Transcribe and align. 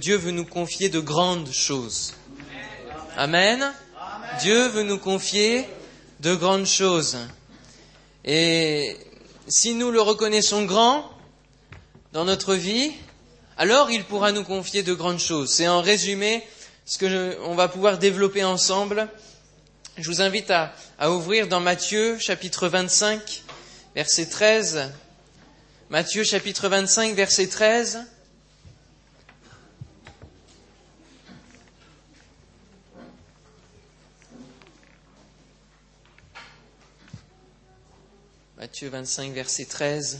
Dieu 0.00 0.16
veut 0.16 0.30
nous 0.30 0.44
confier 0.44 0.88
de 0.88 1.00
grandes 1.00 1.52
choses. 1.52 2.14
Amen. 3.16 3.72
Dieu 4.40 4.68
veut 4.68 4.84
nous 4.84 4.98
confier 4.98 5.66
de 6.20 6.36
grandes 6.36 6.66
choses. 6.66 7.18
Et 8.24 8.96
si 9.48 9.74
nous 9.74 9.90
le 9.90 10.00
reconnaissons 10.00 10.64
grand 10.66 11.10
dans 12.12 12.24
notre 12.24 12.54
vie, 12.54 12.92
alors 13.56 13.90
il 13.90 14.04
pourra 14.04 14.30
nous 14.30 14.44
confier 14.44 14.84
de 14.84 14.94
grandes 14.94 15.18
choses. 15.18 15.52
C'est 15.52 15.66
en 15.66 15.82
résumé 15.82 16.46
ce 16.86 16.98
que 16.98 17.36
on 17.42 17.56
va 17.56 17.66
pouvoir 17.66 17.98
développer 17.98 18.44
ensemble. 18.44 19.08
Je 19.96 20.08
vous 20.08 20.20
invite 20.20 20.52
à, 20.52 20.72
ouvrir 21.10 21.48
dans 21.48 21.58
Matthieu 21.58 22.18
chapitre 22.20 22.68
25, 22.68 23.42
verset 23.96 24.26
13. 24.26 24.92
Matthieu 25.90 26.22
chapitre 26.22 26.68
25, 26.68 27.16
verset 27.16 27.48
13. 27.48 28.06
Matthieu 38.68 38.90
25, 38.90 39.32
verset 39.32 39.64
13. 39.64 40.18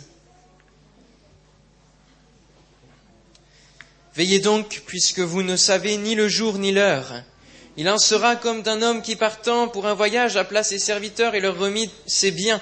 Veillez 4.14 4.38
donc, 4.38 4.84
puisque 4.86 5.18
vous 5.18 5.42
ne 5.42 5.54
savez 5.54 5.98
ni 5.98 6.14
le 6.14 6.28
jour 6.28 6.56
ni 6.56 6.72
l'heure. 6.72 7.24
Il 7.76 7.90
en 7.90 7.98
sera 7.98 8.36
comme 8.36 8.62
d'un 8.62 8.80
homme 8.80 9.02
qui 9.02 9.16
partant 9.16 9.68
pour 9.68 9.86
un 9.86 9.92
voyage 9.92 10.38
appela 10.38 10.62
ses 10.62 10.78
serviteurs 10.78 11.34
et 11.34 11.40
leur 11.40 11.58
remit 11.58 11.90
ses 12.06 12.30
biens. 12.30 12.58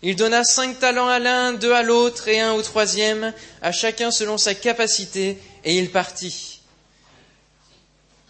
Il 0.00 0.16
donna 0.16 0.44
cinq 0.44 0.78
talents 0.78 1.08
à 1.08 1.18
l'un, 1.18 1.52
deux 1.52 1.74
à 1.74 1.82
l'autre 1.82 2.28
et 2.28 2.40
un 2.40 2.54
au 2.54 2.62
troisième, 2.62 3.34
à 3.60 3.70
chacun 3.70 4.10
selon 4.10 4.38
sa 4.38 4.54
capacité, 4.54 5.36
et 5.62 5.76
il 5.76 5.90
partit. 5.90 6.62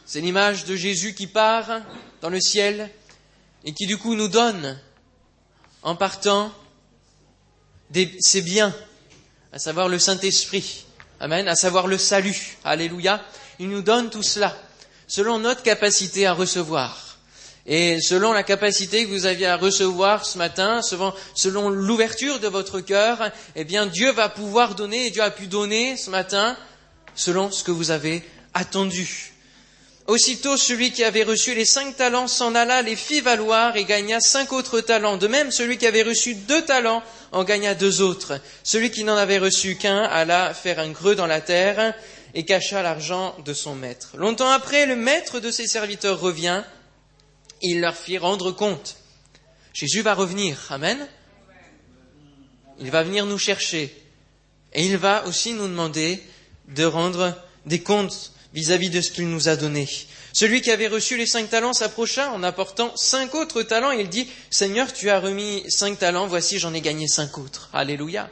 C'est 0.05 0.21
l'image 0.21 0.65
de 0.65 0.74
Jésus 0.74 1.15
qui 1.15 1.29
part 1.29 1.80
dans 2.23 2.30
le 2.30 2.40
ciel 2.40 2.90
et 3.65 3.73
qui 3.73 3.87
du 3.87 3.99
coup 3.99 4.16
nous 4.16 4.27
donne, 4.27 4.80
en 5.85 5.95
partant, 5.95 6.52
ses 8.20 8.42
biens, 8.42 8.74
à 9.52 9.58
savoir 9.58 9.88
le 9.88 9.98
Saint-Esprit. 9.98 10.84
Amen, 11.20 11.48
à 11.48 11.56
savoir 11.56 11.86
le 11.86 11.98
salut. 11.98 12.56
Alléluia. 12.64 13.22
Il 13.58 13.68
nous 13.68 13.82
donne 13.82 14.10
tout 14.10 14.22
cela, 14.22 14.56
selon 15.06 15.38
notre 15.38 15.62
capacité 15.62 16.26
à 16.26 16.32
recevoir. 16.32 17.09
Et 17.66 18.00
selon 18.00 18.32
la 18.32 18.44
capacité 18.44 19.04
que 19.04 19.10
vous 19.10 19.26
aviez 19.26 19.46
à 19.46 19.56
recevoir 19.56 20.24
ce 20.24 20.38
matin, 20.38 20.80
selon, 20.80 21.12
selon 21.34 21.68
l'ouverture 21.68 22.40
de 22.40 22.48
votre 22.48 22.80
cœur, 22.80 23.30
eh 23.56 23.64
bien 23.64 23.86
Dieu 23.86 24.10
va 24.12 24.28
pouvoir 24.28 24.74
donner, 24.74 25.06
et 25.06 25.10
Dieu 25.10 25.22
a 25.22 25.30
pu 25.30 25.48
donner 25.48 25.96
ce 25.96 26.09
matin, 26.09 26.56
selon 27.14 27.50
ce 27.50 27.64
que 27.64 27.70
vous 27.70 27.90
avez 27.90 28.22
attendu. 28.54 29.34
Aussitôt 30.09 30.56
celui 30.56 30.90
qui 30.90 31.04
avait 31.04 31.23
reçu 31.23 31.54
les 31.54 31.66
cinq 31.66 31.98
talents 31.98 32.28
s'en 32.28 32.54
alla, 32.54 32.80
les 32.80 32.96
fit 32.96 33.20
valoir 33.20 33.76
et 33.76 33.84
gagna 33.84 34.20
cinq 34.20 34.54
autres 34.54 34.80
talents. 34.80 35.18
De 35.18 35.26
même, 35.26 35.50
celui 35.50 35.76
qui 35.76 35.87
avait 35.87 36.02
reçu 36.02 36.34
deux 36.34 36.65
talents 36.65 37.02
en 37.30 37.45
gagna 37.45 37.74
deux 37.74 38.00
autres. 38.00 38.40
Celui 38.65 38.90
qui 38.90 39.04
n'en 39.04 39.18
avait 39.18 39.37
reçu 39.37 39.76
qu'un 39.76 40.04
alla 40.04 40.54
faire 40.54 40.78
un 40.78 40.95
creux 40.95 41.15
dans 41.15 41.26
la 41.26 41.42
terre 41.42 41.95
et 42.32 42.46
cacha 42.46 42.82
l'argent 42.82 43.37
de 43.45 43.52
son 43.52 43.74
maître. 43.74 44.16
Longtemps 44.16 44.48
après, 44.48 44.87
le 44.87 44.96
maître 44.96 45.40
de 45.40 45.50
ses 45.50 45.66
serviteurs 45.66 46.18
revient. 46.18 46.62
Il 47.60 47.82
leur 47.82 47.95
fit 47.95 48.16
rendre 48.16 48.50
compte. 48.50 48.96
Jésus 49.74 50.00
va 50.00 50.15
revenir. 50.15 50.68
Amen. 50.70 51.06
Il 52.78 52.90
va 52.90 53.02
venir 53.02 53.26
nous 53.26 53.37
chercher. 53.37 53.95
Et 54.72 54.87
il 54.87 54.96
va 54.96 55.26
aussi 55.26 55.52
nous 55.52 55.68
demander 55.68 56.22
de 56.68 56.87
rendre 56.87 57.34
des 57.66 57.82
comptes 57.82 58.32
vis-à-vis 58.54 58.91
de 58.91 59.01
ce 59.01 59.10
qu'il 59.10 59.29
nous 59.29 59.49
a 59.49 59.57
donné. 59.57 59.88
Celui 60.32 60.60
qui 60.60 60.71
avait 60.71 60.88
reçu 60.88 61.16
les 61.16 61.27
cinq 61.27 61.51
talents 61.51 61.73
s'approcha 61.73 62.30
en 62.32 62.43
apportant 62.43 62.93
cinq 62.96 63.35
autres 63.35 63.63
talents 63.63 63.93
et 63.93 64.00
il 64.00 64.09
dit, 64.09 64.28
Seigneur, 64.50 64.93
tu 64.93 65.10
as 65.10 65.21
remis 65.21 65.65
cinq 65.69 65.99
talents, 65.99 66.27
voici 66.27 66.59
j'en 66.59 66.75
ai 66.75 66.81
gagné 66.81 67.09
cinq 67.09 67.39
autres. 67.39 67.69
Alléluia. 67.72 68.31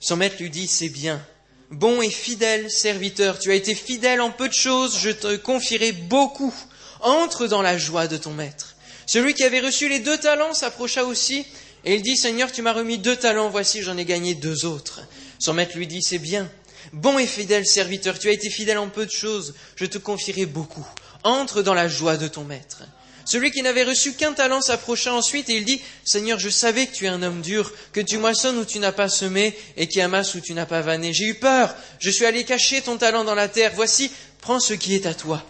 Son 0.00 0.16
maître 0.16 0.36
lui 0.38 0.50
dit, 0.50 0.66
c'est 0.66 0.88
bien. 0.88 1.24
Bon 1.70 2.02
et 2.02 2.10
fidèle 2.10 2.70
serviteur, 2.70 3.38
tu 3.38 3.50
as 3.50 3.54
été 3.54 3.74
fidèle 3.74 4.20
en 4.20 4.30
peu 4.30 4.48
de 4.48 4.54
choses, 4.54 4.98
je 4.98 5.10
te 5.10 5.36
confierai 5.36 5.92
beaucoup. 5.92 6.54
Entre 7.00 7.46
dans 7.46 7.60
la 7.60 7.76
joie 7.76 8.06
de 8.06 8.16
ton 8.16 8.32
maître. 8.32 8.76
Celui 9.06 9.34
qui 9.34 9.44
avait 9.44 9.60
reçu 9.60 9.90
les 9.90 9.98
deux 9.98 10.16
talents 10.16 10.54
s'approcha 10.54 11.04
aussi 11.04 11.44
et 11.84 11.96
il 11.96 12.02
dit, 12.02 12.16
Seigneur, 12.16 12.50
tu 12.50 12.62
m'as 12.62 12.72
remis 12.72 12.96
deux 12.96 13.16
talents, 13.16 13.50
voici 13.50 13.82
j'en 13.82 13.98
ai 13.98 14.06
gagné 14.06 14.34
deux 14.34 14.64
autres. 14.64 15.02
Son 15.38 15.52
maître 15.52 15.76
lui 15.76 15.86
dit, 15.86 16.02
c'est 16.02 16.18
bien. 16.18 16.50
Bon 16.92 17.18
et 17.18 17.26
fidèle 17.26 17.66
serviteur, 17.66 18.18
tu 18.18 18.28
as 18.28 18.32
été 18.32 18.50
fidèle 18.50 18.78
en 18.78 18.88
peu 18.88 19.06
de 19.06 19.10
choses, 19.10 19.54
je 19.76 19.86
te 19.86 19.98
confierai 19.98 20.46
beaucoup. 20.46 20.86
Entre 21.22 21.62
dans 21.62 21.74
la 21.74 21.88
joie 21.88 22.16
de 22.16 22.28
ton 22.28 22.44
maître. 22.44 22.82
Celui 23.24 23.50
qui 23.50 23.62
n'avait 23.62 23.84
reçu 23.84 24.12
qu'un 24.12 24.34
talent 24.34 24.60
s'approcha 24.60 25.14
ensuite 25.14 25.48
et 25.48 25.54
il 25.54 25.64
dit, 25.64 25.80
Seigneur, 26.04 26.38
je 26.38 26.50
savais 26.50 26.86
que 26.86 26.94
tu 26.94 27.06
es 27.06 27.08
un 27.08 27.22
homme 27.22 27.40
dur, 27.40 27.72
que 27.92 28.00
tu 28.00 28.18
moissonnes 28.18 28.58
où 28.58 28.66
tu 28.66 28.78
n'as 28.78 28.92
pas 28.92 29.08
semé 29.08 29.56
et 29.76 29.88
qui 29.88 30.00
amasses 30.00 30.34
où 30.34 30.40
tu 30.40 30.52
n'as 30.52 30.66
pas 30.66 30.82
vanné. 30.82 31.14
J'ai 31.14 31.28
eu 31.28 31.34
peur, 31.34 31.74
je 31.98 32.10
suis 32.10 32.26
allé 32.26 32.44
cacher 32.44 32.82
ton 32.82 32.98
talent 32.98 33.24
dans 33.24 33.34
la 33.34 33.48
terre, 33.48 33.72
voici, 33.74 34.10
prends 34.42 34.60
ce 34.60 34.74
qui 34.74 34.94
est 34.94 35.06
à 35.06 35.14
toi. 35.14 35.42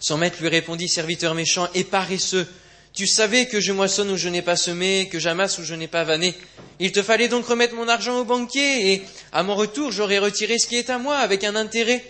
Son 0.00 0.18
maître 0.18 0.38
lui 0.40 0.48
répondit, 0.48 0.88
serviteur 0.88 1.34
méchant 1.34 1.68
et 1.74 1.84
paresseux, 1.84 2.48
tu 2.92 3.06
savais 3.06 3.46
que 3.46 3.60
je 3.60 3.72
moissonne 3.72 4.10
où 4.10 4.16
je 4.16 4.28
n'ai 4.28 4.42
pas 4.42 4.56
semé, 4.56 5.08
que 5.10 5.18
j'amasse 5.18 5.58
où 5.58 5.64
je 5.64 5.74
n'ai 5.74 5.88
pas 5.88 6.04
vanné. 6.04 6.34
Il 6.78 6.92
te 6.92 7.02
fallait 7.02 7.28
donc 7.28 7.46
remettre 7.46 7.74
mon 7.74 7.88
argent 7.88 8.18
au 8.18 8.24
banquier, 8.24 8.92
et 8.92 9.02
à 9.32 9.42
mon 9.42 9.54
retour 9.54 9.90
j'aurais 9.90 10.18
retiré 10.18 10.58
ce 10.58 10.66
qui 10.66 10.76
est 10.76 10.90
à 10.90 10.98
moi 10.98 11.16
avec 11.16 11.44
un 11.44 11.56
intérêt. 11.56 12.04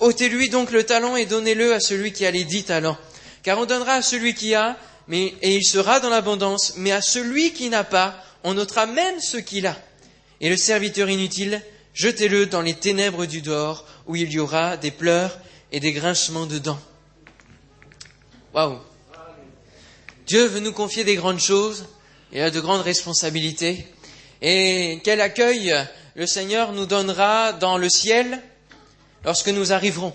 ôtez-lui 0.00 0.50
donc 0.50 0.70
le 0.70 0.84
talent 0.84 1.16
et 1.16 1.26
donnez-le 1.26 1.74
à 1.74 1.80
celui 1.80 2.12
qui 2.12 2.24
a 2.26 2.30
les 2.30 2.44
dix 2.44 2.64
talents. 2.64 2.98
Car 3.42 3.58
on 3.58 3.64
donnera 3.64 3.94
à 3.94 4.02
celui 4.02 4.34
qui 4.34 4.54
a, 4.54 4.78
mais, 5.08 5.34
et 5.42 5.56
il 5.56 5.64
sera 5.64 6.00
dans 6.00 6.10
l'abondance, 6.10 6.74
mais 6.76 6.92
à 6.92 7.02
celui 7.02 7.52
qui 7.52 7.68
n'a 7.68 7.84
pas, 7.84 8.22
on 8.44 8.56
ôtera 8.56 8.86
même 8.86 9.20
ce 9.20 9.36
qu'il 9.36 9.66
a. 9.66 9.76
Et 10.40 10.48
le 10.48 10.56
serviteur 10.56 11.10
inutile, 11.10 11.60
jetez-le 11.92 12.46
dans 12.46 12.62
les 12.62 12.74
ténèbres 12.74 13.26
du 13.26 13.42
dehors, 13.42 13.84
où 14.06 14.16
il 14.16 14.32
y 14.32 14.38
aura 14.38 14.76
des 14.76 14.90
pleurs 14.90 15.38
et 15.72 15.80
des 15.80 15.92
grincements 15.92 16.46
de 16.46 16.58
dents. 16.58 16.80
Waouh! 18.54 18.78
Dieu 20.26 20.46
veut 20.46 20.60
nous 20.60 20.72
confier 20.72 21.04
des 21.04 21.16
grandes 21.16 21.40
choses, 21.40 21.86
il 22.32 22.40
a 22.40 22.50
de 22.50 22.60
grandes 22.60 22.80
responsabilités. 22.82 23.86
Et 24.40 25.00
quel 25.04 25.20
accueil 25.20 25.74
le 26.14 26.26
Seigneur 26.26 26.72
nous 26.72 26.86
donnera 26.86 27.52
dans 27.52 27.76
le 27.76 27.88
ciel 27.88 28.40
lorsque 29.24 29.48
nous 29.48 29.72
arriverons 29.72 30.14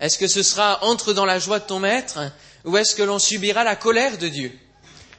Est-ce 0.00 0.18
que 0.18 0.28
ce 0.28 0.42
sera 0.42 0.84
entre 0.84 1.12
dans 1.12 1.26
la 1.26 1.38
joie 1.38 1.58
de 1.58 1.64
ton 1.66 1.78
maître 1.78 2.20
ou 2.64 2.76
est-ce 2.76 2.94
que 2.94 3.02
l'on 3.02 3.18
subira 3.18 3.64
la 3.64 3.76
colère 3.76 4.18
de 4.18 4.28
Dieu? 4.28 4.52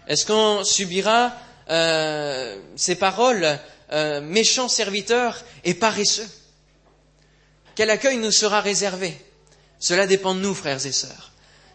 Est-ce 0.07 0.25
qu'on 0.25 0.63
subira 0.63 1.33
euh, 1.69 2.59
paroles 2.99 3.59
euh, 3.91 4.21
méchants 4.21 4.69
serviteurs 4.69 5.43
et 5.63 5.73
paresseux? 5.73 6.27
Quel 7.75 7.89
accueil 7.89 8.17
nous 8.17 8.31
sera 8.31 8.61
réservé? 8.61 9.15
Cela 9.79 10.05
dépend 10.07 10.35
de 10.35 10.41
nous, 10.41 10.53
frères 10.53 10.85
et 10.85 10.91
sœurs. 10.91 11.30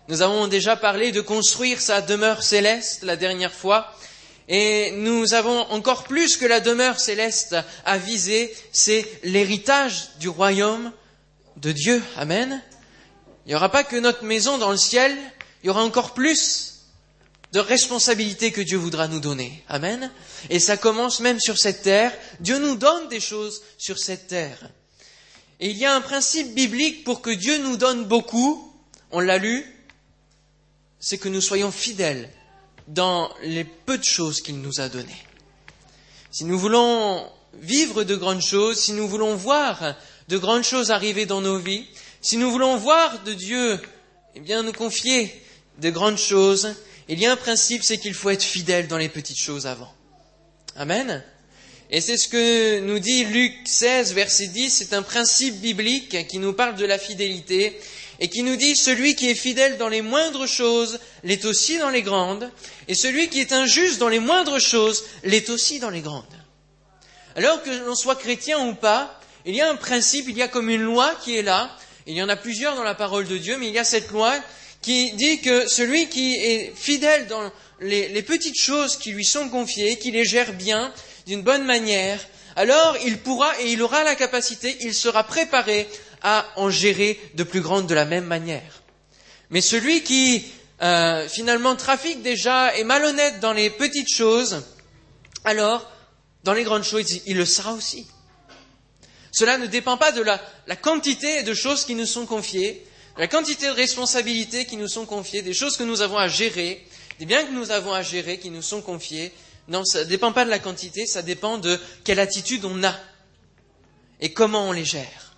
Nous 0.09 0.23
avons 0.23 0.47
déjà 0.47 0.77
parlé 0.77 1.11
de 1.11 1.21
construire 1.21 1.81
sa 1.81 2.01
demeure 2.01 2.43
céleste 2.43 3.03
la 3.03 3.17
dernière 3.17 3.53
fois, 3.53 3.93
et 4.49 4.93
nous 4.93 5.35
avons 5.35 5.59
encore 5.73 6.05
plus 6.05 6.37
que 6.37 6.47
la 6.47 6.61
demeure 6.61 7.01
céleste 7.01 7.57
à 7.85 7.99
viser, 7.99 8.55
c'est 8.71 9.05
l'héritage 9.25 10.11
du 10.21 10.29
royaume 10.29 10.93
de 11.57 11.73
Dieu. 11.73 12.01
Amen. 12.17 12.63
Il 13.45 13.49
n'y 13.49 13.55
aura 13.57 13.71
pas 13.71 13.83
que 13.83 13.97
notre 13.97 14.25
maison 14.25 14.59
dans 14.59 14.71
le 14.71 14.77
ciel, 14.77 15.17
il 15.63 15.67
y 15.67 15.71
aura 15.71 15.83
encore 15.83 16.15
plus 16.15 16.85
de 17.53 17.59
responsabilités 17.59 18.53
que 18.53 18.61
Dieu 18.61 18.79
voudra 18.79 19.09
nous 19.09 19.19
donner. 19.21 19.65
Amen. 19.69 20.13
Et 20.51 20.61
ça 20.61 20.77
commence 20.77 21.19
même 21.19 21.41
sur 21.41 21.59
cette 21.59 21.83
terre. 21.83 22.13
Dieu 22.39 22.59
nous 22.59 22.77
donne 22.77 23.09
des 23.09 23.21
choses 23.21 23.63
sur 23.79 23.99
cette 23.99 24.29
terre. 24.29 24.71
Et 25.59 25.71
il 25.71 25.77
y 25.77 25.87
a 25.87 25.95
un 25.95 26.01
principe 26.01 26.55
biblique 26.55 27.03
pour 27.03 27.23
que 27.23 27.31
Dieu 27.31 27.59
nous 27.59 27.77
donne 27.77 28.05
beaucoup. 28.05 28.73
On 29.11 29.21
l'a 29.21 29.39
lu, 29.39 29.65
c'est 31.01 31.19
que 31.19 31.29
nous 31.29 31.41
soyons 31.41 31.71
fidèles 31.71 32.31
dans 32.89 33.31
les 33.43 33.65
peu 33.65 33.99
de 33.99 34.05
choses 34.05 34.41
qu'il 34.41 34.61
nous 34.61 34.81
a 34.81 34.89
données. 34.89 35.23
Si 36.31 36.45
nous 36.45 36.59
voulons 36.59 37.29
vivre 37.55 38.05
de 38.05 38.17
grandes 38.17 38.43
choses, 38.43 38.79
si 38.79 38.93
nous 38.93 39.09
voulons 39.09 39.35
voir 39.35 39.97
de 40.29 40.39
grandes 40.39 40.65
choses 40.65 40.91
arriver 40.91 41.27
dans 41.27 41.41
nos 41.41 41.59
vies, 41.59 41.87
si 42.21 42.37
nous 42.37 42.51
voulons 42.51 42.77
voir 42.77 43.23
de 43.25 43.33
Dieu, 43.33 43.81
eh 44.35 44.41
bien, 44.41 44.63
nous 44.63 44.73
confier 44.73 45.33
de 45.79 45.91
grandes 45.91 46.19
choses, 46.19 46.75
il 47.09 47.21
y 47.21 47.27
a 47.27 47.33
un 47.33 47.37
principe, 47.37 47.85
c'est 47.85 47.99
qu'il 47.99 48.15
faut 48.15 48.31
être 48.31 48.43
fidèle 48.43 48.89
dans 48.89 48.99
les 48.99 49.09
petites 49.09 49.39
choses 49.39 49.67
avant. 49.67 49.93
Amen. 50.75 51.23
Et 51.91 52.01
c'est 52.01 52.17
ce 52.17 52.27
que 52.27 52.81
nous 52.81 52.99
dit 52.99 53.25
Luc 53.25 53.55
16, 53.65 54.13
verset 54.13 54.49
10, 54.49 54.71
c'est 54.71 54.93
un 54.93 55.03
principe 55.03 55.61
biblique 55.61 56.27
qui 56.27 56.39
nous 56.39 56.53
parle 56.53 56.75
de 56.75 56.85
la 56.85 56.99
fidélité 56.99 57.79
et 58.21 58.29
qui 58.29 58.43
nous 58.43 58.57
dit 58.57 58.77
celui 58.77 59.15
qui 59.15 59.29
est 59.29 59.35
fidèle 59.35 59.77
dans 59.79 59.89
les 59.89 60.03
moindres 60.03 60.47
choses 60.47 60.99
l'est 61.25 61.45
aussi 61.45 61.79
dans 61.79 61.91
les 61.91 62.03
grandes, 62.03 62.51
et 62.89 62.95
celui 62.95 63.29
qui 63.29 63.41
est 63.41 63.53
injuste 63.53 63.99
dans 63.99 64.09
les 64.09 64.19
moindres 64.19 64.61
choses 64.61 65.05
l'est 65.25 65.49
aussi 65.51 65.79
dans 65.79 65.91
les 65.91 66.01
grandes. 66.01 66.25
Alors 67.35 67.63
que 67.63 67.71
l'on 67.71 67.95
soit 67.95 68.17
chrétien 68.17 68.59
ou 68.67 68.75
pas, 68.75 69.21
il 69.45 69.55
y 69.55 69.61
a 69.61 69.71
un 69.71 69.77
principe, 69.77 70.27
il 70.29 70.37
y 70.37 70.43
a 70.43 70.49
comme 70.49 70.71
une 70.71 70.83
loi 70.83 71.15
qui 71.23 71.37
est 71.37 71.43
là. 71.43 71.71
Il 72.07 72.15
y 72.15 72.23
en 72.23 72.29
a 72.29 72.37
plusieurs 72.37 72.77
dans 72.77 72.83
la 72.83 72.95
parole 72.95 73.27
de 73.29 73.37
Dieu, 73.37 73.57
mais 73.59 73.69
il 73.69 73.75
y 73.75 73.79
a 73.79 73.85
cette 73.85 74.11
loi 74.11 74.35
qui 74.81 75.13
dit 75.13 75.41
que 75.41 75.69
celui 75.69 76.09
qui 76.09 76.35
est 76.35 76.73
fidèle 76.75 77.27
dans 77.27 77.51
les, 77.81 78.09
les 78.09 78.23
petites 78.23 78.59
choses 78.59 78.97
qui 78.97 79.13
lui 79.13 79.25
sont 79.25 79.49
confiées, 79.49 79.99
qui 79.99 80.11
les 80.11 80.25
gère 80.25 80.53
bien, 80.55 80.93
d'une 81.27 81.43
bonne 81.43 81.65
manière, 81.65 82.21
alors 82.57 82.97
il 83.05 83.19
pourra 83.19 83.53
et 83.61 83.71
il 83.73 83.83
aura 83.83 84.03
la 84.03 84.15
capacité, 84.15 84.77
il 84.81 84.95
sera 84.95 85.25
préparé 85.25 85.87
à 86.23 86.47
en 86.57 86.71
gérer 86.71 87.21
de 87.35 87.45
plus 87.45 87.61
grandes 87.61 87.87
de 87.87 87.95
la 87.95 88.05
même 88.07 88.25
manière. 88.25 88.83
Mais 89.51 89.61
celui 89.61 90.03
qui 90.03 90.45
euh, 90.83 91.29
finalement 91.29 91.77
trafique 91.77 92.23
déjà, 92.23 92.75
est 92.77 92.85
malhonnête 92.85 93.41
dans 93.41 93.53
les 93.53 93.71
petites 93.71 94.13
choses, 94.13 94.65
alors 95.45 95.91
dans 96.45 96.53
les 96.53 96.65
grandes 96.65 96.85
choses, 96.85 97.21
il 97.27 97.37
le 97.37 97.47
sera 97.47 97.73
aussi. 97.73 98.07
Cela 99.33 99.59
ne 99.59 99.67
dépend 99.67 99.97
pas 99.97 100.13
de 100.13 100.23
la 100.23 100.39
quantité 100.77 101.43
de 101.43 101.55
choses 101.55 101.85
qui 101.85 101.95
nous 101.95 102.07
sont 102.07 102.27
confiées, 102.27 102.87
de 103.17 103.21
la 103.21 103.29
quantité 103.29 103.67
de 103.67 103.73
responsabilités 103.73 104.65
qui 104.65 104.77
nous 104.77 104.89
sont 104.89 105.07
confiées, 105.07 105.43
des 105.43 105.55
choses 105.55 105.77
que 105.77 105.83
nous 105.83 106.01
avons 106.01 106.19
à 106.19 106.29
gérer, 106.29 106.85
des 107.19 107.27
biens 107.27 107.45
que 107.45 107.53
nous 107.53 107.71
avons 107.71 107.93
à 107.93 108.03
gérer 108.03 108.39
qui 108.39 108.51
nous 108.51 108.63
sont 108.63 108.81
confiés, 108.83 109.33
non, 109.69 109.85
ça 109.85 110.01
ne 110.01 110.05
dépend 110.05 110.33
pas 110.33 110.45
de 110.45 110.51
la 110.51 110.59
quantité, 110.59 111.07
ça 111.07 111.23
dépend 111.23 111.59
de 111.59 111.79
quelle 112.05 112.21
attitude 112.21 112.65
on 112.65 112.85
a 112.85 112.95
et 114.21 114.33
comment 114.33 114.69
on 114.69 114.73
les 114.73 114.85
gère. 114.85 115.35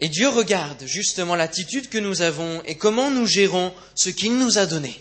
Et 0.00 0.08
Dieu 0.08 0.28
regarde 0.28 0.84
justement 0.86 1.34
l'attitude 1.34 1.88
que 1.88 1.98
nous 1.98 2.22
avons 2.22 2.62
et 2.64 2.76
comment 2.76 3.10
nous 3.10 3.26
gérons 3.26 3.72
ce 3.94 4.10
qu'il 4.10 4.36
nous 4.38 4.58
a 4.58 4.66
donné. 4.66 5.00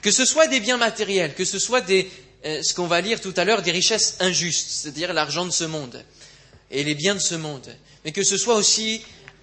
Que 0.00 0.10
ce 0.10 0.24
soit 0.24 0.46
des 0.46 0.60
biens 0.60 0.78
matériels, 0.78 1.34
que 1.34 1.44
ce 1.44 1.58
soit 1.58 1.82
des, 1.82 2.10
euh, 2.44 2.62
ce 2.62 2.74
qu'on 2.74 2.86
va 2.86 3.00
lire 3.00 3.20
tout 3.20 3.34
à 3.36 3.44
l'heure, 3.44 3.62
des 3.62 3.72
richesses 3.72 4.16
injustes, 4.20 4.70
c'est-à-dire 4.70 5.12
l'argent 5.12 5.44
de 5.44 5.50
ce 5.50 5.64
monde 5.64 6.02
et 6.70 6.82
les 6.82 6.94
biens 6.94 7.14
de 7.14 7.20
ce 7.20 7.34
monde, 7.34 7.76
mais 8.04 8.12
que 8.12 8.24
ce 8.24 8.38
soit 8.38 8.56
aussi 8.56 9.02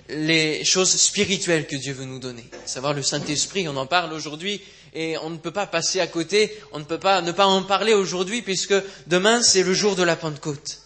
les 0.09 0.65
choses 0.65 0.89
spirituelles 0.89 1.67
que 1.67 1.75
Dieu 1.75 1.93
veut 1.93 2.05
nous 2.05 2.19
donner, 2.19 2.43
savoir 2.65 2.93
le 2.95 3.03
Saint-Esprit, 3.03 3.67
on 3.67 3.77
en 3.77 3.85
parle 3.85 4.11
aujourd'hui 4.11 4.59
et 4.93 5.17
on 5.19 5.29
ne 5.29 5.37
peut 5.37 5.51
pas 5.51 5.67
passer 5.67 5.99
à 5.99 6.07
côté, 6.07 6.57
on 6.71 6.79
ne 6.79 6.83
peut 6.83 6.99
pas 6.99 7.21
ne 7.21 7.31
pas 7.31 7.45
en 7.45 7.63
parler 7.63 7.93
aujourd'hui 7.93 8.41
puisque 8.41 8.75
demain 9.07 9.41
c'est 9.41 9.63
le 9.63 9.73
jour 9.73 9.95
de 9.95 10.03
la 10.03 10.15
Pentecôte. 10.15 10.79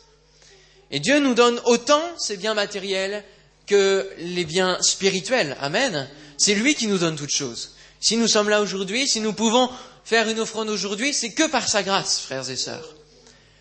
Et 0.91 0.99
Dieu 0.99 1.19
nous 1.19 1.33
donne 1.33 1.59
autant 1.65 2.03
ces 2.17 2.37
biens 2.37 2.53
matériels 2.53 3.23
que 3.65 4.09
les 4.17 4.45
biens 4.45 4.77
spirituels. 4.81 5.57
Amen. 5.59 6.07
C'est 6.37 6.55
lui 6.55 6.75
qui 6.75 6.87
nous 6.87 6.97
donne 6.97 7.15
toutes 7.15 7.33
choses. 7.33 7.71
Si 7.99 8.17
nous 8.17 8.27
sommes 8.27 8.49
là 8.49 8.61
aujourd'hui, 8.61 9.07
si 9.07 9.19
nous 9.19 9.33
pouvons 9.33 9.69
faire 10.03 10.27
une 10.29 10.39
offrande 10.39 10.69
aujourd'hui, 10.69 11.13
c'est 11.13 11.31
que 11.31 11.47
par 11.47 11.67
sa 11.67 11.83
grâce, 11.83 12.19
frères 12.19 12.49
et 12.49 12.55
sœurs. 12.57 12.95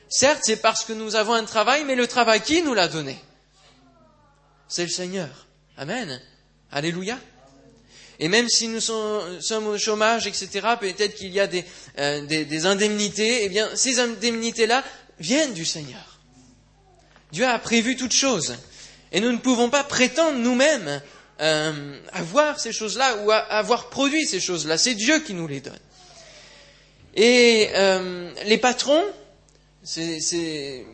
Certes, 0.08 0.40
c'est 0.42 0.56
parce 0.56 0.84
que 0.84 0.92
nous 0.92 1.16
avons 1.16 1.32
un 1.32 1.44
travail, 1.44 1.84
mais 1.84 1.94
le 1.94 2.06
travail 2.06 2.42
qui 2.42 2.60
nous 2.62 2.74
l'a 2.74 2.88
donné? 2.88 3.18
C'est 4.68 4.82
le 4.82 4.90
Seigneur. 4.90 5.46
Amen. 5.78 6.20
Alléluia. 6.70 7.18
Et 8.22 8.28
même 8.28 8.48
si 8.48 8.68
nous 8.68 8.78
sommes 8.80 9.66
au 9.66 9.76
chômage, 9.78 10.28
etc., 10.28 10.48
peut-être 10.78 11.16
qu'il 11.16 11.32
y 11.32 11.40
a 11.40 11.48
euh, 11.98 12.24
des, 12.24 12.66
indemnités, 12.66 13.42
eh 13.42 13.48
bien, 13.48 13.68
ces 13.74 13.98
indemnités-là 13.98 14.84
viennent 15.18 15.54
du 15.54 15.64
Seigneur. 15.64 16.20
Dieu 17.32 17.44
a 17.44 17.58
prévu 17.58 17.96
toutes 17.96 18.12
choses. 18.12 18.54
Et 19.10 19.18
nous 19.18 19.32
ne 19.32 19.38
pouvons 19.38 19.70
pas 19.70 19.82
prétendre 19.82 20.38
nous-mêmes 20.38 21.02
euh, 21.40 21.98
avoir 22.12 22.60
ces 22.60 22.72
choses-là 22.72 23.24
ou 23.24 23.32
avoir 23.32 23.90
produit 23.90 24.24
ces 24.24 24.38
choses-là. 24.38 24.78
C'est 24.78 24.94
Dieu 24.94 25.18
qui 25.18 25.34
nous 25.34 25.48
les 25.48 25.60
donne. 25.60 25.74
Et 27.16 27.70
euh, 27.74 28.30
les 28.44 28.58
patrons, 28.58 29.04
c'est 29.82 30.86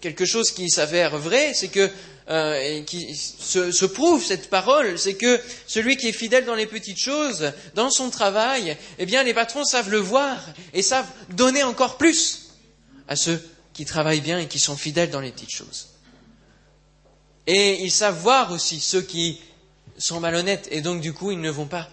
quelque 0.00 0.24
chose 0.24 0.50
qui 0.50 0.68
s'avère 0.68 1.16
vrai, 1.16 1.52
c'est 1.54 1.68
que 1.68 1.88
euh, 2.32 2.58
et 2.62 2.84
qui 2.84 3.14
se, 3.14 3.84
prouve 3.84 4.24
cette 4.24 4.48
parole, 4.48 4.98
c'est 4.98 5.16
que 5.16 5.38
celui 5.66 5.98
qui 5.98 6.08
est 6.08 6.12
fidèle 6.12 6.46
dans 6.46 6.54
les 6.54 6.64
petites 6.64 6.98
choses, 6.98 7.52
dans 7.74 7.90
son 7.90 8.08
travail, 8.08 8.74
eh 8.98 9.04
bien 9.04 9.22
les 9.22 9.34
patrons 9.34 9.64
savent 9.64 9.90
le 9.90 9.98
voir 9.98 10.38
et 10.72 10.80
savent 10.80 11.10
donner 11.28 11.62
encore 11.62 11.98
plus 11.98 12.52
à 13.06 13.16
ceux 13.16 13.38
qui 13.74 13.84
travaillent 13.84 14.22
bien 14.22 14.38
et 14.38 14.48
qui 14.48 14.58
sont 14.58 14.78
fidèles 14.78 15.10
dans 15.10 15.20
les 15.20 15.30
petites 15.30 15.54
choses. 15.54 15.88
Et 17.46 17.82
ils 17.82 17.90
savent 17.90 18.18
voir 18.18 18.50
aussi 18.50 18.80
ceux 18.80 19.02
qui 19.02 19.38
sont 19.98 20.18
malhonnêtes 20.18 20.68
et 20.70 20.80
donc 20.80 21.02
du 21.02 21.12
coup 21.12 21.32
ils 21.32 21.40
ne 21.40 21.50
vont 21.50 21.66
pas 21.66 21.90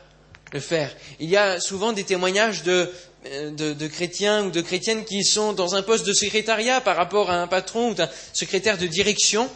le 0.53 0.61
faire. 0.61 0.95
Il 1.19 1.29
y 1.29 1.35
a 1.35 1.59
souvent 1.59 1.91
des 1.91 2.05
témoignages 2.05 2.63
de, 2.63 2.89
euh, 3.25 3.51
de, 3.51 3.87
chrétiens 3.87 4.45
ou 4.45 4.51
de 4.51 4.61
chrétiennes 4.61 5.03
qui 5.03 5.25
sont 5.25 5.51
dans 5.51 5.75
un 5.75 5.81
poste 5.81 6.05
de 6.05 6.13
secrétariat 6.13 6.79
par 6.79 6.95
rapport 6.95 7.29
à 7.29 7.41
un 7.41 7.47
patron 7.47 7.89
ou 7.89 7.93
d'un 7.93 8.09
secrétaire 8.31 8.77
de 8.77 8.87
direction 8.87 9.49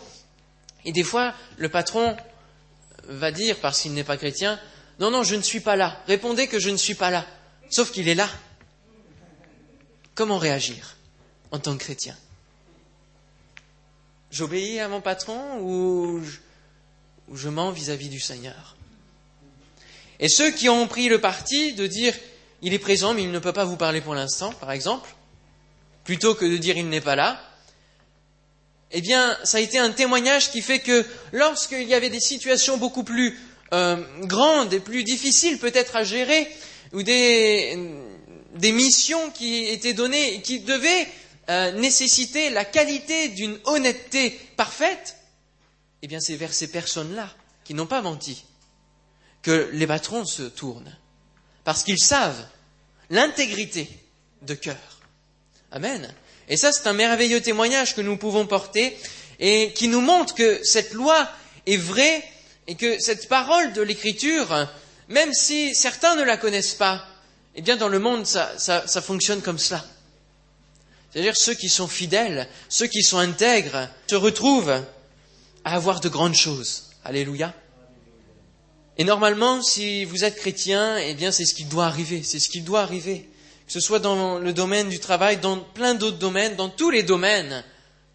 et 0.85 0.91
des 0.91 1.03
fois, 1.03 1.33
le 1.57 1.69
patron 1.69 2.15
va 3.07 3.31
dire, 3.31 3.57
parce 3.59 3.81
qu'il 3.81 3.93
n'est 3.93 4.03
pas 4.03 4.17
chrétien, 4.17 4.59
non, 4.99 5.11
non, 5.11 5.23
je 5.23 5.35
ne 5.35 5.41
suis 5.41 5.59
pas 5.59 5.75
là. 5.75 6.01
Répondez 6.07 6.47
que 6.47 6.59
je 6.59 6.69
ne 6.69 6.77
suis 6.77 6.95
pas 6.95 7.09
là. 7.09 7.25
Sauf 7.69 7.91
qu'il 7.91 8.07
est 8.07 8.15
là. 8.15 8.29
Comment 10.15 10.37
réagir 10.37 10.95
en 11.51 11.59
tant 11.59 11.73
que 11.75 11.83
chrétien? 11.83 12.15
J'obéis 14.31 14.79
à 14.79 14.87
mon 14.87 15.01
patron 15.01 15.59
ou 15.59 16.23
je, 17.33 17.49
mens 17.49 17.71
vis-à-vis 17.71 18.09
du 18.09 18.19
Seigneur? 18.19 18.75
Et 20.19 20.27
ceux 20.27 20.51
qui 20.51 20.69
ont 20.69 20.87
pris 20.87 21.09
le 21.09 21.19
parti 21.19 21.73
de 21.73 21.87
dire 21.87 22.13
il 22.61 22.73
est 22.73 22.79
présent 22.79 23.13
mais 23.13 23.23
il 23.23 23.31
ne 23.31 23.39
peut 23.39 23.53
pas 23.53 23.65
vous 23.65 23.75
parler 23.75 24.01
pour 24.01 24.15
l'instant, 24.15 24.53
par 24.53 24.71
exemple, 24.71 25.09
plutôt 26.03 26.33
que 26.33 26.45
de 26.45 26.57
dire 26.57 26.77
il 26.77 26.89
n'est 26.89 27.01
pas 27.01 27.15
là, 27.15 27.41
eh 28.93 29.01
bien, 29.01 29.35
ça 29.43 29.57
a 29.57 29.61
été 29.61 29.79
un 29.79 29.91
témoignage 29.91 30.51
qui 30.51 30.61
fait 30.61 30.79
que 30.79 31.03
lorsqu'il 31.31 31.87
y 31.87 31.95
avait 31.95 32.11
des 32.11 32.19
situations 32.19 32.77
beaucoup 32.77 33.03
plus 33.03 33.39
euh, 33.73 33.97
grandes 34.21 34.71
et 34.71 34.79
plus 34.79 35.03
difficiles 35.03 35.57
peut-être 35.57 35.95
à 35.95 36.03
gérer, 36.03 36.47
ou 36.93 37.01
des, 37.01 37.75
missions 38.61 39.31
qui 39.31 39.65
étaient 39.65 39.93
données 39.93 40.35
et 40.35 40.41
qui 40.43 40.59
devaient 40.59 41.07
euh, 41.49 41.71
nécessiter 41.71 42.51
la 42.51 42.65
qualité 42.65 43.29
d'une 43.29 43.57
honnêteté 43.65 44.39
parfaite, 44.57 45.17
eh 46.03 46.07
bien, 46.07 46.19
c'est 46.19 46.35
vers 46.35 46.53
ces 46.53 46.67
personnes-là 46.67 47.33
qui 47.63 47.73
n'ont 47.73 47.87
pas 47.87 48.03
menti 48.03 48.45
que 49.41 49.69
les 49.73 49.87
patrons 49.87 50.23
se 50.23 50.43
tournent, 50.43 50.95
parce 51.63 51.83
qu'ils 51.83 51.99
savent 51.99 52.45
l'intégrité 53.09 53.89
de 54.43 54.53
cœur. 54.53 54.99
Amen. 55.71 56.13
Et 56.49 56.57
ça, 56.57 56.71
c'est 56.71 56.87
un 56.87 56.93
merveilleux 56.93 57.41
témoignage 57.41 57.95
que 57.95 58.01
nous 58.01 58.17
pouvons 58.17 58.45
porter 58.45 58.97
et 59.39 59.71
qui 59.73 59.87
nous 59.87 60.01
montre 60.01 60.35
que 60.35 60.63
cette 60.63 60.93
loi 60.93 61.27
est 61.65 61.77
vraie 61.77 62.23
et 62.67 62.75
que 62.75 62.99
cette 62.99 63.27
parole 63.27 63.73
de 63.73 63.81
l'Écriture, 63.81 64.67
même 65.09 65.33
si 65.33 65.73
certains 65.75 66.15
ne 66.15 66.23
la 66.23 66.37
connaissent 66.37 66.75
pas, 66.75 67.05
eh 67.55 67.61
bien 67.61 67.77
dans 67.77 67.87
le 67.87 67.99
monde, 67.99 68.25
ça, 68.25 68.51
ça 68.57 69.01
fonctionne 69.01 69.41
comme 69.41 69.59
cela. 69.59 69.85
C'est-à-dire 71.11 71.37
ceux 71.37 71.53
qui 71.53 71.69
sont 71.69 71.87
fidèles, 71.87 72.47
ceux 72.69 72.87
qui 72.87 73.03
sont 73.03 73.19
intègres, 73.19 73.87
se 74.07 74.15
retrouvent 74.15 74.83
à 75.63 75.75
avoir 75.75 75.99
de 75.99 76.09
grandes 76.09 76.35
choses. 76.35 76.89
Alléluia. 77.03 77.53
Et 78.97 79.03
normalement, 79.03 79.61
si 79.61 80.05
vous 80.05 80.23
êtes 80.23 80.35
chrétien, 80.35 80.97
eh 80.97 81.13
bien 81.13 81.31
c'est 81.31 81.45
ce 81.45 81.53
qui 81.53 81.65
doit 81.65 81.85
arriver, 81.85 82.23
c'est 82.23 82.39
ce 82.39 82.49
qui 82.49 82.61
doit 82.61 82.81
arriver 82.81 83.29
ce 83.73 83.79
soit 83.79 83.97
dans 83.97 84.37
le 84.37 84.53
domaine 84.53 84.87
du 84.87 84.99
travail, 84.99 85.37
dans 85.37 85.57
plein 85.57 85.95
d'autres 85.95 86.19
domaines, 86.19 86.55
dans 86.55 86.69
tous 86.69 86.91
les 86.91 87.01
domaines, 87.01 87.63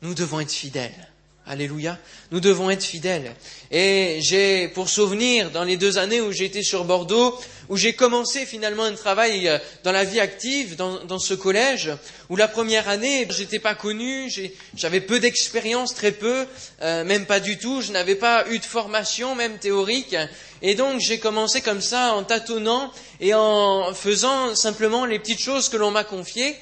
nous 0.02 0.14
devons 0.14 0.38
être 0.38 0.52
fidèles. 0.52 1.07
Alléluia. 1.50 1.96
Nous 2.30 2.40
devons 2.40 2.68
être 2.68 2.84
fidèles. 2.84 3.34
Et 3.70 4.18
j'ai, 4.20 4.68
pour 4.68 4.90
souvenir, 4.90 5.50
dans 5.50 5.64
les 5.64 5.78
deux 5.78 5.96
années 5.96 6.20
où 6.20 6.30
été 6.30 6.62
sur 6.62 6.84
Bordeaux, 6.84 7.40
où 7.70 7.76
j'ai 7.78 7.94
commencé 7.94 8.44
finalement 8.44 8.84
un 8.84 8.92
travail 8.92 9.48
euh, 9.48 9.56
dans 9.82 9.92
la 9.92 10.04
vie 10.04 10.20
active, 10.20 10.76
dans, 10.76 11.18
ce 11.18 11.32
collège, 11.32 11.90
où 12.28 12.36
la 12.36 12.48
première 12.48 12.90
année, 12.90 13.26
j'étais 13.30 13.60
pas 13.60 13.74
connu, 13.74 14.30
j'avais 14.74 15.00
peu 15.00 15.20
d'expérience, 15.20 15.94
très 15.94 16.12
peu, 16.12 16.44
euh, 16.82 17.02
même 17.04 17.24
pas 17.24 17.40
du 17.40 17.56
tout, 17.56 17.80
je 17.80 17.92
n'avais 17.92 18.16
pas 18.16 18.46
eu 18.50 18.58
de 18.58 18.64
formation, 18.64 19.34
même 19.34 19.58
théorique. 19.58 20.16
Et 20.60 20.74
donc 20.74 21.00
j'ai 21.00 21.18
commencé 21.18 21.62
comme 21.62 21.80
ça, 21.80 22.12
en 22.12 22.24
tâtonnant 22.24 22.92
et 23.20 23.32
en 23.32 23.94
faisant 23.94 24.54
simplement 24.54 25.06
les 25.06 25.18
petites 25.18 25.40
choses 25.40 25.70
que 25.70 25.78
l'on 25.78 25.90
m'a 25.90 26.04
confiées. 26.04 26.56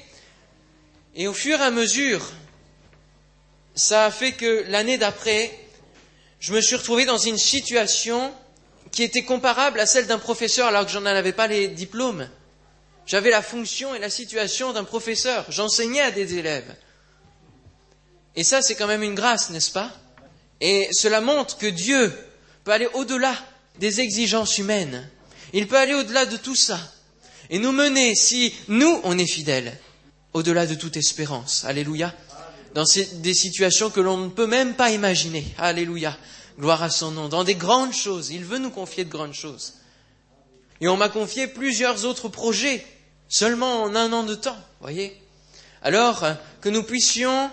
Et 1.13 1.27
au 1.27 1.33
fur 1.33 1.59
et 1.59 1.63
à 1.63 1.71
mesure, 1.71 2.21
ça 3.77 4.05
a 4.05 4.11
fait 4.11 4.31
que 4.31 4.65
l'année 4.69 4.97
d'après, 4.97 5.51
je 6.39 6.51
me 6.51 6.61
suis 6.61 6.75
retrouvé 6.75 7.05
dans 7.05 7.19
une 7.19 7.37
situation 7.37 8.33
qui 8.91 9.03
était 9.03 9.23
comparable 9.23 9.79
à 9.79 9.85
celle 9.85 10.07
d'un 10.07 10.17
professeur 10.17 10.67
alors 10.67 10.85
que 10.85 10.91
j'en 10.91 11.05
avais 11.05 11.31
pas 11.31 11.47
les 11.47 11.67
diplômes. 11.67 12.27
J'avais 13.05 13.29
la 13.29 13.43
fonction 13.43 13.93
et 13.93 13.99
la 13.99 14.09
situation 14.09 14.73
d'un 14.73 14.83
professeur. 14.83 15.45
J'enseignais 15.49 16.01
à 16.01 16.11
des 16.11 16.37
élèves. 16.37 16.75
Et 18.35 18.43
ça, 18.43 18.61
c'est 18.61 18.75
quand 18.75 18.87
même 18.87 19.03
une 19.03 19.15
grâce, 19.15 19.51
n'est-ce 19.51 19.71
pas? 19.71 19.91
Et 20.59 20.89
cela 20.91 21.21
montre 21.21 21.57
que 21.57 21.67
Dieu 21.67 22.11
peut 22.63 22.71
aller 22.71 22.89
au-delà 22.95 23.35
des 23.79 24.01
exigences 24.01 24.57
humaines. 24.57 25.07
Il 25.53 25.67
peut 25.67 25.77
aller 25.77 25.93
au-delà 25.93 26.25
de 26.25 26.37
tout 26.37 26.55
ça 26.55 26.79
et 27.49 27.59
nous 27.59 27.71
mener, 27.71 28.15
si 28.15 28.53
nous, 28.67 28.99
on 29.03 29.17
est 29.17 29.31
fidèles, 29.31 29.77
au-delà 30.33 30.65
de 30.65 30.75
toute 30.75 30.97
espérance. 30.97 31.63
Alléluia 31.63 32.13
dans 32.77 32.85
des 33.23 33.33
situations 33.33 33.89
que 33.89 33.99
l'on 33.99 34.17
ne 34.17 34.29
peut 34.29 34.45
même 34.45 34.75
pas 34.75 34.91
imaginer. 34.91 35.43
Alléluia. 35.57 36.15
Gloire 36.59 36.83
à 36.83 36.91
son 36.91 37.09
nom. 37.09 37.27
Dans 37.27 37.43
des 37.43 37.55
grandes 37.55 37.91
choses. 37.91 38.29
Il 38.29 38.45
veut 38.45 38.59
nous 38.59 38.69
confier 38.69 39.03
de 39.03 39.09
grandes 39.09 39.33
choses. 39.33 39.73
Et 40.79 40.87
on 40.87 40.95
m'a 40.95 41.09
confié 41.09 41.47
plusieurs 41.47 42.05
autres 42.05 42.29
projets, 42.29 42.85
seulement 43.29 43.81
en 43.81 43.95
un 43.95 44.13
an 44.13 44.21
de 44.21 44.35
temps, 44.35 44.59
voyez. 44.79 45.19
Alors 45.81 46.23
que 46.61 46.69
nous 46.69 46.83
puissions 46.83 47.49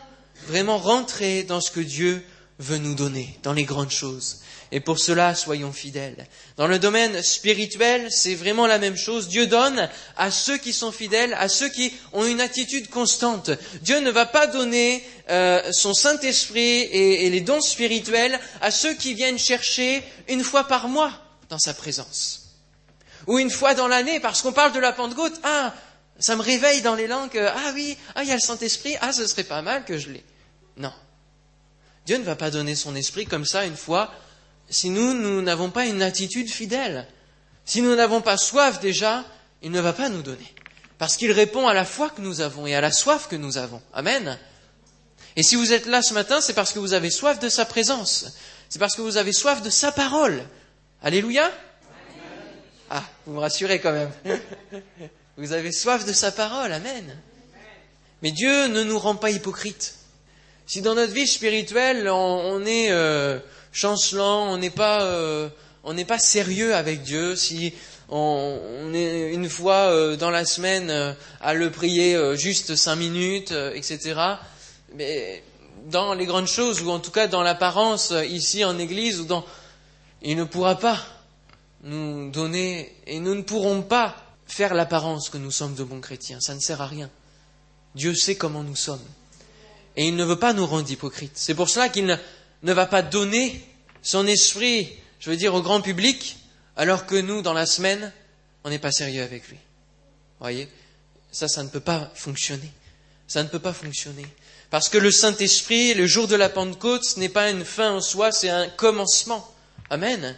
vraiment 0.47 0.77
rentrer 0.77 1.43
dans 1.43 1.63
ce 1.63 1.71
que 1.71 1.81
Dieu 1.81 2.23
veut 2.59 2.77
nous 2.77 2.95
donner, 2.95 3.39
dans 3.43 3.55
les 3.55 3.65
grandes 3.65 3.93
choses. 3.93 4.41
Et 4.73 4.81
pour 4.81 4.99
cela, 4.99 5.35
soyons 5.35 5.73
fidèles. 5.73 6.27
Dans 6.57 6.67
le 6.67 6.79
domaine 6.79 7.23
spirituel, 7.23 8.11
c'est 8.11 8.35
vraiment 8.35 8.67
la 8.67 8.79
même 8.79 8.97
chose. 8.97 9.29
Dieu 9.29 9.47
donne 9.47 9.89
à 10.17 10.31
ceux 10.31 10.59
qui 10.59 10.73
sont 10.73 10.93
fidèles, 10.93 11.35
à 11.35 11.49
ceux 11.49 11.69
qui 11.69 11.93
ont 12.13 12.25
une 12.25 12.41
attitude 12.41 12.89
constante. 12.91 13.51
Dieu 13.83 14.01
ne 14.01 14.11
va 14.11 14.27
pas 14.27 14.47
donner 14.47 15.05
euh, 15.31 15.63
son 15.73 15.95
Saint-Esprit 15.95 16.61
et, 16.61 17.27
et 17.27 17.31
les 17.31 17.41
dons 17.41 17.61
spirituels 17.61 18.39
à 18.61 18.71
ceux 18.71 18.95
qui 18.95 19.15
viennent 19.15 19.39
chercher 19.39 20.03
une 20.29 20.45
fois 20.45 20.65
par 20.65 20.89
mois 20.89 21.13
dans 21.49 21.59
sa 21.59 21.75
présence. 21.75 22.41
Ou 23.27 23.39
une 23.39 23.51
fois 23.51 23.75
dans 23.75 23.89
l'année, 23.89 24.21
parce 24.21 24.43
qu'on 24.43 24.53
parle 24.53 24.73
de 24.73 24.81
la 24.81 24.93
Pentecôte. 24.93 25.41
Ah, 25.45 25.75
ça 26.19 26.37
me 26.37 26.43
réveille 26.43 26.83
dans 26.83 26.95
les 26.95 27.07
langues. 27.07 27.37
Ah 27.39 27.73
oui, 27.75 27.97
ah 28.15 28.23
il 28.23 28.29
y 28.29 28.33
a 28.33 28.37
le 28.37 28.41
Saint-Esprit. 28.41 28.97
Ah, 29.01 29.13
ce 29.13 29.27
serait 29.27 29.45
pas 29.45 29.63
mal 29.63 29.85
que 29.85 29.99
je 29.99 30.11
l'ai. 30.11 30.25
Non. 30.77 30.93
Dieu 32.07 32.19
ne 32.19 32.25
va 32.25 32.37
pas 32.37 32.51
donner 32.51 32.75
son 32.75 32.95
esprit 32.95 33.27
comme 33.27 33.47
ça 33.47 33.65
une 33.65 33.77
fois 33.77 34.13
si 34.71 34.91
nous, 34.91 35.15
nous 35.15 35.43
n'avons 35.43 35.71
pas 35.71 35.87
une 35.87 36.03
attitude 36.03 36.51
fidèle, 36.51 37.07
si 37.65 37.83
nous 37.83 37.95
n'avons 37.95 38.21
pas 38.21 38.37
soif 38.37 38.81
déjà, 38.81 39.25
il 39.63 39.71
ne 39.71 39.81
va 39.81 39.93
pas 39.93 40.09
nous 40.09 40.23
donner. 40.23 40.55
Parce 40.99 41.17
qu'il 41.17 41.33
répond 41.33 41.67
à 41.67 41.75
la 41.75 41.85
foi 41.85 42.11
que 42.11 42.21
nous 42.21 42.41
avons 42.41 42.67
et 42.67 42.75
à 42.75 42.81
la 42.81 42.93
soif 42.93 43.29
que 43.29 43.37
nous 43.37 43.59
avons. 43.59 43.83
Amen. 43.93 44.39
Et 45.37 45.43
si 45.43 45.57
vous 45.57 45.73
êtes 45.73 45.87
là 45.87 46.03
ce 46.03 46.15
matin, 46.15 46.41
c'est 46.41 46.53
parce 46.53 46.73
que 46.73 46.79
vous 46.79 46.93
avez 46.93 47.11
soif 47.11 47.39
de 47.39 47.49
sa 47.49 47.65
présence. 47.65 48.27
C'est 48.69 48.79
parce 48.79 48.95
que 48.95 49.03
vous 49.03 49.17
avez 49.17 49.33
soif 49.33 49.63
de 49.63 49.71
sa 49.71 49.93
parole. 49.93 50.45
Alléluia. 51.03 51.51
Ah, 52.91 53.03
vous 53.27 53.35
me 53.35 53.41
rassurez 53.41 53.81
quand 53.81 53.93
même. 53.93 54.11
Vous 55.37 55.53
avez 55.53 55.73
soif 55.73 56.05
de 56.05 56.13
sa 56.13 56.31
parole. 56.31 56.73
Amen. 56.73 57.19
Mais 58.23 58.31
Dieu 58.31 58.69
ne 58.69 58.85
nous 58.85 58.99
rend 58.99 59.17
pas 59.17 59.31
hypocrites. 59.31 59.97
Si 60.67 60.81
dans 60.81 60.95
notre 60.95 61.13
vie 61.13 61.27
spirituelle, 61.27 62.09
on, 62.09 62.65
est 62.65 62.93
euh, 62.93 63.41
chancelant, 63.75 64.53
on 64.53 64.57
n'est 64.57 64.71
pas, 64.71 65.03
euh, 65.03 65.51
on 65.83 65.93
n'est 65.93 66.07
pas 66.07 66.19
sérieux 66.19 66.75
avec 66.75 67.03
Dieu, 67.03 67.37
si 67.37 67.75
on, 68.09 68.93
est 68.95 69.35
une 69.35 69.51
fois 69.51 69.91
euh, 69.91 70.17
dans 70.17 70.31
la 70.31 70.47
semaine 70.47 70.91
euh, 70.91 71.13
à 71.41 71.53
le 71.53 71.71
prier 71.71 72.17
juste 72.37 72.77
cinq 72.77 72.97
minutes, 72.97 73.53
etc. 73.75 74.15
Mais 74.95 75.43
dans 75.91 76.15
les 76.15 76.25
grandes 76.25 76.47
choses, 76.47 76.81
ou 76.83 76.91
en 76.91 77.01
tout 77.01 77.11
cas 77.11 77.27
dans 77.27 77.43
l'apparence 77.43 78.15
ici 78.29 78.65
en 78.65 78.79
Église, 78.79 79.21
ou 79.21 79.25
dans, 79.25 79.45
il 80.23 80.37
ne 80.37 80.45
pourra 80.45 80.79
pas 80.79 80.99
nous 81.83 82.31
donner, 82.31 82.97
et 83.07 83.19
nous 83.19 83.35
ne 83.35 83.43
pourrons 83.43 83.83
pas 83.83 84.17
faire 84.47 84.73
l'apparence 84.73 85.29
que 85.29 85.37
nous 85.37 85.51
sommes 85.51 85.75
de 85.75 85.85
bons 85.85 86.01
chrétiens. 86.01 86.39
Ça 86.41 86.55
ne 86.55 86.61
sert 86.61 86.81
à 86.81 86.87
rien. 86.87 87.11
Dieu 87.95 88.15
sait 88.15 88.37
comment 88.37 88.63
nous 88.63 88.77
sommes. 88.77 89.03
Et 89.97 90.09
il 90.09 90.17
ne 90.17 90.25
veut 90.25 90.39
pas 90.39 90.53
nous 90.53 90.67
rendre 90.67 90.91
hypocrites. 90.91 91.33
C'est 91.35 91.55
pour 91.55 91.69
cela 91.69 91.89
qu'il 91.89 92.07
ne, 92.65 92.73
va 92.73 92.87
pas 92.87 93.03
donner 93.03 93.65
son 94.03 94.27
esprit, 94.27 94.93
je 95.21 95.31
veux 95.31 95.37
dire, 95.37 95.55
au 95.55 95.63
grand 95.63 95.81
public, 95.81 96.37
alors 96.77 97.07
que 97.07 97.15
nous, 97.15 97.43
dans 97.43 97.53
la 97.53 97.67
semaine, 97.67 98.13
on 98.65 98.71
n'est 98.71 98.79
pas 98.79 98.93
sérieux 98.93 99.23
avec 99.23 99.49
lui. 99.49 99.59
Voyez? 100.41 100.69
Ça, 101.31 101.49
ça 101.49 101.63
ne 101.63 101.69
peut 101.69 101.81
pas 101.81 102.11
fonctionner. 102.15 102.73
Ça 103.27 103.43
ne 103.43 103.49
peut 103.49 103.59
pas 103.59 103.73
fonctionner. 103.73 104.27
Parce 104.71 104.89
que 104.89 104.99
le 104.99 105.11
Saint-Esprit, 105.11 105.95
le 105.95 106.07
jour 106.07 106.27
de 106.27 106.37
la 106.37 106.49
Pentecôte, 106.49 107.05
ce 107.05 107.21
n'est 107.21 107.29
pas 107.29 107.51
une 107.51 107.65
fin 107.65 107.93
en 107.93 108.01
soi, 108.01 108.33
c'est 108.33 108.51
un 108.51 108.69
commencement. 108.69 109.49
Amen. 109.91 110.37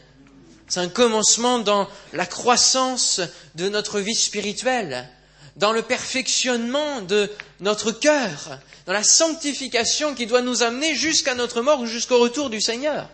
C'est 0.68 0.80
un 0.80 0.88
commencement 0.88 1.58
dans 1.58 1.88
la 2.12 2.26
croissance 2.26 3.20
de 3.54 3.68
notre 3.68 4.00
vie 4.00 4.14
spirituelle, 4.14 5.08
dans 5.56 5.72
le 5.72 5.82
perfectionnement 5.82 7.00
de 7.00 7.30
notre 7.60 7.90
cœur, 7.90 8.60
dans 8.84 8.92
la 8.92 9.02
sanctification 9.02 10.14
qui 10.14 10.26
doit 10.26 10.42
nous 10.42 10.62
amener 10.62 10.94
jusqu'à 10.94 11.34
notre 11.34 11.62
mort 11.62 11.80
ou 11.80 11.86
jusqu'au 11.86 12.18
retour 12.18 12.50
du 12.50 12.60
Seigneur. 12.60 13.08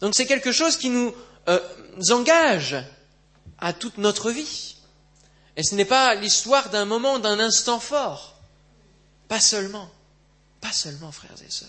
Donc 0.00 0.14
c'est 0.14 0.26
quelque 0.26 0.52
chose 0.52 0.76
qui 0.76 0.88
nous 0.88 1.14
euh, 1.48 1.60
engage 2.10 2.76
à 3.58 3.72
toute 3.72 3.98
notre 3.98 4.30
vie. 4.30 4.76
Et 5.56 5.62
ce 5.62 5.74
n'est 5.74 5.84
pas 5.84 6.14
l'histoire 6.14 6.70
d'un 6.70 6.84
moment, 6.84 7.18
d'un 7.18 7.38
instant 7.38 7.80
fort. 7.80 8.40
Pas 9.28 9.40
seulement. 9.40 9.90
Pas 10.60 10.72
seulement, 10.72 11.12
frères 11.12 11.36
et 11.46 11.50
sœurs. 11.50 11.68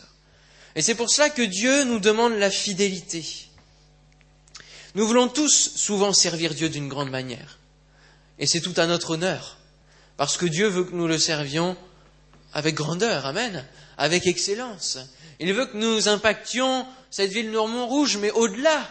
Et 0.75 0.81
c'est 0.81 0.95
pour 0.95 1.09
cela 1.09 1.29
que 1.29 1.41
Dieu 1.41 1.83
nous 1.83 1.99
demande 1.99 2.33
la 2.33 2.49
fidélité. 2.49 3.25
Nous 4.95 5.07
voulons 5.07 5.27
tous 5.27 5.71
souvent 5.75 6.13
servir 6.13 6.53
Dieu 6.53 6.69
d'une 6.69 6.87
grande 6.87 7.09
manière. 7.09 7.59
Et 8.39 8.47
c'est 8.47 8.61
tout 8.61 8.73
à 8.77 8.85
notre 8.85 9.11
honneur. 9.11 9.57
Parce 10.21 10.37
que 10.37 10.45
Dieu 10.45 10.67
veut 10.67 10.83
que 10.83 10.93
nous 10.93 11.07
le 11.07 11.17
servions 11.17 11.75
avec 12.53 12.75
grandeur, 12.75 13.25
amen, 13.25 13.65
avec 13.97 14.27
excellence. 14.27 14.99
Il 15.39 15.51
veut 15.51 15.65
que 15.65 15.77
nous 15.77 16.09
impactions 16.09 16.85
cette 17.09 17.31
ville 17.31 17.49
Normand 17.49 17.87
rouge, 17.87 18.17
mais 18.17 18.29
au-delà. 18.29 18.87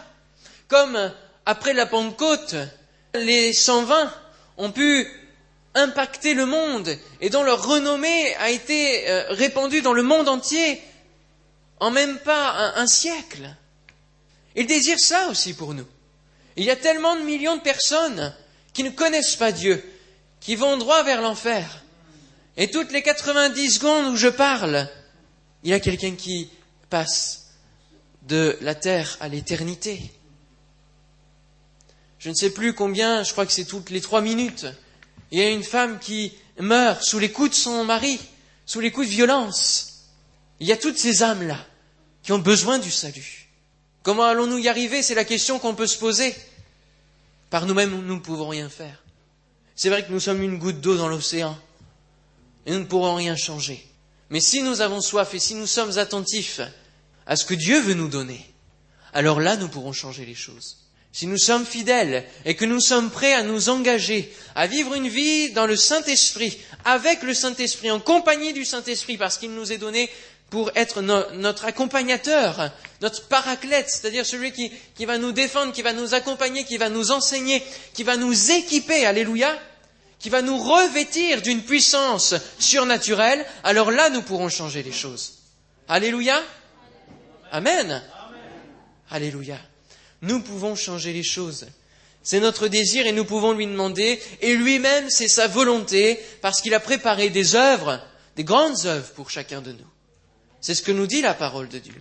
Comme 0.67 1.13
après 1.45 1.71
la 1.71 1.85
Pentecôte, 1.85 2.57
les 3.13 3.53
120 3.53 4.13
ont 4.57 4.71
pu 4.73 5.07
impacter 5.73 6.33
le 6.33 6.45
monde 6.45 6.97
et 7.21 7.29
dont 7.29 7.43
leur 7.43 7.65
renommée 7.65 8.35
a 8.35 8.49
été 8.49 9.09
euh, 9.09 9.23
répandue 9.29 9.81
dans 9.81 9.93
le 9.93 10.03
monde 10.03 10.27
entier 10.27 10.81
en 11.79 11.91
même 11.91 12.19
pas 12.19 12.73
un, 12.75 12.81
un 12.81 12.87
siècle. 12.87 13.55
Il 14.57 14.67
désire 14.67 14.99
ça 14.99 15.29
aussi 15.29 15.53
pour 15.53 15.73
nous. 15.73 15.87
Il 16.57 16.65
y 16.65 16.71
a 16.71 16.75
tellement 16.75 17.15
de 17.15 17.21
millions 17.21 17.55
de 17.55 17.61
personnes 17.61 18.35
qui 18.73 18.83
ne 18.83 18.89
connaissent 18.89 19.37
pas 19.37 19.53
Dieu, 19.53 19.81
qui 20.41 20.55
vont 20.55 20.75
droit 20.75 21.03
vers 21.03 21.21
l'enfer, 21.21 21.83
et 22.57 22.69
toutes 22.69 22.91
les 22.91 23.01
90 23.01 23.71
secondes 23.71 24.13
où 24.13 24.17
je 24.17 24.27
parle, 24.27 24.89
il 25.63 25.69
y 25.69 25.73
a 25.73 25.79
quelqu'un 25.79 26.15
qui 26.15 26.49
passe 26.89 27.51
de 28.27 28.57
la 28.61 28.75
terre 28.75 29.17
à 29.21 29.29
l'éternité. 29.29 30.11
Je 32.19 32.29
ne 32.29 32.35
sais 32.35 32.51
plus 32.51 32.73
combien, 32.73 33.23
je 33.23 33.31
crois 33.31 33.45
que 33.45 33.53
c'est 33.53 33.65
toutes 33.65 33.89
les 33.89 34.01
trois 34.01 34.21
minutes. 34.21 34.67
Il 35.31 35.39
y 35.39 35.41
a 35.41 35.49
une 35.49 35.63
femme 35.63 35.97
qui 35.99 36.33
meurt 36.59 37.03
sous 37.03 37.19
les 37.19 37.31
coups 37.31 37.51
de 37.51 37.55
son 37.55 37.85
mari, 37.85 38.19
sous 38.65 38.79
les 38.79 38.91
coups 38.91 39.07
de 39.07 39.13
violence. 39.13 40.09
Il 40.59 40.67
y 40.67 40.71
a 40.71 40.77
toutes 40.77 40.97
ces 40.97 41.23
âmes-là 41.23 41.57
qui 42.21 42.31
ont 42.31 42.39
besoin 42.39 42.77
du 42.77 42.91
salut. 42.91 43.49
Comment 44.03 44.25
allons-nous 44.25 44.57
y 44.57 44.67
arriver? 44.67 45.01
C'est 45.01 45.15
la 45.15 45.25
question 45.25 45.57
qu'on 45.57 45.73
peut 45.73 45.87
se 45.87 45.97
poser. 45.97 46.35
Par 47.49 47.65
nous-mêmes, 47.65 47.91
nous 47.91 48.15
ne 48.15 48.19
pouvons 48.19 48.49
rien 48.49 48.69
faire. 48.69 49.01
C'est 49.81 49.89
vrai 49.89 50.05
que 50.05 50.11
nous 50.11 50.19
sommes 50.19 50.43
une 50.43 50.59
goutte 50.59 50.79
d'eau 50.79 50.95
dans 50.95 51.07
l'océan 51.07 51.57
et 52.67 52.71
nous 52.71 52.77
ne 52.77 52.85
pourrons 52.85 53.15
rien 53.15 53.35
changer. 53.35 53.83
Mais 54.29 54.39
si 54.39 54.61
nous 54.61 54.81
avons 54.81 55.01
soif 55.01 55.33
et 55.33 55.39
si 55.39 55.55
nous 55.55 55.65
sommes 55.65 55.97
attentifs 55.97 56.61
à 57.25 57.35
ce 57.35 57.45
que 57.45 57.55
Dieu 57.55 57.81
veut 57.81 57.95
nous 57.95 58.07
donner, 58.07 58.45
alors 59.11 59.39
là 59.39 59.55
nous 59.55 59.69
pourrons 59.69 59.91
changer 59.91 60.23
les 60.23 60.35
choses. 60.35 60.77
Si 61.11 61.25
nous 61.25 61.39
sommes 61.39 61.65
fidèles 61.65 62.27
et 62.45 62.55
que 62.55 62.65
nous 62.65 62.79
sommes 62.79 63.09
prêts 63.09 63.33
à 63.33 63.41
nous 63.41 63.69
engager, 63.69 64.31
à 64.53 64.67
vivre 64.67 64.93
une 64.93 65.07
vie 65.07 65.51
dans 65.53 65.65
le 65.65 65.75
Saint-Esprit, 65.75 66.59
avec 66.85 67.23
le 67.23 67.33
Saint-Esprit, 67.33 67.89
en 67.89 67.99
compagnie 67.99 68.53
du 68.53 68.65
Saint-Esprit, 68.65 69.17
parce 69.17 69.39
qu'il 69.39 69.55
nous 69.55 69.71
est 69.71 69.79
donné 69.79 70.11
pour 70.51 70.69
être 70.75 71.01
notre 71.01 71.65
accompagnateur, 71.65 72.71
notre 73.01 73.27
paraclète, 73.29 73.89
c'est-à-dire 73.89 74.27
celui 74.27 74.51
qui, 74.51 74.71
qui 74.93 75.05
va 75.05 75.17
nous 75.17 75.31
défendre, 75.31 75.73
qui 75.73 75.81
va 75.81 75.93
nous 75.93 76.13
accompagner, 76.13 76.65
qui 76.65 76.77
va 76.77 76.89
nous 76.89 77.09
enseigner, 77.09 77.63
qui 77.95 78.03
va 78.03 78.15
nous 78.15 78.51
équiper, 78.51 79.07
alléluia, 79.07 79.57
qui 80.21 80.29
va 80.29 80.43
nous 80.43 80.57
revêtir 80.57 81.41
d'une 81.41 81.63
puissance 81.63 82.35
surnaturelle, 82.59 83.43
alors 83.63 83.89
là, 83.89 84.09
nous 84.11 84.21
pourrons 84.21 84.49
changer 84.49 84.83
les 84.83 84.91
choses. 84.91 85.39
Alléluia. 85.87 86.39
Amen. 87.51 88.03
Alléluia. 89.09 89.59
Nous 90.21 90.41
pouvons 90.41 90.75
changer 90.75 91.11
les 91.11 91.23
choses. 91.23 91.65
C'est 92.21 92.39
notre 92.39 92.67
désir 92.67 93.07
et 93.07 93.11
nous 93.11 93.25
pouvons 93.25 93.53
lui 93.53 93.65
demander, 93.65 94.21
et 94.41 94.55
lui-même, 94.55 95.09
c'est 95.09 95.27
sa 95.27 95.47
volonté, 95.47 96.19
parce 96.41 96.61
qu'il 96.61 96.75
a 96.75 96.79
préparé 96.79 97.31
des 97.31 97.55
œuvres, 97.55 97.99
des 98.35 98.43
grandes 98.43 98.85
œuvres 98.85 99.09
pour 99.13 99.31
chacun 99.31 99.61
de 99.61 99.71
nous. 99.71 99.87
C'est 100.61 100.75
ce 100.75 100.83
que 100.83 100.91
nous 100.91 101.07
dit 101.07 101.23
la 101.23 101.33
parole 101.33 101.67
de 101.67 101.79
Dieu. 101.79 101.99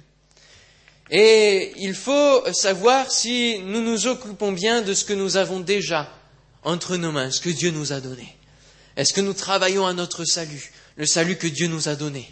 Et 1.10 1.72
il 1.78 1.94
faut 1.94 2.44
savoir 2.52 3.10
si 3.10 3.60
nous 3.60 3.80
nous 3.80 4.06
occupons 4.06 4.52
bien 4.52 4.82
de 4.82 4.92
ce 4.92 5.06
que 5.06 5.14
nous 5.14 5.38
avons 5.38 5.60
déjà 5.60 6.19
entre 6.64 6.96
nos 6.96 7.12
mains 7.12 7.30
ce 7.30 7.40
que 7.40 7.50
Dieu 7.50 7.70
nous 7.70 7.92
a 7.92 8.00
donné. 8.00 8.36
Est-ce 8.96 9.12
que 9.12 9.20
nous 9.20 9.32
travaillons 9.32 9.86
à 9.86 9.92
notre 9.92 10.24
salut, 10.24 10.72
le 10.96 11.06
salut 11.06 11.36
que 11.36 11.46
Dieu 11.46 11.68
nous 11.68 11.88
a 11.88 11.94
donné? 11.94 12.28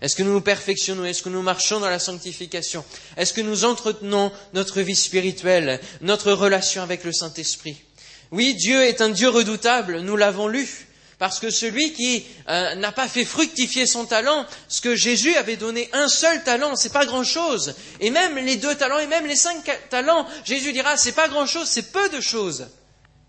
Est-ce 0.00 0.16
que 0.16 0.22
nous 0.22 0.32
nous 0.32 0.40
perfectionnons? 0.40 1.04
Est-ce 1.04 1.22
que 1.22 1.28
nous 1.28 1.42
marchons 1.42 1.80
dans 1.80 1.90
la 1.90 1.98
sanctification? 1.98 2.84
Est-ce 3.16 3.32
que 3.32 3.42
nous 3.42 3.64
entretenons 3.64 4.32
notre 4.54 4.80
vie 4.80 4.96
spirituelle, 4.96 5.80
notre 6.00 6.32
relation 6.32 6.82
avec 6.82 7.04
le 7.04 7.12
Saint-Esprit? 7.12 7.76
Oui, 8.30 8.54
Dieu 8.54 8.82
est 8.82 9.00
un 9.00 9.10
Dieu 9.10 9.28
redoutable, 9.28 10.00
nous 10.00 10.16
l'avons 10.16 10.48
lu, 10.48 10.68
Parce 11.20 11.38
que 11.38 11.50
celui 11.50 11.92
qui 11.92 12.24
euh, 12.48 12.74
n'a 12.76 12.92
pas 12.92 13.06
fait 13.06 13.26
fructifier 13.26 13.86
son 13.86 14.06
talent, 14.06 14.46
ce 14.68 14.80
que 14.80 14.96
Jésus 14.96 15.36
avait 15.36 15.56
donné 15.56 15.90
un 15.92 16.08
seul 16.08 16.42
talent, 16.44 16.76
c'est 16.76 16.94
pas 16.94 17.04
grand 17.04 17.24
chose. 17.24 17.74
Et 18.00 18.08
même 18.08 18.36
les 18.38 18.56
deux 18.56 18.74
talents 18.74 18.98
et 18.98 19.06
même 19.06 19.26
les 19.26 19.36
cinq 19.36 19.70
talents, 19.90 20.26
Jésus 20.46 20.72
dira, 20.72 20.96
c'est 20.96 21.12
pas 21.12 21.28
grand 21.28 21.44
chose, 21.44 21.68
c'est 21.68 21.92
peu 21.92 22.08
de 22.08 22.22
choses. 22.22 22.68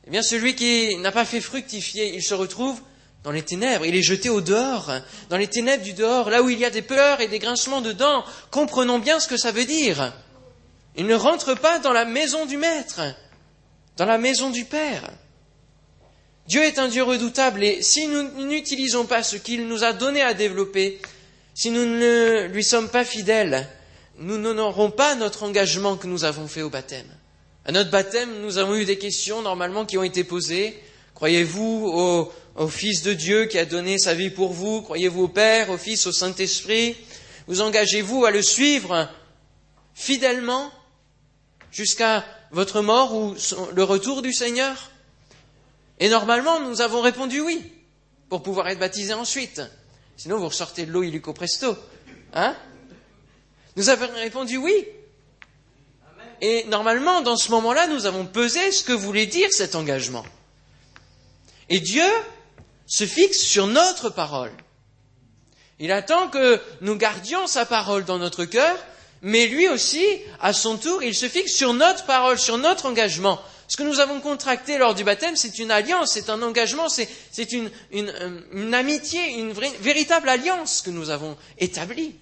Eh 0.08 0.10
bien, 0.10 0.22
celui 0.22 0.56
qui 0.56 0.98
n'a 0.98 1.12
pas 1.12 1.26
fait 1.26 1.42
fructifier, 1.42 2.14
il 2.16 2.24
se 2.24 2.34
retrouve 2.34 2.82
dans 3.24 3.32
les 3.32 3.44
ténèbres, 3.44 3.86
il 3.86 3.96
est 3.96 4.02
jeté 4.02 4.30
au 4.30 4.42
dehors, 4.42 4.92
dans 5.30 5.38
les 5.38 5.48
ténèbres 5.48 5.84
du 5.84 5.94
dehors, 5.94 6.30
là 6.30 6.42
où 6.42 6.50
il 6.50 6.58
y 6.58 6.66
a 6.66 6.72
des 6.72 6.82
pleurs 6.82 7.22
et 7.22 7.28
des 7.28 7.38
grincements 7.38 7.82
de 7.82 7.92
dents. 7.92 8.24
Comprenons 8.50 8.98
bien 8.98 9.20
ce 9.20 9.28
que 9.28 9.38
ça 9.38 9.52
veut 9.52 9.66
dire. 9.66 10.14
Il 10.96 11.06
ne 11.06 11.16
rentre 11.16 11.54
pas 11.54 11.80
dans 11.80 11.94
la 11.94 12.06
maison 12.06 12.46
du 12.46 12.58
Maître, 12.58 13.02
dans 13.98 14.06
la 14.06 14.18
maison 14.18 14.50
du 14.50 14.66
Père. 14.66 15.12
Dieu 16.48 16.64
est 16.64 16.80
un 16.80 16.88
Dieu 16.88 17.04
redoutable 17.04 17.64
et 17.64 17.82
si 17.84 18.08
nous 18.08 18.46
n'utilisons 18.46 19.06
pas 19.06 19.24
ce 19.24 19.38
qu'il 19.38 19.68
nous 19.68 19.84
a 19.84 19.94
donné 19.94 20.22
à 20.22 20.34
développer, 20.34 21.00
si 21.54 21.70
nous 21.70 21.86
ne 21.86 22.48
lui 22.48 22.64
sommes 22.64 22.90
pas 22.90 23.06
fidèles, 23.06 23.70
nous 24.18 24.38
n'honorons 24.38 24.92
pas 24.92 25.16
notre 25.16 25.44
engagement 25.44 25.96
que 25.96 26.08
nous 26.08 26.26
avons 26.26 26.48
fait 26.48 26.64
au 26.64 26.70
baptême. 26.70 27.08
À 27.64 27.72
notre 27.72 27.92
baptême, 27.92 28.42
nous 28.42 28.58
avons 28.58 28.76
eu 28.76 28.86
des 28.86 28.98
questions 28.98 29.44
normalement 29.44 29.86
qui 29.86 29.98
ont 29.98 30.04
été 30.04 30.24
posées. 30.24 30.82
Croyez-vous 31.14 31.92
au, 31.94 32.34
au, 32.56 32.68
Fils 32.68 33.04
de 33.04 33.14
Dieu 33.14 33.46
qui 33.46 33.60
a 33.60 33.66
donné 33.66 34.00
sa 34.00 34.16
vie 34.16 34.32
pour 34.32 34.52
vous? 34.52 34.82
Croyez-vous 34.82 35.24
au 35.26 35.28
Père, 35.28 35.70
au 35.70 35.78
Fils, 35.78 36.08
au 36.08 36.12
Saint-Esprit? 36.12 36.96
Vous 37.46 37.62
engagez-vous 37.62 38.26
à 38.26 38.32
le 38.32 38.42
suivre 38.42 39.08
fidèlement 39.94 40.72
jusqu'à 41.72 42.26
votre 42.50 42.82
mort 42.82 43.14
ou 43.14 43.36
le 43.76 43.84
retour 43.84 44.24
du 44.24 44.34
Seigneur? 44.34 44.90
Et 46.00 46.10
normalement, 46.10 46.62
nous 46.62 46.82
avons 46.82 47.02
répondu 47.02 47.42
oui, 47.42 47.62
pour 48.28 48.42
pouvoir 48.42 48.68
être 48.70 48.80
baptisés 48.80 49.14
ensuite. 49.14 49.62
Sinon, 50.18 50.40
vous 50.40 50.48
ressortez 50.48 50.88
de 50.88 50.92
l'eau 50.92 51.04
illico 51.04 51.32
presto. 51.32 51.78
Hein? 52.34 52.56
Nous 53.76 53.90
avons 53.90 54.12
répondu 54.16 54.58
oui. 54.58 54.84
Et 56.42 56.64
normalement, 56.66 57.22
dans 57.22 57.38
ce 57.38 57.52
moment-là, 57.52 57.88
nous 57.88 58.06
avons 58.08 58.26
pesé 58.26 58.72
ce 58.72 58.84
que 58.84 58.94
voulait 58.94 59.28
dire 59.28 59.50
cet 59.52 59.76
engagement. 59.76 60.26
Et 61.70 61.80
Dieu 61.80 62.04
se 62.88 63.06
fixe 63.06 63.40
sur 63.40 63.68
notre 63.68 64.10
parole. 64.10 64.52
Il 65.80 65.92
attend 65.92 66.28
que 66.30 66.60
nous 66.82 66.96
gardions 66.96 67.48
sa 67.48 67.66
parole 67.66 68.06
dans 68.06 68.18
notre 68.18 68.46
cœur, 68.46 68.76
mais 69.22 69.48
lui 69.48 69.68
aussi, 69.68 70.04
à 70.40 70.52
son 70.52 70.78
tour, 70.78 71.04
il 71.04 71.16
se 71.16 71.30
fixe 71.30 71.54
sur 71.54 71.74
notre 71.74 72.06
parole, 72.06 72.40
sur 72.40 72.58
notre 72.58 72.88
engagement. 72.88 73.40
Ce 73.68 73.78
que 73.78 73.84
nous 73.84 74.00
avons 74.00 74.20
contracté 74.20 74.78
lors 74.78 74.96
du 74.96 75.04
baptême, 75.04 75.36
c'est 75.38 75.58
une 75.60 75.72
alliance, 75.72 76.12
c'est 76.12 76.30
un 76.30 76.42
engagement, 76.42 76.90
c'est 76.90 77.08
une, 77.54 77.72
euh, 77.94 78.42
une, 78.52 78.74
amitié, 78.74 79.40
une 79.40 79.54
véritable 79.54 80.28
alliance 80.28 80.82
que 80.82 80.90
nous 80.90 81.10
avons 81.10 81.38
établie 81.58 82.16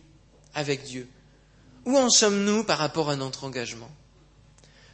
avec 0.54 0.84
Dieu. 0.84 1.08
Où 1.86 1.98
en 1.98 2.10
sommes-nous 2.10 2.66
par 2.66 2.78
rapport 2.78 3.10
à 3.10 3.16
notre 3.16 3.46
engagement? 3.46 3.90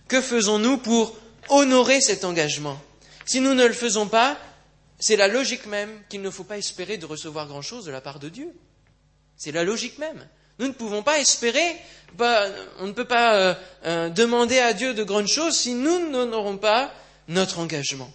Que 0.08 0.22
faisons-nous 0.22 0.78
pour 0.78 1.16
honorer 1.50 2.00
cet 2.02 2.26
engagement? 2.26 2.80
Si 3.26 3.42
nous 3.42 3.54
ne 3.54 3.66
le 3.66 3.74
faisons 3.74 4.08
pas, 4.08 4.38
c'est 5.00 5.16
la 5.16 5.28
logique 5.28 5.66
même 5.66 5.90
qu'il 6.10 6.22
ne 6.22 6.30
faut 6.30 6.44
pas 6.44 6.58
espérer 6.58 6.98
de 6.98 7.06
recevoir 7.06 7.48
grand-chose 7.48 7.86
de 7.86 7.92
la 7.92 8.02
part 8.02 8.20
de 8.20 8.30
Dieu. 8.30 8.54
C'est 9.36 9.52
la 9.52 9.64
logique 9.64 9.98
même. 9.98 10.28
Nous 10.60 10.68
ne 10.68 10.74
pouvons 10.74 11.04
pas 11.04 11.20
espérer, 11.20 11.76
on 12.80 12.88
ne 12.88 12.92
peut 12.94 13.06
pas 13.06 13.36
euh, 13.36 13.54
euh, 13.86 14.10
demander 14.10 14.60
à 14.60 14.74
Dieu 14.74 14.94
de 14.94 15.04
grandes 15.04 15.28
choses 15.28 15.58
si 15.58 15.74
nous 15.74 16.10
n'honorons 16.10 16.58
pas 16.58 16.94
notre 17.28 17.60
engagement. 17.60 18.10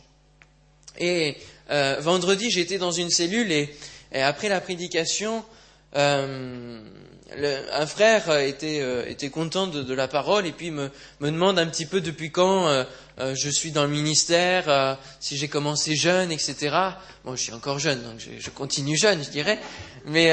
Et 0.99 1.37
euh, 1.71 1.97
vendredi, 2.01 2.51
j'étais 2.51 2.79
dans 2.79 2.93
une 2.93 3.11
cellule 3.11 3.53
et, 3.53 3.69
après 4.13 4.49
la 4.49 4.61
prédication, 4.61 5.45
un 7.73 7.87
frère 7.87 8.39
était, 8.39 9.31
content 9.31 9.67
de, 9.67 9.95
la 9.95 10.09
parole 10.09 10.47
et 10.47 10.53
puis 10.53 10.71
me, 10.71 10.91
demande 11.21 11.59
un 11.59 11.67
petit 11.67 11.87
peu 11.87 12.01
depuis 12.01 12.31
quand 12.31 12.85
je 13.19 13.49
suis 13.49 13.73
dans 13.73 13.85
le 13.85 13.91
ministère, 13.91 14.99
si 15.21 15.37
j'ai 15.37 15.49
commencé 15.49 15.95
jeune, 15.97 16.33
etc. 16.33 16.77
Bon, 17.25 17.37
je 17.37 17.43
suis 17.43 17.53
encore 17.53 17.79
jeune, 17.79 18.03
donc 18.03 18.19
je, 18.19 18.31
je 18.39 18.51
continue 18.51 18.97
jeune, 18.97 19.23
je 19.23 19.31
dirais. 19.31 19.59
Mais 20.07 20.31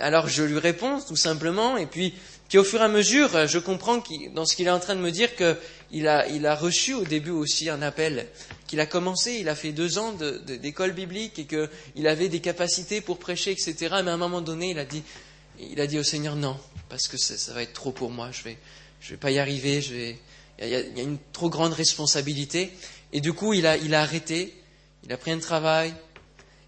alors 0.00 0.28
je 0.28 0.42
lui 0.42 0.58
réponds 0.58 1.00
tout 1.00 1.16
simplement, 1.16 1.76
et 1.76 1.86
puis, 1.86 2.14
au 2.54 2.64
fur 2.64 2.80
et 2.80 2.84
à 2.84 2.88
mesure, 2.88 3.46
je 3.46 3.58
comprends 3.58 4.02
dans 4.34 4.46
ce 4.46 4.56
qu'il 4.56 4.66
est 4.66 4.70
en 4.70 4.80
train 4.80 4.96
de 4.96 5.00
me 5.00 5.10
dire 5.10 5.30
qu'il 5.36 6.08
a, 6.08 6.26
il 6.28 6.46
a 6.46 6.54
reçu 6.54 6.94
au 6.94 7.04
début 7.04 7.30
aussi 7.30 7.68
un 7.68 7.82
appel, 7.82 8.26
qu'il 8.66 8.80
a 8.80 8.86
commencé, 8.86 9.36
il 9.40 9.48
a 9.48 9.54
fait 9.54 9.72
deux 9.72 9.98
ans 9.98 10.12
d'école 10.46 10.92
biblique 10.92 11.38
et 11.38 11.46
qu'il 11.46 12.06
avait 12.06 12.28
des 12.28 12.40
capacités 12.40 13.00
pour 13.00 13.18
prêcher, 13.18 13.50
etc. 13.50 13.74
Mais 14.04 14.10
à 14.10 14.14
un 14.14 14.18
moment 14.18 14.40
donné, 14.40 14.70
il 14.70 14.78
a 14.78 14.84
dit, 14.84 15.02
il 15.60 15.80
a 15.80 15.86
dit 15.86 15.98
au 15.98 16.04
Seigneur 16.04 16.36
non, 16.36 16.58
parce 16.88 17.08
que 17.08 17.16
ça, 17.16 17.52
va 17.52 17.62
être 17.62 17.72
trop 17.72 17.92
pour 17.92 18.10
moi, 18.10 18.30
je 18.32 18.42
vais, 18.42 18.58
je 19.00 19.10
vais 19.10 19.16
pas 19.16 19.30
y 19.30 19.38
arriver, 19.38 19.80
je 19.80 19.94
vais, 19.94 20.18
il 20.60 20.68
y, 20.68 20.74
a, 20.74 21.02
une 21.02 21.18
trop 21.32 21.50
grande 21.50 21.72
responsabilité. 21.72 22.72
Et 23.12 23.20
du 23.20 23.32
coup, 23.32 23.54
il 23.54 23.66
a, 23.66 23.76
il 23.76 23.94
a 23.94 24.02
arrêté, 24.02 24.54
il 25.04 25.12
a 25.12 25.16
pris 25.16 25.30
un 25.30 25.38
travail, 25.38 25.94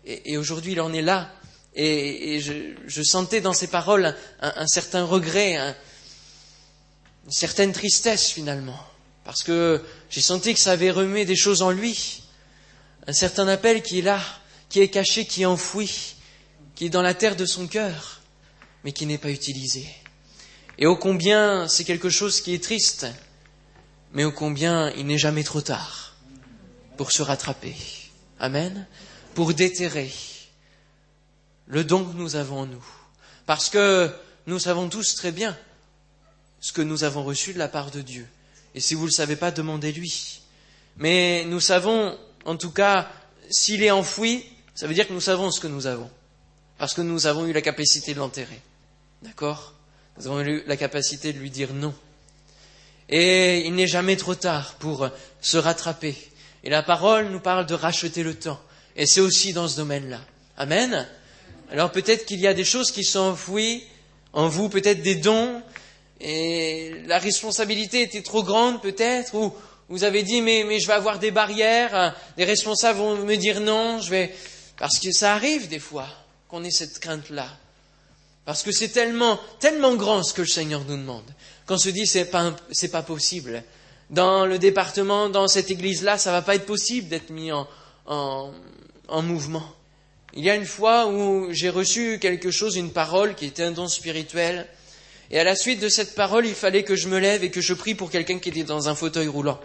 et 0.07 0.39
aujourd'hui, 0.39 0.73
il 0.73 0.81
en 0.81 0.93
est 0.93 1.03
là. 1.03 1.33
Et, 1.75 2.41
je, 2.41 3.03
sentais 3.03 3.41
dans 3.41 3.53
ses 3.53 3.69
paroles 3.69 4.17
un, 4.41 4.67
certain 4.67 5.05
regret, 5.05 5.57
une 5.57 7.31
certaine 7.31 7.73
tristesse 7.73 8.31
finalement, 8.31 8.79
parce 9.25 9.43
que 9.43 9.83
j'ai 10.09 10.21
senti 10.21 10.55
que 10.55 10.61
ça 10.61 10.73
avait 10.73 10.91
remué 10.91 11.25
des 11.25 11.37
choses 11.37 11.63
en 11.63 11.71
lui, 11.71 12.23
un 13.07 13.13
certain 13.13 13.47
appel 13.47 13.83
qui 13.83 14.01
est 14.01 14.03
là, 14.03 14.21
qui 14.69 14.81
est 14.81 14.89
caché, 14.89 15.27
qui 15.27 15.43
est 15.43 15.47
enfoui, 15.47 16.17
qui 16.75 16.87
est 16.87 16.91
dans 16.91 17.03
la 17.03 17.15
terre 17.15 17.37
de 17.37 17.47
son 17.47 17.67
cœur, 17.67 18.20
mais 18.85 18.93
qui 18.93 19.07
n'est 19.07 19.19
pas 19.19 19.31
utilisé. 19.31 19.87
Et 20.79 20.87
ô 20.87 20.97
combien 20.97 21.69
c'est 21.69 21.85
quelque 21.85 22.09
chose 22.11 22.41
qui 22.41 22.55
est 22.55 22.63
triste, 22.63 23.07
mais 24.13 24.25
ô 24.25 24.33
combien 24.33 24.91
il 24.93 25.07
n'est 25.07 25.19
jamais 25.19 25.45
trop 25.45 25.61
tard 25.61 26.17
pour 26.97 27.13
se 27.13 27.23
rattraper. 27.23 27.75
Amen. 28.39 28.87
Pour 29.35 29.55
déterrer 29.55 30.11
le 31.67 31.85
don 31.85 32.05
que 32.05 32.17
nous 32.17 32.37
avons 32.37 32.61
en 32.61 32.67
nous. 32.67 32.85
Parce 33.47 33.69
que 33.69 34.11
nous 34.47 34.59
savons 34.59 34.89
tous 34.89 35.15
très 35.15 35.33
bien 35.33 35.57
ce 36.61 36.73
que 36.73 36.83
nous 36.83 37.05
avons 37.05 37.23
reçu 37.23 37.53
de 37.53 37.59
la 37.59 37.69
part 37.69 37.91
de 37.91 38.01
Dieu. 38.01 38.27
Et 38.75 38.81
si 38.81 38.95
vous 38.95 39.03
ne 39.03 39.09
le 39.09 39.13
savez 39.13 39.37
pas, 39.37 39.51
demandez-lui. 39.51 40.41
Mais 40.97 41.45
nous 41.47 41.61
savons, 41.61 42.19
en 42.45 42.57
tout 42.57 42.71
cas, 42.71 43.11
s'il 43.51 43.83
est 43.83 43.91
enfoui, 43.91 44.45
ça 44.75 44.87
veut 44.87 44.95
dire 44.95 45.07
que 45.07 45.13
nous 45.13 45.21
savons 45.21 45.51
ce 45.51 45.61
que 45.61 45.67
nous 45.67 45.87
avons. 45.87 46.11
Parce 46.79 46.95
que 46.95 47.03
nous 47.03 47.27
avons 47.27 47.47
eu 47.47 47.53
la 47.53 47.63
capacité 47.63 48.15
de 48.15 48.19
l'enterrer. 48.19 48.61
D'accord? 49.23 49.75
Nous 50.17 50.27
avons 50.27 50.41
eu 50.41 50.63
la 50.67 50.77
capacité 50.77 51.33
de 51.33 51.39
lui 51.39 51.51
dire 51.51 51.73
non. 51.73 51.95
Et 53.09 53.67
il 53.67 53.75
n'est 53.75 53.89
jamais 53.89 54.17
trop 54.17 54.35
tard 54.35 54.75
pour 54.75 55.09
se 55.41 55.57
rattraper. 55.57 56.17
Et 56.63 56.71
la 56.71 56.83
parole 56.83 57.29
nous 57.29 57.41
parle 57.41 57.67
de 57.67 57.75
racheter 57.75 58.23
le 58.23 58.35
temps. 58.35 58.61
Et 58.97 59.07
c'est 59.07 59.21
aussi 59.21 59.53
dans 59.53 59.69
ce 59.69 59.77
domaine-là. 59.77 60.21
Amen? 60.57 61.09
Alors 61.71 61.91
peut-être 61.91 62.27
qu'il 62.27 62.41
y 62.41 62.47
a 62.47 62.55
des 62.55 62.65
choses 62.65 62.91
qui 62.91 63.05
sont 63.05 63.21
enfouies 63.21 63.85
en 64.33 64.49
vous, 64.49 64.69
peut-être 64.69 65.03
des 65.03 65.17
dons, 65.17 65.63
et 66.21 67.03
la 67.07 67.19
responsabilité 67.19 68.03
était 68.03 68.23
trop 68.23 68.43
grande 68.43 68.83
peut-être, 68.83 69.35
ou 69.35 69.55
vous 69.89 70.05
avez 70.05 70.23
dit 70.23 70.43
mais, 70.43 70.65
mais 70.65 70.79
je 70.81 70.87
vais 70.87 70.93
avoir 70.93 71.19
des 71.19 71.31
barrières, 71.31 72.15
les 72.37 72.45
responsables 72.45 72.99
vont 72.99 73.17
me 73.17 73.37
dire 73.37 73.61
non, 73.61 74.01
je 74.01 74.11
vais... 74.11 74.35
Parce 74.77 74.99
que 74.99 75.13
ça 75.13 75.35
arrive 75.35 75.69
des 75.69 75.79
fois 75.79 76.07
qu'on 76.49 76.65
ait 76.65 76.71
cette 76.71 76.99
crainte-là. 77.01 77.49
Parce 78.45 78.63
que 78.63 78.73
c'est 78.73 78.89
tellement, 78.89 79.39
tellement 79.59 79.95
grand 79.95 80.23
ce 80.23 80.35
que 80.35 80.43
le 80.43 80.49
Seigneur 80.49 80.85
nous 80.87 80.97
demande, 80.97 81.31
qu'on 81.67 81.79
se 81.79 81.89
dit 81.89 82.07
c'est 82.07 82.25
pas, 82.25 82.57
c'est 82.71 82.91
pas 82.91 83.03
possible. 83.03 83.63
Dans 84.09 84.47
le 84.47 84.59
département, 84.59 85.29
dans 85.29 85.47
cette 85.47 85.71
église-là, 85.71 86.19
ça 86.19 86.33
va 86.33 86.43
pas 86.43 86.57
être 86.57 86.67
possible 86.67 87.09
d'être 87.09 87.31
mis 87.31 87.53
en, 87.53 87.69
en, 88.07 88.53
en 89.09 89.23
mouvement. 89.23 89.65
Il 90.35 90.45
y 90.45 90.51
a 90.51 90.55
une 90.57 90.65
fois 90.65 91.09
où 91.09 91.49
j'ai 91.53 91.71
reçu 91.71 92.19
quelque 92.21 92.51
chose, 92.51 92.77
une 92.77 92.93
parole 92.93 93.35
qui 93.35 93.47
était 93.47 93.63
un 93.63 93.73
don 93.73 93.89
spirituel, 93.89 94.67
et 95.31 95.39
à 95.39 95.45
la 95.45 95.55
suite 95.55 95.81
de 95.81 95.89
cette 95.89 96.15
parole, 96.15 96.47
il 96.47 96.55
fallait 96.55 96.83
que 96.83 96.97
je 96.97 97.09
me 97.09 97.19
lève 97.19 97.45
et 97.45 97.51
que 97.51 97.61
je 97.61 97.75
prie 97.75 97.95
pour 97.95 98.11
quelqu'un 98.11 98.39
qui 98.39 98.49
était 98.49 98.65
dans 98.65 98.89
un 98.89 98.97
fauteuil 98.97 99.29
roulant. 99.29 99.61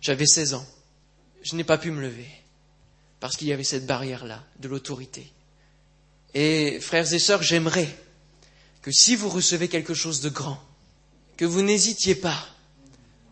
J'avais 0.00 0.26
16 0.26 0.54
ans. 0.54 0.66
Je 1.42 1.56
n'ai 1.56 1.64
pas 1.64 1.78
pu 1.78 1.90
me 1.90 2.00
lever, 2.00 2.28
parce 3.18 3.36
qu'il 3.36 3.48
y 3.48 3.52
avait 3.52 3.64
cette 3.64 3.86
barrière-là, 3.86 4.44
de 4.60 4.68
l'autorité. 4.68 5.32
Et 6.34 6.78
frères 6.80 7.12
et 7.12 7.18
sœurs, 7.18 7.42
j'aimerais 7.42 7.88
que 8.82 8.90
si 8.90 9.16
vous 9.16 9.28
recevez 9.28 9.68
quelque 9.68 9.94
chose 9.94 10.20
de 10.20 10.28
grand, 10.28 10.60
que 11.36 11.44
vous 11.44 11.62
n'hésitiez 11.62 12.16
pas, 12.16 12.46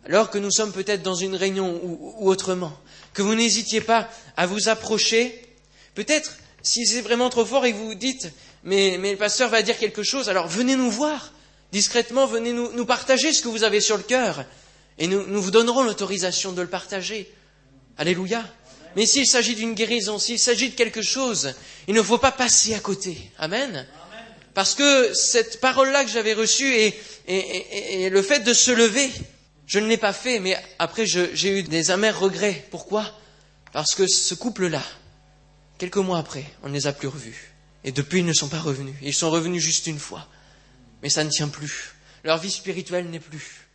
alors 0.07 0.31
que 0.31 0.39
nous 0.39 0.51
sommes 0.51 0.73
peut-être 0.73 1.03
dans 1.03 1.15
une 1.15 1.35
réunion 1.35 1.79
ou, 1.83 2.31
autrement, 2.31 2.73
que 3.13 3.23
vous 3.23 3.35
n'hésitiez 3.35 3.81
pas 3.81 4.09
à 4.37 4.47
vous 4.47 4.69
approcher, 4.69 5.45
peut-être 5.95 6.37
si 6.63 6.87
c'est 6.87 7.01
vraiment 7.01 7.29
trop 7.31 7.45
fort 7.45 7.67
et 7.67 7.73
que 7.73 7.77
vous 7.77 7.89
vous 7.89 7.95
dites, 7.95 8.31
mais, 8.63 8.97
le 8.97 9.17
pasteur 9.17 9.51
va 9.51 9.63
dire 9.63 9.79
quelque 9.79 10.03
chose, 10.03 10.29
alors 10.29 10.47
venez 10.47 10.77
nous 10.77 10.91
voir, 10.91 11.33
discrètement, 11.73 12.27
venez 12.27 12.53
nous, 12.53 12.87
partager 12.87 13.33
ce 13.33 13.43
que 13.43 13.49
vous 13.49 13.65
avez 13.65 13.81
sur 13.81 13.97
le 13.97 14.03
cœur, 14.03 14.45
et 14.99 15.07
nous, 15.07 15.27
nous 15.27 15.43
vous 15.43 15.51
donnerons 15.51 15.83
l'autorisation 15.83 16.53
de 16.53 16.63
le 16.63 16.69
partager. 16.69 17.33
Alléluia. 17.97 18.45
Mais 18.97 19.07
s'il 19.07 19.27
s'agit 19.27 19.55
d'une 19.55 19.75
guérison, 19.75 20.19
s'il 20.19 20.39
s'agit 20.39 20.71
de 20.71 20.75
quelque 20.75 21.01
chose, 21.03 21.55
il 21.89 21.95
ne 21.95 22.03
faut 22.03 22.19
pas 22.19 22.33
passer 22.33 22.75
à 22.75 22.81
côté. 22.81 23.17
Amen. 23.39 23.87
Parce 24.55 24.75
que 24.75 25.15
cette 25.15 25.61
parole-là 25.61 26.05
que 26.05 26.11
j'avais 26.11 26.35
reçue 26.35 26.73
et, 26.75 28.11
le 28.11 28.23
fait 28.23 28.41
de 28.41 28.53
se 28.53 28.71
lever, 28.71 29.11
je 29.67 29.79
ne 29.79 29.87
l'ai 29.87 29.97
pas 29.97 30.13
fait, 30.13 30.41
mais 30.41 30.57
après 30.79 31.07
j'ai 31.07 31.59
eu 31.59 31.63
des 31.63 31.91
amers 31.91 32.19
regrets. 32.19 32.67
Pourquoi? 32.71 33.19
Parce 33.73 33.95
que 33.95 34.07
ce 34.07 34.35
couple-là, 34.35 34.83
quelques 35.79 35.97
mois 35.97 36.19
après, 36.19 36.45
on 36.63 36.69
ne 36.69 36.75
les 36.75 36.87
a 36.87 36.93
plus 36.93 37.09
revus. 37.09 37.53
Et 37.85 37.93
depuis, 37.93 38.19
ils 38.19 38.27
ne 38.27 38.33
sont 38.33 38.49
pas 38.49 38.59
revenus. 38.59 38.95
Ils 39.01 39.15
sont 39.15 39.31
revenus 39.31 39.63
juste 39.63 39.87
une 39.87 39.99
fois. 39.99 40.27
Mais 41.03 41.09
ça 41.09 41.25
ne 41.25 41.31
tient 41.31 41.49
plus. 41.49 41.95
Leur 42.25 42.39
vie 42.39 42.51
spirituelle 42.51 43.09
n'est 43.09 43.21
plus. 43.21 43.69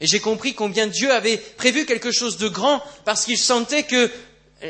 Et 0.00 0.06
j'ai 0.06 0.18
compris 0.18 0.54
combien 0.54 0.88
Dieu 0.88 1.12
avait 1.12 1.36
prévu 1.36 1.86
quelque 1.86 2.10
chose 2.10 2.38
de 2.38 2.48
grand 2.48 2.82
parce 3.04 3.24
qu'il 3.24 3.38
sentait 3.38 3.84
que 3.84 4.10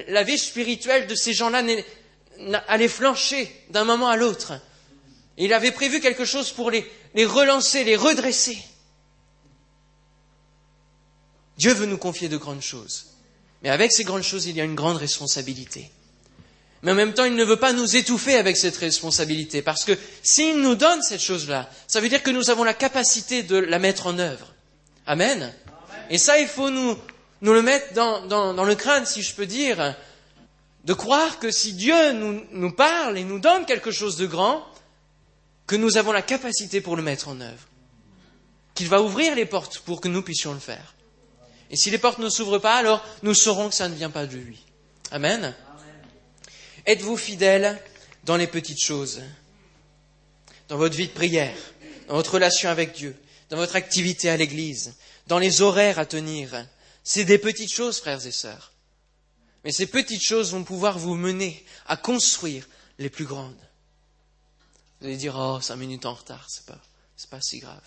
la 0.09 0.25
vie 0.25 0.37
spirituelle 0.37 1.07
de 1.07 1.15
ces 1.15 1.33
gens-là 1.33 1.63
allait 2.69 2.89
flancher 2.89 3.51
d'un 3.71 3.85
moment 3.85 4.09
à 4.09 4.17
l'autre. 4.17 4.53
Il 5.43 5.53
avait 5.53 5.73
prévu 5.73 5.99
quelque 5.99 6.25
chose 6.25 6.53
pour 6.53 6.71
les, 6.71 6.87
relancer, 7.17 7.83
les 7.83 7.97
redresser. 7.97 8.57
Dieu 11.59 11.75
veut 11.75 11.87
nous 11.87 11.99
confier 11.99 12.29
de 12.29 12.37
grandes 12.37 12.63
choses. 12.63 13.07
Mais 13.65 13.69
avec 13.69 13.91
ces 13.91 14.05
grandes 14.05 14.23
choses, 14.23 14.47
il 14.47 14.57
y 14.57 14.61
a 14.61 14.65
une 14.65 14.77
grande 14.77 14.99
responsabilité. 14.99 15.91
Mais 16.83 16.93
en 16.93 16.95
même 16.95 17.13
temps, 17.13 17.25
il 17.25 17.35
ne 17.35 17.43
veut 17.43 17.57
pas 17.57 17.73
nous 17.73 17.97
étouffer 17.97 18.37
avec 18.37 18.57
cette 18.57 18.77
responsabilité, 18.77 19.63
parce 19.63 19.85
que 19.85 19.99
s'il 20.23 20.61
nous 20.61 20.77
donne 20.77 21.03
cette 21.03 21.21
chose-là, 21.21 21.69
ça 21.89 22.01
veut 22.01 22.09
dire 22.09 22.23
que 22.23 22.31
nous 22.31 22.51
avons 22.51 22.63
la 22.63 22.75
capacité 22.75 23.43
de 23.43 23.57
la 23.57 23.81
mettre 23.81 24.07
en 24.07 24.21
œuvre. 24.21 24.55
Amen. 25.09 25.53
Et 26.09 26.19
ça, 26.19 26.39
il 26.39 26.47
faut 26.47 26.71
nous, 26.71 26.97
le 27.41 27.63
mettre 27.63 27.95
dans, 27.95 28.65
le 28.65 28.75
crâne, 28.77 29.07
si 29.07 29.23
je 29.23 29.35
peux 29.35 29.47
dire, 29.47 29.97
de 30.85 30.93
croire 30.93 31.41
que 31.41 31.51
si 31.51 31.73
Dieu 31.73 32.13
nous 32.13 32.71
parle 32.71 33.19
et 33.19 33.25
nous 33.25 33.41
donne 33.41 33.67
quelque 33.67 33.91
chose 33.91 34.17
de 34.17 34.27
grand, 34.27 34.65
que 35.73 35.77
nous 35.79 35.97
avons 35.97 36.13
la 36.13 36.21
capacité 36.21 36.83
pour 36.83 36.97
le 36.97 37.03
mettre 37.03 37.29
en 37.29 37.41
œuvre. 37.41 37.67
Qu'il 38.75 38.91
va 38.91 39.01
ouvrir 39.01 39.35
les 39.35 39.47
portes 39.47 39.79
pour 39.79 40.03
que 40.03 40.09
nous 40.09 40.21
puissions 40.21 40.53
le 40.53 40.59
faire. 40.59 40.95
Et 41.71 41.77
si 41.77 41.91
les 41.91 41.97
portes 41.97 42.19
ne 42.19 42.29
s'ouvrent 42.29 42.59
pas, 42.59 42.77
alors 42.77 43.03
nous 43.23 43.33
saurons 43.33 43.71
que 43.71 43.75
ça 43.75 43.89
ne 43.89 43.95
vient 43.95 44.11
pas 44.11 44.27
de 44.27 44.37
lui. 44.37 44.59
Amen. 45.11 45.55
Êtes-vous 46.85 47.17
fidèle 47.17 47.83
dans 48.25 48.37
les 48.37 48.49
petites 48.49 48.85
choses, 48.85 49.23
dans 50.69 50.77
votre 50.77 50.95
vie 50.95 51.07
de 51.07 51.13
prière, 51.13 51.57
dans 52.07 52.17
votre 52.17 52.35
relation 52.35 52.69
avec 52.69 52.93
Dieu, 52.93 53.17
dans 53.49 53.57
votre 53.57 53.77
activité 53.77 54.29
à 54.29 54.37
l'église, 54.37 54.93
dans 55.27 55.39
les 55.39 55.63
horaires 55.63 55.99
à 55.99 56.05
tenir? 56.05 56.67
C'est 57.03 57.25
des 57.25 57.39
petites 57.39 57.73
choses, 57.73 57.99
frères 57.99 58.27
et 58.27 58.31
sœurs. 58.31 58.75
Mais 59.65 59.73
ces 59.73 59.87
petites 59.87 60.23
choses 60.23 60.53
vont 60.53 60.65
pouvoir 60.65 60.99
vous 60.99 61.15
mener 61.15 61.65
à 61.87 61.97
construire 61.97 62.69
les 62.99 63.09
plus 63.09 63.25
grandes. 63.25 63.57
Vous 65.03 65.09
allez 65.09 65.17
dire, 65.17 65.37
oh, 65.37 65.61
cinq 65.61 65.77
minutes 65.77 66.07
en 66.07 66.15
retard, 66.15 66.47
c'est 66.49 66.65
pas, 66.65 66.81
c'est 67.17 67.29
pas 67.29 67.41
si 67.43 67.59
grave. 67.59 67.83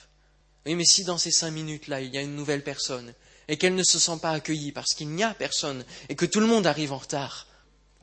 Oui, 0.65 0.75
mais 0.75 0.86
si 0.86 1.04
dans 1.04 1.17
ces 1.17 1.32
cinq 1.32 1.51
minutes-là, 1.51 2.01
il 2.01 2.13
y 2.13 2.17
a 2.17 2.21
une 2.21 2.36
nouvelle 2.36 2.63
personne, 2.63 3.13
et 3.47 3.58
qu'elle 3.58 3.73
ne 3.73 3.84
se 3.84 3.97
sent 3.97 4.19
pas 4.21 4.32
accueillie 4.32 4.71
parce 4.71 4.93
qu'il 4.93 5.10
n'y 5.10 5.23
a 5.23 5.34
personne, 5.34 5.84
et 6.10 6.15
que 6.15 6.25
tout 6.25 6.39
le 6.39 6.45
monde 6.45 6.67
arrive 6.67 6.91
en 6.91 6.97
retard, 6.97 7.47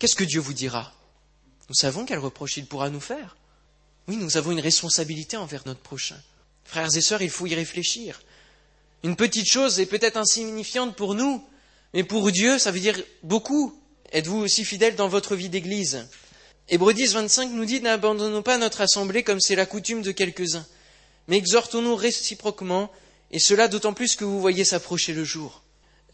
Qu'est-ce 0.03 0.17
que 0.17 0.25
Dieu 0.25 0.41
vous 0.41 0.53
dira? 0.53 0.93
Nous 1.69 1.77
savons 1.77 2.05
quel 2.05 2.19
reproche 2.19 2.57
il 2.57 2.67
pourra 2.67 2.91
nous 2.91 2.99
faire. 2.99 3.37
Oui, 4.09 4.17
nous 4.17 4.37
avons 4.37 4.51
une 4.51 4.59
responsabilité 4.59 5.37
envers 5.37 5.63
notre 5.65 5.79
prochain. 5.79 6.21
Frères 6.65 6.97
et 6.97 7.01
sœurs, 7.01 7.23
il 7.23 7.31
faut 7.31 7.47
y 7.47 7.55
réfléchir. 7.55 8.21
Une 9.05 9.15
petite 9.15 9.47
chose 9.47 9.79
est 9.79 9.87
peut-être 9.87 10.17
insignifiante 10.17 10.97
pour 10.97 11.15
nous, 11.15 11.47
mais 11.95 12.03
pour 12.03 12.33
Dieu, 12.33 12.59
ça 12.59 12.73
veut 12.73 12.81
dire 12.81 13.01
beaucoup. 13.23 13.81
Êtes-vous 14.11 14.39
aussi 14.39 14.65
fidèle 14.65 14.97
dans 14.97 15.07
votre 15.07 15.37
vie 15.37 15.49
d'église? 15.49 16.09
Hébreux 16.73 16.95
10, 16.95 17.13
25 17.13 17.51
nous 17.51 17.67
dit 17.67 17.83
N'abandonnons 17.83 18.41
pas 18.41 18.57
notre 18.57 18.81
assemblée 18.81 19.23
comme 19.23 19.41
c'est 19.41 19.57
la 19.57 19.67
coutume 19.67 20.01
de 20.01 20.11
quelques-uns, 20.11 20.65
mais 21.29 21.37
exhortons-nous 21.37 21.95
réciproquement, 21.95 22.91
et 23.31 23.39
cela 23.39 23.69
d'autant 23.69 23.93
plus 23.93 24.17
que 24.17 24.25
vous 24.25 24.41
voyez 24.41 24.65
s'approcher 24.65 25.13
le 25.13 25.23
jour. 25.23 25.63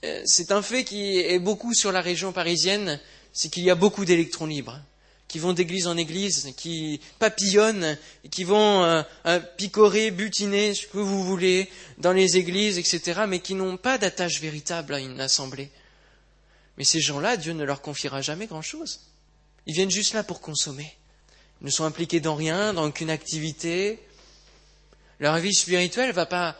Euh, 0.04 0.20
c'est 0.26 0.50
un 0.50 0.60
fait 0.60 0.82
qui 0.82 1.20
est 1.20 1.38
beaucoup 1.38 1.74
sur 1.74 1.92
la 1.92 2.00
région 2.00 2.32
parisienne 2.32 2.98
c'est 3.32 3.50
qu'il 3.50 3.62
y 3.62 3.70
a 3.70 3.76
beaucoup 3.76 4.04
d'électrons 4.04 4.46
libres 4.46 4.80
qui 5.28 5.38
vont 5.38 5.52
d'église 5.52 5.86
en 5.86 5.96
église, 5.96 6.52
qui 6.56 7.00
papillonnent, 7.20 7.96
qui 8.32 8.42
vont 8.42 8.82
euh, 8.82 9.02
euh, 9.26 9.38
picorer, 9.38 10.10
butiner, 10.10 10.74
ce 10.74 10.88
que 10.88 10.98
vous 10.98 11.22
voulez, 11.22 11.70
dans 11.98 12.12
les 12.12 12.36
églises, 12.36 12.78
etc., 12.78 13.20
mais 13.28 13.38
qui 13.38 13.54
n'ont 13.54 13.76
pas 13.76 13.96
d'attache 13.96 14.40
véritable 14.40 14.94
à 14.94 14.98
une 14.98 15.20
assemblée. 15.20 15.70
Mais 16.78 16.84
ces 16.84 17.00
gens-là, 17.00 17.36
Dieu 17.36 17.52
ne 17.52 17.62
leur 17.62 17.80
confiera 17.80 18.22
jamais 18.22 18.46
grand-chose. 18.46 19.00
Ils 19.68 19.74
viennent 19.74 19.90
juste 19.90 20.14
là 20.14 20.24
pour 20.24 20.40
consommer. 20.40 20.96
Ils 21.60 21.66
ne 21.66 21.70
sont 21.70 21.84
impliqués 21.84 22.20
dans 22.20 22.34
rien, 22.34 22.72
dans 22.72 22.86
aucune 22.86 23.10
activité. 23.10 24.02
Leur 25.20 25.36
vie 25.38 25.54
spirituelle 25.54 26.12
va 26.12 26.24
pas, 26.24 26.56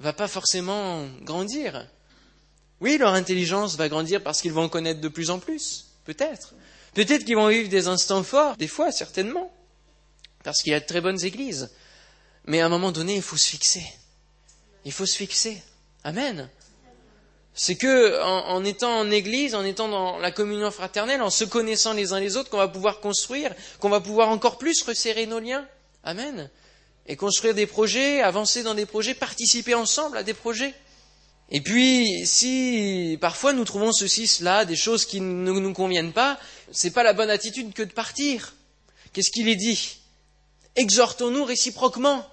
va 0.00 0.14
pas 0.14 0.28
forcément 0.28 1.06
grandir. 1.22 1.86
Oui, 2.80 2.96
leur 2.96 3.12
intelligence 3.12 3.76
va 3.76 3.90
grandir 3.90 4.22
parce 4.22 4.40
qu'ils 4.40 4.52
vont 4.52 4.70
connaître 4.70 5.00
de 5.00 5.08
plus 5.08 5.28
en 5.28 5.38
plus. 5.38 5.88
Peut-être. 6.04 6.54
Peut-être 6.94 7.24
qu'ils 7.26 7.36
vont 7.36 7.48
vivre 7.48 7.68
des 7.68 7.86
instants 7.86 8.22
forts, 8.22 8.56
des 8.56 8.66
fois, 8.66 8.92
certainement. 8.92 9.52
Parce 10.42 10.62
qu'il 10.62 10.72
y 10.72 10.74
a 10.74 10.80
de 10.80 10.86
très 10.86 11.02
bonnes 11.02 11.22
églises. 11.22 11.70
Mais 12.46 12.60
à 12.60 12.66
un 12.66 12.70
moment 12.70 12.92
donné, 12.92 13.16
il 13.16 13.22
faut 13.22 13.36
se 13.36 13.48
fixer. 13.48 13.84
Il 14.86 14.92
faut 14.92 15.04
se 15.04 15.16
fixer. 15.16 15.62
Amen. 16.02 16.48
C'est 17.60 17.74
que 17.74 18.22
en, 18.22 18.64
étant 18.64 19.00
en 19.00 19.10
église, 19.10 19.56
en 19.56 19.64
étant 19.64 19.88
dans 19.88 20.18
la 20.18 20.30
communion 20.30 20.70
fraternelle, 20.70 21.20
en 21.20 21.28
se 21.28 21.42
connaissant 21.42 21.92
les 21.92 22.12
uns 22.12 22.20
les 22.20 22.36
autres, 22.36 22.50
qu'on 22.50 22.56
va 22.56 22.68
pouvoir 22.68 23.00
construire, 23.00 23.52
qu'on 23.80 23.88
va 23.88 24.00
pouvoir 24.00 24.28
encore 24.28 24.58
plus 24.58 24.80
resserrer 24.84 25.26
nos 25.26 25.40
liens. 25.40 25.66
Amen. 26.04 26.50
Et 27.08 27.16
construire 27.16 27.56
des 27.56 27.66
projets, 27.66 28.22
avancer 28.22 28.62
dans 28.62 28.76
des 28.76 28.86
projets, 28.86 29.12
participer 29.12 29.74
ensemble 29.74 30.18
à 30.18 30.22
des 30.22 30.34
projets. 30.34 30.72
Et 31.50 31.60
puis, 31.60 32.24
si 32.26 33.18
parfois 33.20 33.52
nous 33.52 33.64
trouvons 33.64 33.92
ceci, 33.92 34.28
cela, 34.28 34.64
des 34.64 34.76
choses 34.76 35.04
qui 35.04 35.20
ne 35.20 35.50
nous 35.50 35.72
conviennent 35.72 36.12
pas, 36.12 36.38
c'est 36.70 36.92
pas 36.92 37.02
la 37.02 37.12
bonne 37.12 37.30
attitude 37.30 37.74
que 37.74 37.82
de 37.82 37.92
partir. 37.92 38.54
Qu'est-ce 39.12 39.32
qu'il 39.32 39.48
est 39.48 39.56
dit? 39.56 39.98
Exhortons-nous 40.76 41.44
réciproquement. 41.44 42.24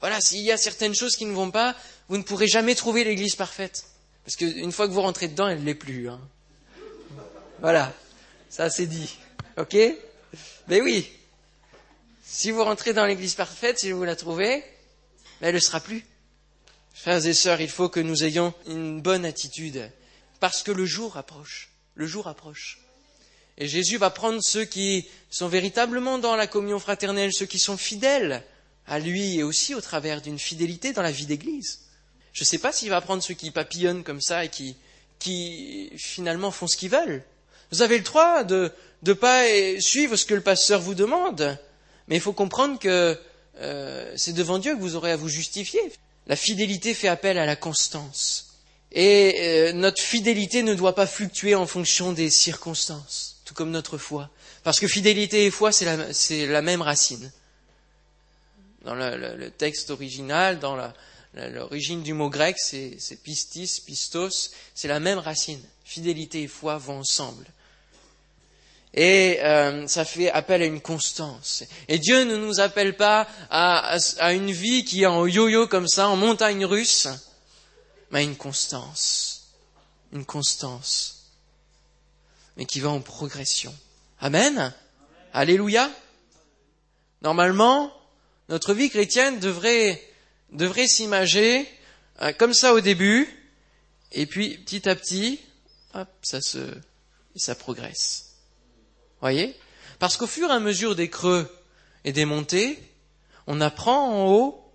Voilà, 0.00 0.20
s'il 0.20 0.40
y 0.40 0.50
a 0.50 0.56
certaines 0.56 0.94
choses 0.96 1.14
qui 1.14 1.24
ne 1.24 1.34
vont 1.34 1.52
pas, 1.52 1.76
vous 2.08 2.16
ne 2.16 2.24
pourrez 2.24 2.48
jamais 2.48 2.74
trouver 2.74 3.04
l'église 3.04 3.36
parfaite. 3.36 3.84
Parce 4.26 4.34
qu'une 4.34 4.72
fois 4.72 4.88
que 4.88 4.92
vous 4.92 5.02
rentrez 5.02 5.28
dedans, 5.28 5.46
elle 5.46 5.60
ne 5.60 5.64
l'est 5.64 5.76
plus. 5.76 6.08
Hein. 6.08 6.20
Voilà, 7.60 7.94
ça 8.50 8.68
c'est 8.70 8.86
dit. 8.86 9.16
Ok? 9.56 9.76
Mais 10.66 10.80
oui, 10.80 11.08
si 12.24 12.50
vous 12.50 12.64
rentrez 12.64 12.92
dans 12.92 13.06
l'église 13.06 13.36
parfaite, 13.36 13.78
si 13.78 13.92
vous 13.92 14.02
la 14.02 14.16
trouvez, 14.16 14.64
elle 15.40 15.54
ne 15.54 15.60
sera 15.60 15.78
plus. 15.78 16.04
Frères 16.92 17.24
et 17.24 17.34
sœurs, 17.34 17.60
il 17.60 17.70
faut 17.70 17.88
que 17.88 18.00
nous 18.00 18.24
ayons 18.24 18.52
une 18.66 19.00
bonne 19.00 19.24
attitude, 19.24 19.92
parce 20.40 20.64
que 20.64 20.72
le 20.72 20.86
jour 20.86 21.16
approche. 21.16 21.70
Le 21.94 22.08
jour 22.08 22.26
approche. 22.26 22.80
Et 23.58 23.68
Jésus 23.68 23.96
va 23.96 24.10
prendre 24.10 24.40
ceux 24.42 24.64
qui 24.64 25.08
sont 25.30 25.46
véritablement 25.46 26.18
dans 26.18 26.34
la 26.34 26.48
communion 26.48 26.80
fraternelle, 26.80 27.32
ceux 27.32 27.46
qui 27.46 27.60
sont 27.60 27.76
fidèles 27.76 28.42
à 28.88 28.98
lui 28.98 29.38
et 29.38 29.44
aussi 29.44 29.76
au 29.76 29.80
travers 29.80 30.20
d'une 30.20 30.40
fidélité 30.40 30.92
dans 30.92 31.02
la 31.02 31.12
vie 31.12 31.26
d'Église. 31.26 31.85
Je 32.36 32.42
ne 32.42 32.44
sais 32.44 32.58
pas 32.58 32.70
s'il 32.70 32.90
va 32.90 33.00
prendre 33.00 33.22
ceux 33.22 33.32
qui 33.32 33.50
papillonnent 33.50 34.04
comme 34.04 34.20
ça 34.20 34.44
et 34.44 34.50
qui, 34.50 34.76
finalement 35.96 36.50
font 36.50 36.66
ce 36.66 36.76
qu'ils 36.76 36.90
veulent. 36.90 37.24
Vous 37.72 37.80
avez 37.80 37.96
le 37.96 38.04
droit 38.04 38.44
de 38.44 38.70
ne 39.04 39.12
pas 39.14 39.46
suivre 39.80 40.16
ce 40.16 40.26
que 40.26 40.34
le 40.34 40.42
pasteur 40.42 40.82
vous 40.82 40.94
demande, 40.94 41.58
mais 42.08 42.16
il 42.16 42.20
faut 42.20 42.34
comprendre 42.34 42.78
que 42.78 43.18
euh, 43.58 44.12
c'est 44.16 44.34
devant 44.34 44.58
Dieu 44.58 44.74
que 44.76 44.80
vous 44.80 44.96
aurez 44.96 45.12
à 45.12 45.16
vous 45.16 45.30
justifier. 45.30 45.80
La 46.26 46.36
fidélité 46.36 46.92
fait 46.92 47.08
appel 47.08 47.38
à 47.38 47.46
la 47.46 47.56
constance. 47.56 48.58
Et 48.92 49.36
euh, 49.40 49.72
notre 49.72 50.02
fidélité 50.02 50.62
ne 50.62 50.74
doit 50.74 50.94
pas 50.94 51.06
fluctuer 51.06 51.54
en 51.54 51.66
fonction 51.66 52.12
des 52.12 52.28
circonstances, 52.28 53.40
tout 53.46 53.54
comme 53.54 53.70
notre 53.70 53.96
foi. 53.96 54.28
Parce 54.62 54.78
que 54.78 54.88
fidélité 54.88 55.46
et 55.46 55.50
foi, 55.50 55.72
c'est 55.72 56.46
la, 56.46 56.60
même 56.60 56.82
racine. 56.82 57.32
Dans 58.82 58.94
le, 58.94 59.50
texte 59.56 59.88
original, 59.88 60.58
dans 60.58 60.76
l'origine 61.36 62.02
du 62.02 62.14
mot 62.14 62.30
grec, 62.30 62.56
c'est 62.58 63.22
pistis, 63.22 63.80
pistos, 63.80 64.50
c'est 64.74 64.88
la 64.88 65.00
même 65.00 65.18
racine. 65.18 65.62
Fidélité 65.84 66.42
et 66.42 66.48
foi 66.48 66.78
vont 66.78 66.98
ensemble. 66.98 67.46
Et 68.94 69.38
euh, 69.42 69.86
ça 69.86 70.06
fait 70.06 70.30
appel 70.30 70.62
à 70.62 70.64
une 70.64 70.80
constance. 70.80 71.64
Et 71.86 71.98
Dieu 71.98 72.24
ne 72.24 72.36
nous 72.36 72.60
appelle 72.60 72.96
pas 72.96 73.28
à, 73.50 73.98
à 74.18 74.32
une 74.32 74.50
vie 74.50 74.84
qui 74.84 75.02
est 75.02 75.06
en 75.06 75.26
yo-yo 75.26 75.66
comme 75.66 75.86
ça, 75.86 76.08
en 76.08 76.16
montagne 76.16 76.64
russe, 76.64 77.06
mais 78.10 78.20
à 78.20 78.22
une 78.22 78.36
constance. 78.36 79.48
Une 80.12 80.24
constance. 80.24 81.26
Mais 82.56 82.64
qui 82.64 82.80
va 82.80 82.88
en 82.88 83.00
progression. 83.00 83.74
Amen. 84.18 84.72
Alléluia. 85.34 85.90
Normalement, 87.20 87.92
notre 88.48 88.72
vie 88.72 88.88
chrétienne 88.88 89.40
devrait, 89.40 90.02
devrait 90.50 90.88
s'imager 90.88 91.68
euh, 92.22 92.32
comme 92.32 92.54
ça 92.54 92.74
au 92.74 92.80
début, 92.80 93.28
et 94.12 94.26
puis 94.26 94.58
petit 94.58 94.88
à 94.88 94.94
petit, 94.94 95.40
ça 96.22 96.40
se 96.40 96.58
ça 97.36 97.54
progresse. 97.54 98.36
Voyez? 99.20 99.56
Parce 99.98 100.16
qu'au 100.16 100.26
fur 100.26 100.48
et 100.48 100.52
à 100.52 100.58
mesure 100.58 100.96
des 100.96 101.10
creux 101.10 101.50
et 102.04 102.12
des 102.12 102.24
montées, 102.24 102.78
on 103.46 103.60
apprend 103.60 104.10
en 104.10 104.26
haut 104.26 104.72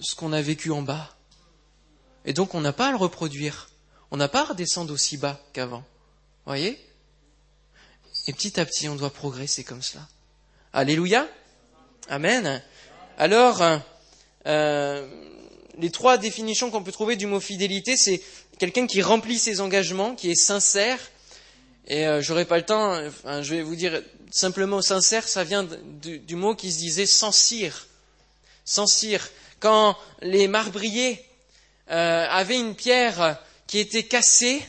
ce 0.00 0.14
qu'on 0.14 0.32
a 0.32 0.42
vécu 0.42 0.70
en 0.70 0.82
bas. 0.82 1.16
Et 2.24 2.32
donc 2.32 2.54
on 2.54 2.60
n'a 2.60 2.72
pas 2.72 2.88
à 2.88 2.90
le 2.90 2.96
reproduire. 2.96 3.68
On 4.10 4.16
n'a 4.16 4.28
pas 4.28 4.42
à 4.42 4.44
redescendre 4.46 4.92
aussi 4.92 5.16
bas 5.16 5.40
qu'avant. 5.52 5.84
Voyez? 6.44 6.78
Et 8.26 8.32
petit 8.32 8.60
à 8.60 8.64
petit, 8.64 8.88
on 8.88 8.96
doit 8.96 9.12
progresser 9.12 9.64
comme 9.64 9.82
cela. 9.82 10.06
Alléluia? 10.72 11.26
Amen. 12.08 12.62
Alors, 13.16 13.62
euh, 14.46 15.06
les 15.78 15.90
trois 15.90 16.18
définitions 16.18 16.70
qu'on 16.70 16.82
peut 16.82 16.92
trouver 16.92 17.16
du 17.16 17.26
mot 17.26 17.40
fidélité, 17.40 17.96
c'est 17.96 18.20
quelqu'un 18.58 18.86
qui 18.86 19.02
remplit 19.02 19.38
ses 19.38 19.60
engagements, 19.60 20.14
qui 20.14 20.30
est 20.30 20.34
sincère. 20.34 20.98
Et 21.86 22.06
euh, 22.06 22.20
j'aurai 22.20 22.44
pas 22.44 22.56
le 22.56 22.64
temps, 22.64 23.00
je 23.42 23.54
vais 23.54 23.62
vous 23.62 23.76
dire 23.76 24.02
simplement 24.30 24.82
sincère, 24.82 25.28
ça 25.28 25.44
vient 25.44 25.66
du, 26.02 26.36
mot 26.36 26.54
qui 26.54 26.72
se 26.72 26.78
disait 26.78 27.06
sans 27.06 27.32
cire. 27.32 27.86
Sans 28.64 28.86
cire. 28.86 29.28
Quand 29.60 29.96
les 30.20 30.48
marbriers 30.48 31.24
euh, 31.90 32.26
avaient 32.28 32.58
une 32.58 32.74
pierre 32.74 33.38
qui 33.66 33.78
était 33.78 34.04
cassée, 34.04 34.60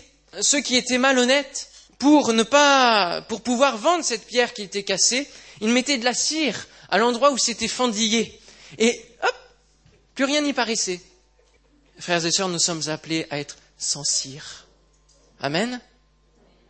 ceux 0.42 0.62
qui 0.62 0.76
étaient 0.76 0.98
malhonnêtes, 0.98 1.70
pour 1.98 2.34
ne 2.34 2.44
pas, 2.44 3.22
pour 3.30 3.42
pouvoir 3.42 3.78
vendre 3.78 4.04
cette 4.04 4.26
pierre 4.26 4.54
qui 4.54 4.64
était 4.64 4.84
cassée, 4.84 5.28
ils 5.62 5.70
mettaient 5.70 5.98
de 5.98 6.06
la 6.06 6.14
cire 6.14 6.68
à 6.90 6.98
l'endroit 6.98 7.32
où 7.32 7.38
c'était 7.38 7.68
fendillé. 7.68 8.40
Et 8.78 9.02
plus 10.16 10.26
rien 10.26 10.42
n'y 10.42 10.54
paraissait. 10.54 11.02
Frères 12.00 12.26
et 12.26 12.32
sœurs, 12.32 12.50
nous 12.50 12.60
sommes 12.60 12.88
appelés 12.88 13.26
à 13.30 13.40
être 13.40 13.58
sans 13.78 14.04
cire. 14.04 14.68
Amen. 15.40 15.80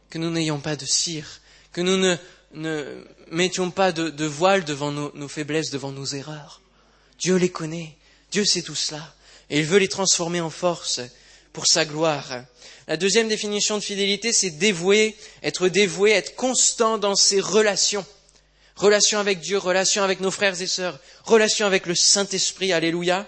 Que 0.10 0.17
nous 0.17 0.29
n'ayons 0.29 0.60
pas 0.60 0.75
de 0.75 0.86
cire, 0.86 1.41
que 1.71 1.82
nous 1.82 1.97
ne, 2.53 3.03
mettions 3.32 3.71
pas 3.71 3.91
de, 3.91 4.25
voile 4.25 4.63
devant 4.63 4.91
nos, 4.91 5.27
faiblesses, 5.27 5.71
devant 5.71 5.91
nos 5.91 6.06
erreurs. 6.06 6.62
Dieu 7.19 7.36
les 7.36 7.49
connaît, 7.49 7.97
Dieu 8.32 8.45
sait 8.45 8.62
tout 8.62 8.75
cela, 8.75 9.15
et 9.49 9.60
il 9.60 9.65
veut 9.65 9.79
les 9.79 9.88
transformer 9.88 10.41
en 10.41 10.49
force 10.49 11.01
pour 11.51 11.65
sa 11.67 11.86
gloire. 11.86 12.43
La 12.88 12.97
deuxième 12.97 13.27
définition 13.27 13.77
de 13.77 13.84
fidélité, 13.84 14.34
c'est 14.34 14.51
dévouer, 14.51 15.15
être 15.41 15.67
dévoué, 15.67 16.12
être 16.12 16.36
constant 16.36 16.97
dans 16.97 17.15
ses 17.15 17.39
relations. 17.39 18.06
Relation 18.75 19.19
avec 19.19 19.39
Dieu, 19.39 19.57
relation 19.57 20.03
avec 20.03 20.19
nos 20.19 20.31
frères 20.31 20.59
et 20.62 20.67
sœurs, 20.67 20.99
relation 21.23 21.65
avec 21.65 21.86
le 21.86 21.95
Saint-Esprit, 21.95 22.73
alléluia. 22.73 23.27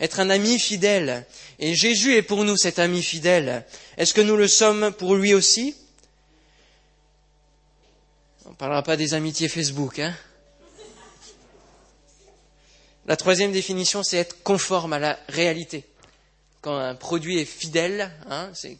Être 0.00 0.20
un 0.20 0.30
ami 0.30 0.58
fidèle. 0.58 1.26
Et 1.58 1.74
Jésus 1.74 2.14
est 2.14 2.22
pour 2.22 2.44
nous 2.44 2.56
cet 2.56 2.78
ami 2.78 3.02
fidèle. 3.02 3.66
Est-ce 3.98 4.14
que 4.14 4.22
nous 4.22 4.36
le 4.36 4.48
sommes 4.48 4.92
pour 4.92 5.14
lui 5.14 5.34
aussi? 5.34 5.76
On 8.46 8.50
ne 8.50 8.54
parlera 8.54 8.82
pas 8.82 8.96
des 8.96 9.12
amitiés 9.12 9.48
Facebook, 9.48 9.98
hein 9.98 10.16
La 13.06 13.16
troisième 13.16 13.52
définition, 13.52 14.02
c'est 14.02 14.16
être 14.16 14.42
conforme 14.42 14.92
à 14.92 14.98
la 14.98 15.18
réalité. 15.28 15.84
Quand 16.60 16.76
un 16.76 16.94
produit 16.94 17.38
est 17.38 17.44
fidèle, 17.44 18.12
hein, 18.28 18.50
c'est 18.54 18.78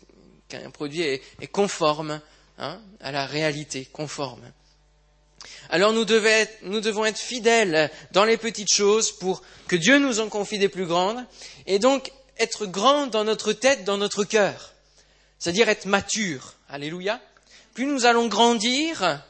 qu'un 0.48 0.70
produit 0.70 1.02
est, 1.02 1.46
conforme 1.48 2.20
hein, 2.58 2.80
à 3.00 3.12
la 3.12 3.26
réalité, 3.26 3.86
conforme. 3.92 4.42
Alors 5.70 5.92
nous, 5.92 6.04
devons 6.04 7.04
être 7.04 7.18
fidèles 7.18 7.90
dans 8.12 8.24
les 8.24 8.36
petites 8.36 8.72
choses 8.72 9.12
pour 9.12 9.42
que 9.68 9.76
Dieu 9.76 9.98
nous 9.98 10.20
en 10.20 10.28
confie 10.28 10.58
des 10.58 10.68
plus 10.68 10.86
grandes, 10.86 11.24
et 11.66 11.78
donc 11.78 12.10
être 12.38 12.66
grand 12.66 13.06
dans 13.06 13.24
notre 13.24 13.52
tête, 13.52 13.84
dans 13.84 13.96
notre 13.96 14.24
cœur, 14.24 14.72
c'est-à-dire 15.38 15.68
être 15.68 15.86
mature. 15.86 16.54
Alléluia. 16.68 17.20
Plus 17.74 17.86
nous 17.86 18.04
allons 18.04 18.26
grandir, 18.26 19.22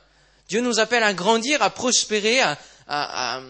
Dieu 0.49 0.61
nous 0.61 0.81
appelle 0.81 1.03
à 1.03 1.13
grandir, 1.13 1.63
à 1.63 1.71
prospérer, 1.71 2.41
à, 2.89 3.43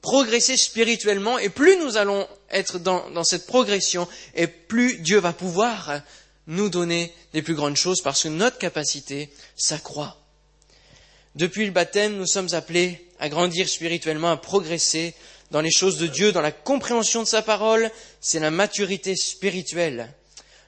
progresser 0.00 0.56
spirituellement, 0.56 1.38
et 1.38 1.48
plus 1.48 1.76
nous 1.76 1.96
allons 1.96 2.26
être 2.50 2.78
dans 2.78 3.24
cette 3.24 3.46
progression, 3.46 4.08
et 4.34 4.48
plus 4.48 4.98
Dieu 4.98 5.20
va 5.20 5.32
pouvoir 5.32 6.00
nous 6.48 6.68
donner 6.68 7.14
des 7.32 7.42
plus 7.42 7.54
grandes 7.54 7.76
choses, 7.76 8.02
parce 8.02 8.24
que 8.24 8.28
notre 8.28 8.58
capacité 8.58 9.30
s'accroît. 9.56 10.21
Depuis 11.34 11.64
le 11.64 11.72
baptême, 11.72 12.16
nous 12.16 12.26
sommes 12.26 12.52
appelés 12.52 13.06
à 13.18 13.30
grandir 13.30 13.66
spirituellement, 13.66 14.30
à 14.30 14.36
progresser 14.36 15.14
dans 15.50 15.62
les 15.62 15.70
choses 15.70 15.96
de 15.96 16.06
Dieu, 16.06 16.30
dans 16.30 16.42
la 16.42 16.52
compréhension 16.52 17.22
de 17.22 17.28
sa 17.28 17.40
parole. 17.40 17.90
C'est 18.20 18.38
la 18.38 18.50
maturité 18.50 19.16
spirituelle, 19.16 20.12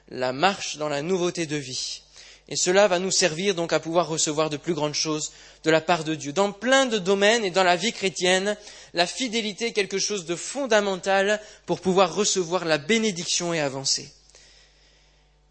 la 0.09 0.33
marche 0.33 0.77
dans 0.77 0.89
la 0.89 1.03
nouveauté 1.03 1.45
de 1.45 1.55
vie. 1.55 2.01
Et 2.47 2.55
cela 2.55 2.87
va 2.87 2.97
nous 2.97 3.11
servir 3.11 3.53
donc 3.53 3.73
à 3.73 3.79
pouvoir 3.79 4.07
recevoir 4.07 4.49
de 4.49 4.57
plus 4.57 4.73
grandes 4.73 4.95
choses 4.95 5.31
de 5.63 5.69
la 5.69 5.81
part 5.81 6.03
de 6.03 6.15
Dieu. 6.15 6.33
Dans 6.33 6.51
plein 6.51 6.87
de 6.87 6.97
domaines 6.97 7.45
et 7.45 7.51
dans 7.51 7.63
la 7.63 7.75
vie 7.75 7.93
chrétienne, 7.93 8.57
la 8.93 9.05
fidélité 9.05 9.67
est 9.67 9.73
quelque 9.73 9.99
chose 9.99 10.25
de 10.25 10.35
fondamental 10.35 11.41
pour 11.67 11.79
pouvoir 11.79 12.15
recevoir 12.15 12.65
la 12.65 12.79
bénédiction 12.79 13.53
et 13.53 13.59
avancer. 13.59 14.11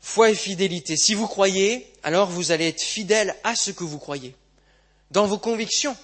Foi 0.01 0.31
et 0.31 0.35
fidélité. 0.35 0.97
Si 0.97 1.15
vous 1.15 1.29
croyez, 1.29 1.87
alors 2.03 2.31
vous 2.31 2.51
allez 2.51 2.69
être 2.69 2.83
fidèle 2.83 3.35
à 3.45 3.55
ce 3.55 3.71
que 3.71 3.85
vous 3.85 3.99
croyez 3.99 4.35
dans 5.15 5.27
vos 5.27 5.39
convictions. 5.39 5.97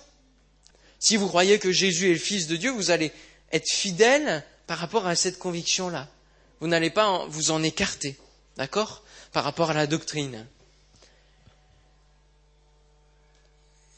Si 1.00 1.16
vous 1.16 1.26
croyez 1.26 1.58
que 1.58 1.72
Jésus 1.72 2.10
est 2.10 2.14
le 2.14 2.18
Fils 2.18 2.46
de 2.46 2.56
Dieu, 2.56 2.70
vous 2.70 2.90
allez 2.90 3.12
être 3.52 3.68
fidèle 3.68 4.44
par 4.66 4.78
rapport 4.78 5.06
à 5.06 5.16
cette 5.16 5.38
conviction-là. 5.38 6.08
Vous 6.60 6.68
n'allez 6.68 6.90
pas 6.90 7.26
vous 7.26 7.50
en 7.50 7.62
écarter, 7.62 8.16
d'accord 8.56 9.02
Par 9.32 9.42
rapport 9.42 9.70
à 9.70 9.74
la 9.74 9.88
doctrine. 9.88 10.46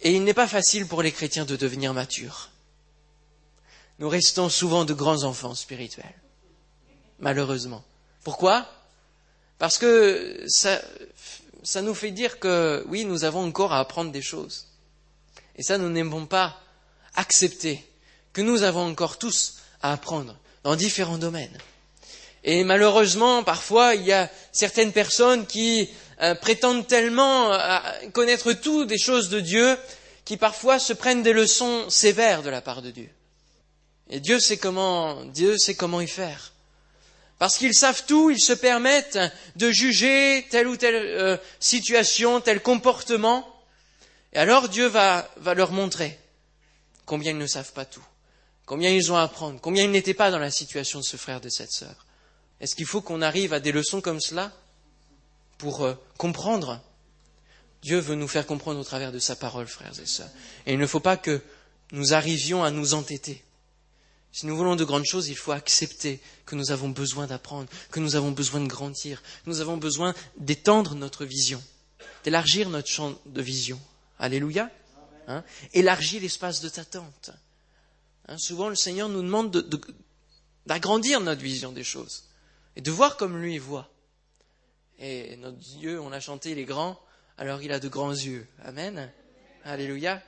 Et 0.00 0.14
il 0.14 0.24
n'est 0.24 0.34
pas 0.34 0.48
facile 0.48 0.86
pour 0.86 1.02
les 1.02 1.12
chrétiens 1.12 1.44
de 1.44 1.56
devenir 1.56 1.92
matures. 1.92 2.50
Nous 3.98 4.08
restons 4.08 4.48
souvent 4.48 4.84
de 4.86 4.94
grands 4.94 5.24
enfants 5.24 5.54
spirituels, 5.54 6.20
malheureusement. 7.20 7.84
Pourquoi? 8.24 8.66
Parce 9.58 9.76
que 9.76 10.42
ça, 10.48 10.80
ça 11.62 11.82
nous 11.82 11.94
fait 11.94 12.12
dire 12.12 12.38
que 12.38 12.82
oui, 12.88 13.04
nous 13.04 13.24
avons 13.24 13.44
encore 13.44 13.74
à 13.74 13.78
apprendre 13.78 14.10
des 14.10 14.22
choses. 14.22 14.71
Et 15.56 15.62
ça, 15.62 15.78
nous 15.78 15.90
n'aimons 15.90 16.26
pas 16.26 16.60
accepter 17.14 17.84
que 18.32 18.40
nous 18.40 18.62
avons 18.62 18.86
encore 18.86 19.18
tous 19.18 19.56
à 19.82 19.92
apprendre 19.92 20.36
dans 20.64 20.76
différents 20.76 21.18
domaines. 21.18 21.56
Et 22.44 22.64
malheureusement, 22.64 23.44
parfois, 23.44 23.94
il 23.94 24.02
y 24.02 24.12
a 24.12 24.30
certaines 24.50 24.92
personnes 24.92 25.46
qui 25.46 25.88
euh, 26.20 26.34
prétendent 26.34 26.86
tellement 26.86 27.52
euh, 27.52 27.78
connaître 28.12 28.52
tout 28.52 28.84
des 28.84 28.98
choses 28.98 29.28
de 29.28 29.40
Dieu, 29.40 29.76
qui 30.24 30.36
parfois 30.36 30.78
se 30.78 30.92
prennent 30.92 31.22
des 31.22 31.32
leçons 31.32 31.88
sévères 31.88 32.42
de 32.42 32.50
la 32.50 32.60
part 32.60 32.82
de 32.82 32.90
Dieu. 32.90 33.08
Et 34.10 34.20
Dieu 34.20 34.40
sait 34.40 34.56
comment, 34.56 35.24
Dieu 35.26 35.56
sait 35.56 35.74
comment 35.74 36.00
y 36.00 36.08
faire. 36.08 36.52
Parce 37.38 37.58
qu'ils 37.58 37.74
savent 37.74 38.04
tout, 38.06 38.30
ils 38.30 38.42
se 38.42 38.52
permettent 38.52 39.18
de 39.56 39.70
juger 39.70 40.46
telle 40.50 40.68
ou 40.68 40.76
telle 40.76 40.94
euh, 40.94 41.36
situation, 41.60 42.40
tel 42.40 42.60
comportement, 42.60 43.51
et 44.32 44.38
alors 44.38 44.68
Dieu 44.68 44.86
va, 44.86 45.28
leur 45.54 45.72
montrer 45.72 46.18
combien 47.04 47.32
ils 47.32 47.38
ne 47.38 47.46
savent 47.46 47.72
pas 47.72 47.84
tout, 47.84 48.04
combien 48.64 48.90
ils 48.90 49.12
ont 49.12 49.16
à 49.16 49.22
apprendre, 49.22 49.60
combien 49.60 49.84
ils 49.84 49.90
n'étaient 49.90 50.14
pas 50.14 50.30
dans 50.30 50.38
la 50.38 50.50
situation 50.50 51.00
de 51.00 51.04
ce 51.04 51.16
frère, 51.16 51.40
de 51.40 51.48
cette 51.48 51.72
sœur. 51.72 52.06
Est-ce 52.60 52.74
qu'il 52.74 52.86
faut 52.86 53.02
qu'on 53.02 53.22
arrive 53.22 53.52
à 53.52 53.60
des 53.60 53.72
leçons 53.72 54.00
comme 54.00 54.20
cela 54.20 54.52
pour 55.58 55.82
euh, 55.82 55.94
comprendre? 56.16 56.80
Dieu 57.82 57.98
veut 57.98 58.14
nous 58.14 58.28
faire 58.28 58.46
comprendre 58.46 58.78
au 58.78 58.84
travers 58.84 59.10
de 59.10 59.18
sa 59.18 59.34
parole, 59.34 59.66
frères 59.66 59.98
et 60.00 60.06
sœurs. 60.06 60.30
Et 60.66 60.72
il 60.72 60.78
ne 60.78 60.86
faut 60.86 61.00
pas 61.00 61.16
que 61.16 61.42
nous 61.90 62.14
arrivions 62.14 62.62
à 62.62 62.70
nous 62.70 62.94
entêter. 62.94 63.42
Si 64.32 64.46
nous 64.46 64.56
voulons 64.56 64.76
de 64.76 64.84
grandes 64.84 65.04
choses, 65.04 65.28
il 65.28 65.36
faut 65.36 65.52
accepter 65.52 66.20
que 66.46 66.54
nous 66.54 66.70
avons 66.70 66.88
besoin 66.88 67.26
d'apprendre, 67.26 67.68
que 67.90 68.00
nous 68.00 68.16
avons 68.16 68.30
besoin 68.30 68.60
de 68.60 68.66
grandir, 68.66 69.20
que 69.44 69.50
nous 69.50 69.60
avons 69.60 69.76
besoin 69.76 70.14
d'étendre 70.38 70.94
notre 70.94 71.26
vision, 71.26 71.62
d'élargir 72.24 72.70
notre 72.70 72.88
champ 72.88 73.18
de 73.26 73.42
vision. 73.42 73.78
Alléluia. 74.18 74.70
Hein, 75.28 75.44
élargis 75.72 76.20
l'espace 76.20 76.60
de 76.60 76.68
ta 76.68 76.84
tente. 76.84 77.30
Hein, 78.28 78.38
souvent, 78.38 78.68
le 78.68 78.74
Seigneur 78.74 79.08
nous 79.08 79.22
demande 79.22 79.50
d'agrandir 80.66 81.20
notre 81.20 81.42
vision 81.42 81.72
des 81.72 81.84
choses 81.84 82.24
et 82.76 82.80
de 82.80 82.90
voir 82.90 83.16
comme 83.16 83.40
lui 83.40 83.58
voit. 83.58 83.88
Et 84.98 85.36
notre 85.36 85.58
Dieu, 85.58 86.00
on 86.00 86.12
a 86.12 86.20
chanté, 86.20 86.50
il 86.50 86.58
est 86.58 86.64
grand, 86.64 87.00
alors 87.38 87.62
il 87.62 87.72
a 87.72 87.80
de 87.80 87.88
grands 87.88 88.12
yeux. 88.12 88.46
Amen. 88.64 89.10
Alléluia. 89.64 90.22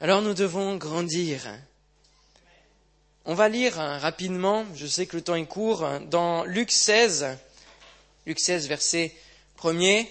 Alors 0.00 0.22
nous 0.22 0.34
devons 0.34 0.76
grandir. 0.76 1.42
On 3.26 3.34
va 3.34 3.48
lire 3.48 3.78
hein, 3.78 3.98
rapidement, 3.98 4.64
je 4.74 4.86
sais 4.86 5.06
que 5.06 5.16
le 5.16 5.22
temps 5.22 5.34
est 5.34 5.46
court, 5.46 5.86
dans 6.08 6.44
Luc 6.44 6.70
16, 6.70 7.36
Luc 8.26 8.40
16, 8.40 8.68
verset 8.68 9.14
1er. 9.58 10.08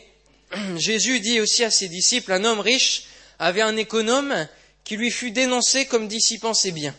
Jésus 0.78 1.20
dit 1.20 1.40
aussi 1.40 1.64
à 1.64 1.72
ses 1.72 1.88
disciples, 1.88 2.32
un 2.32 2.44
homme 2.44 2.60
riche 2.60 3.04
avait 3.38 3.62
un 3.62 3.78
économe 3.78 4.48
qui 4.84 4.98
lui 4.98 5.12
fut 5.12 5.32
dénoncé 5.32 5.86
comme 5.86 6.08
dissipant 6.08 6.54
ses 6.54 6.72
biens. 6.72 6.96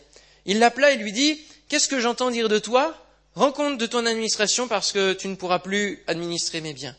Il 0.46 0.58
l'appela 0.58 0.92
et 0.92 0.96
lui 0.96 1.12
dit, 1.12 1.40
Qu'est-ce 1.68 1.88
que 1.88 2.00
j'entends 2.00 2.30
dire 2.30 2.48
de 2.48 2.58
toi? 2.58 3.06
Rends 3.34 3.52
compte 3.52 3.78
de 3.78 3.86
ton 3.86 4.04
administration 4.06 4.66
parce 4.66 4.92
que 4.92 5.12
tu 5.12 5.28
ne 5.28 5.36
pourras 5.36 5.60
plus 5.60 6.02
administrer 6.06 6.60
mes 6.60 6.72
biens. 6.72 6.96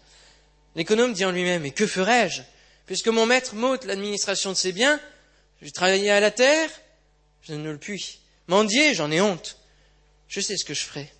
L'économe 0.75 1.13
dit 1.13 1.25
en 1.25 1.31
lui-même, 1.31 1.65
Et 1.65 1.71
que 1.71 1.87
ferai-je? 1.87 2.41
Puisque 2.85 3.07
mon 3.07 3.25
maître 3.25 3.55
m'ôte 3.55 3.85
l'administration 3.85 4.51
de 4.51 4.57
ses 4.57 4.71
biens, 4.71 4.99
j'ai 5.61 5.71
travaillé 5.71 6.09
à 6.09 6.19
la 6.19 6.31
terre, 6.31 6.69
je 7.41 7.53
ne 7.53 7.71
le 7.71 7.77
puis. 7.77 8.19
Mendier, 8.47 8.93
j'en 8.93 9.11
ai 9.11 9.21
honte. 9.21 9.57
Je 10.27 10.39
sais 10.39 10.57
ce 10.57 10.65
que 10.65 10.73
je 10.73 10.83
ferai 10.83 11.11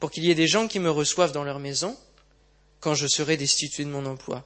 pour 0.00 0.10
qu'il 0.10 0.24
y 0.24 0.30
ait 0.30 0.34
des 0.34 0.48
gens 0.48 0.68
qui 0.68 0.80
me 0.80 0.90
reçoivent 0.90 1.32
dans 1.32 1.44
leur 1.44 1.58
maison 1.58 1.96
quand 2.84 2.94
je 2.94 3.06
serai 3.06 3.38
destitué 3.38 3.84
de 3.84 3.88
mon 3.88 4.04
emploi. 4.04 4.44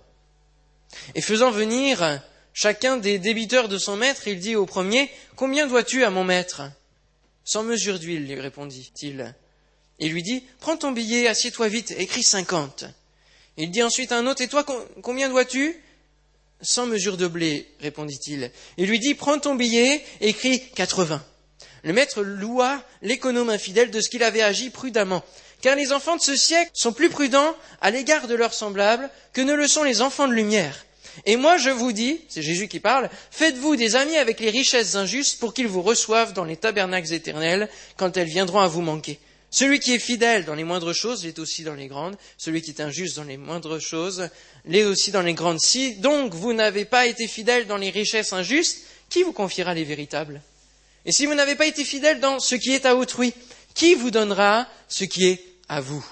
Et 1.16 1.20
faisant 1.20 1.51
venir 1.51 2.22
chacun 2.53 2.96
des 2.96 3.18
débiteurs 3.18 3.68
de 3.68 3.79
son 3.79 3.96
maître, 3.96 4.29
il 4.29 4.38
dit 4.38 4.55
au 4.55 4.64
premier, 4.64 5.11
Combien 5.35 5.66
dois-tu 5.66 6.05
à 6.05 6.11
mon 6.11 6.22
maître? 6.22 6.62
Sans 7.44 7.64
mesure 7.64 7.98
d'huile, 7.98 8.29
lui 8.29 8.40
répondit-il. 8.40 9.35
Il 9.98 10.12
lui 10.12 10.22
dit, 10.22 10.44
Prends 10.61 10.77
ton 10.77 10.92
billet, 10.92 11.27
assieds-toi 11.27 11.66
vite, 11.66 11.90
écris 11.98 12.22
cinquante. 12.22 12.85
Il 13.57 13.72
dit 13.72 13.83
ensuite 13.83 14.12
à 14.12 14.18
un 14.18 14.27
autre, 14.29 14.40
Et 14.40 14.48
toi, 14.48 14.64
combien 15.03 15.29
dois-tu? 15.29 15.74
Sans 16.61 16.87
mesure 16.87 17.16
de 17.16 17.27
blé, 17.27 17.66
répondit-il. 17.81 18.53
Il 18.77 18.88
lui 18.88 19.01
dit, 19.01 19.16
Prends 19.16 19.40
ton 19.40 19.57
billet, 19.57 20.05
écris 20.20 20.62
quatre-vingts. 20.77 21.24
Le 21.83 21.92
maître 21.92 22.22
loua 22.22 22.85
l'économe 23.03 23.51
infidèle 23.51 23.90
de 23.90 24.01
ce 24.01 24.09
qu'il 24.09 24.22
avait 24.22 24.42
agi 24.42 24.70
prudemment. 24.70 25.24
Car 25.61 25.77
les 25.77 25.92
enfants 25.92 26.16
de 26.16 26.23
ce 26.23 26.37
siècle 26.37 26.71
sont 26.75 26.92
plus 26.92 27.09
prudents 27.09 27.55
à 27.81 27.90
l'égard 27.90 28.29
de 28.29 28.35
leurs 28.35 28.55
semblables 28.55 29.11
que 29.33 29.40
ne 29.40 29.55
le 29.55 29.66
sont 29.66 29.83
les 29.83 30.03
enfants 30.03 30.29
de 30.29 30.33
lumière. 30.33 30.85
Et 31.27 31.37
moi 31.37 31.57
je 31.59 31.71
vous 31.71 31.92
dis, 31.92 32.21
c'est 32.29 32.42
Jésus 32.42 32.68
qui 32.68 32.79
parle, 32.79 33.11
faites-vous 33.31 33.75
des 33.75 33.97
amis 33.97 34.16
avec 34.16 34.38
les 34.38 34.51
richesses 34.51 34.94
injustes 34.94 35.40
pour 35.40 35.53
qu'ils 35.53 35.66
vous 35.66 35.83
reçoivent 35.83 36.33
dans 36.33 36.44
les 36.44 36.57
tabernacles 36.57 37.12
éternels 37.12 37.68
quand 37.97 38.16
elles 38.16 38.29
viendront 38.29 38.61
à 38.61 38.68
vous 38.68 38.83
manquer. 38.83 39.18
Celui 39.51 39.81
qui 39.81 39.94
est 39.94 39.99
fidèle 39.99 40.44
dans 40.44 40.55
les 40.55 40.64
moindres 40.64 40.94
choses 40.94 41.25
l'est 41.25 41.38
aussi 41.38 41.64
dans 41.64 41.75
les 41.75 41.87
grandes. 41.87 42.16
Celui 42.37 42.61
qui 42.61 42.71
est 42.71 42.83
injuste 42.83 43.16
dans 43.16 43.25
les 43.25 43.38
moindres 43.38 43.81
choses 43.81 44.29
l'est 44.66 44.85
aussi 44.85 45.11
dans 45.11 45.23
les 45.23 45.33
grandes. 45.33 45.59
Si 45.61 45.94
donc 45.97 46.35
vous 46.35 46.53
n'avez 46.53 46.85
pas 46.85 47.07
été 47.07 47.27
fidèle 47.27 47.66
dans 47.66 47.79
les 47.79 47.90
richesses 47.90 48.33
injustes, 48.33 48.83
qui 49.09 49.23
vous 49.23 49.33
confiera 49.33 49.73
les 49.73 49.85
véritables? 49.85 50.42
Et 51.07 51.12
si 51.12 51.25
vous 51.25 51.35
n'avez 51.35 51.55
pas 51.55 51.66
été 51.66 51.85
fidèle 51.85 52.21
dans 52.21 52.40
ce 52.40 52.57
qui 52.57 52.73
est 52.75 52.85
à 52.85 52.94
autrui, 52.94 53.33
qui 53.79 53.95
vous 53.95 54.11
donnera 54.11 54.67
ce 54.88 55.05
qui 55.05 55.27
est 55.29 55.41
à 55.69 55.81
vous? 55.81 56.05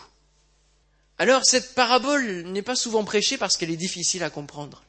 Alors 1.19 1.45
cette 1.45 1.75
parabole 1.75 2.45
n'est 2.45 2.63
pas 2.63 2.77
souvent 2.77 3.03
prêchée 3.03 3.39
parce 3.39 3.57
qu'elle 3.57 3.73
est 3.73 3.77
difficile 3.77 4.23
à 4.23 4.31
comprendre. 4.31 4.85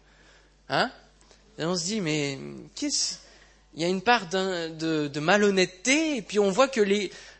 Hein? 0.70 0.92
On 1.58 1.76
se 1.76 1.86
dit, 1.86 2.02
mais 2.02 2.38
qu'est-ce? 2.76 3.16
Il 3.74 3.82
y 3.82 3.86
a 3.86 3.90
une 3.90 4.02
part 4.02 4.28
de, 4.28 5.20
malhonnêteté, 5.20 6.18
et 6.18 6.22
puis 6.22 6.40
on 6.40 6.50
voit 6.50 6.68
que 6.68 6.82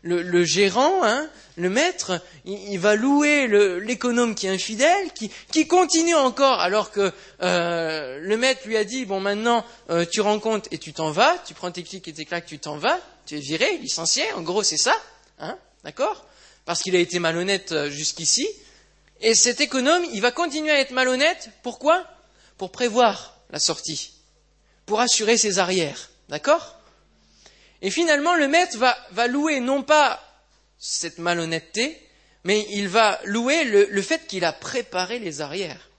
le, 0.02 0.44
gérant, 0.44 1.04
hein, 1.04 1.28
le 1.56 1.68
maître, 1.68 2.20
il, 2.44 2.78
va 2.78 2.94
louer 2.94 3.48
l'économe 3.80 4.34
qui 4.34 4.46
est 4.46 4.50
infidèle, 4.50 5.12
qui, 5.14 5.30
qui, 5.52 5.66
continue 5.66 6.14
encore, 6.14 6.60
alors 6.60 6.92
que 6.92 7.12
euh, 7.42 8.20
le 8.20 8.36
maître 8.36 8.62
lui 8.66 8.76
a 8.76 8.84
dit, 8.84 9.04
bon 9.04 9.18
maintenant 9.18 9.64
euh, 9.90 10.04
tu 10.04 10.20
rends 10.20 10.38
compte 10.38 10.68
et 10.70 10.78
tu 10.78 10.92
t'en 10.92 11.10
vas, 11.10 11.36
tu 11.44 11.54
prends 11.54 11.72
tes 11.72 11.82
clics 11.82 12.06
et 12.06 12.12
tes 12.12 12.24
claques, 12.24 12.46
tu 12.46 12.60
t'en 12.60 12.76
vas, 12.76 13.00
tu 13.26 13.36
es 13.36 13.40
viré, 13.40 13.78
licencié, 13.78 14.22
en 14.34 14.42
gros 14.42 14.62
c'est 14.62 14.76
ça, 14.76 14.94
hein, 15.38 15.58
d'accord 15.84 16.26
Parce 16.64 16.82
qu'il 16.82 16.96
a 16.96 17.00
été 17.00 17.18
malhonnête 17.18 17.72
euh, 17.72 17.90
jusqu'ici, 17.90 18.46
et 19.20 19.34
cet 19.34 19.60
économe, 19.60 20.04
il 20.12 20.20
va 20.20 20.30
continuer 20.30 20.70
à 20.70 20.78
être 20.78 20.92
malhonnête, 20.92 21.50
pourquoi 21.62 22.06
Pour 22.56 22.70
prévoir 22.70 23.36
la 23.50 23.58
sortie, 23.58 24.12
pour 24.86 25.00
assurer 25.00 25.36
ses 25.36 25.58
arrières. 25.58 26.10
D'accord 26.28 26.78
Et 27.82 27.90
finalement, 27.90 28.34
le 28.34 28.48
maître 28.48 28.78
va, 28.78 29.26
louer 29.26 29.60
non 29.60 29.82
pas 29.82 30.22
cette 30.78 31.18
malhonnêteté, 31.18 32.00
mais 32.44 32.64
il 32.70 32.88
va 32.88 33.20
louer 33.24 33.64
le, 33.64 34.02
fait 34.02 34.26
qu'il 34.26 34.44
a 34.44 34.52
préparé 34.52 35.18
les 35.18 35.40
arrières. 35.40 35.90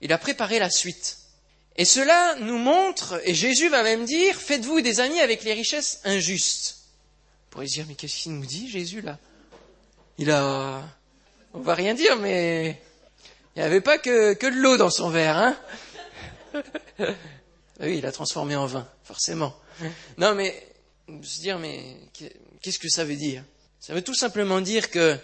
Il 0.00 0.12
a 0.12 0.18
préparé 0.18 0.58
la 0.58 0.70
suite. 0.70 1.18
Et 1.76 1.84
cela 1.84 2.36
nous 2.40 2.58
montre, 2.58 3.20
et 3.24 3.34
Jésus 3.34 3.68
va 3.68 3.82
même 3.82 4.04
dire, 4.04 4.40
faites-vous 4.40 4.80
des 4.80 5.00
amis 5.00 5.20
avec 5.20 5.44
les 5.44 5.52
richesses 5.52 6.00
injustes. 6.04 6.83
Pourrait 7.54 7.68
se 7.68 7.74
dire, 7.74 7.84
mais 7.86 7.94
qu'est-ce 7.94 8.24
qu'il 8.24 8.32
nous 8.32 8.44
dit, 8.44 8.68
Jésus, 8.68 9.00
là? 9.00 9.16
Il 10.18 10.32
a... 10.32 10.82
On 11.52 11.60
va 11.60 11.76
rien 11.76 11.94
dire, 11.94 12.16
mais 12.16 12.82
il 13.54 13.60
n'y 13.60 13.64
avait 13.64 13.80
pas 13.80 13.96
que, 13.96 14.34
que 14.34 14.46
de 14.48 14.56
l'eau 14.56 14.76
dans 14.76 14.90
son 14.90 15.08
verre, 15.08 15.36
hein? 15.38 15.56
Oui, 17.80 17.98
il 17.98 18.06
a 18.06 18.10
transformé 18.10 18.56
en 18.56 18.66
vin, 18.66 18.88
forcément. 19.04 19.54
Non, 20.18 20.34
mais 20.34 20.66
se 21.22 21.40
dire, 21.42 21.60
mais 21.60 21.96
qu'est-ce 22.60 22.80
que 22.80 22.88
ça 22.88 23.04
veut 23.04 23.14
dire? 23.14 23.44
Ça 23.78 23.94
veut 23.94 24.02
tout 24.02 24.14
simplement 24.14 24.60
dire 24.60 24.90
que 24.90 25.16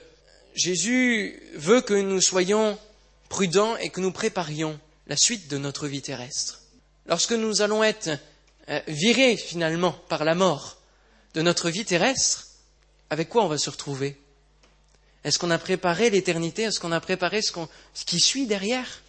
Jésus 0.54 1.42
veut 1.54 1.80
que 1.80 1.94
nous 1.94 2.20
soyons 2.20 2.78
prudents 3.28 3.76
et 3.76 3.90
que 3.90 4.00
nous 4.00 4.12
préparions 4.12 4.78
la 5.08 5.16
suite 5.16 5.48
de 5.48 5.58
notre 5.58 5.88
vie 5.88 6.02
terrestre. 6.02 6.60
Lorsque 7.06 7.32
nous 7.32 7.60
allons 7.60 7.82
être 7.82 8.10
euh, 8.68 8.80
virés 8.86 9.36
finalement 9.36 9.92
par 10.08 10.24
la 10.24 10.36
mort 10.36 10.79
de 11.34 11.42
notre 11.42 11.70
vie 11.70 11.84
terrestre, 11.84 12.46
avec 13.10 13.28
quoi 13.28 13.44
on 13.44 13.48
va 13.48 13.58
se 13.58 13.70
retrouver? 13.70 14.16
Est-ce 15.24 15.38
qu'on 15.38 15.50
a 15.50 15.58
préparé 15.58 16.10
l'éternité? 16.10 16.62
Est-ce 16.62 16.80
qu'on 16.80 16.92
a 16.92 17.00
préparé 17.00 17.42
ce, 17.42 17.52
qui 18.06 18.20
suit 18.20 18.46
derrière? 18.46 19.02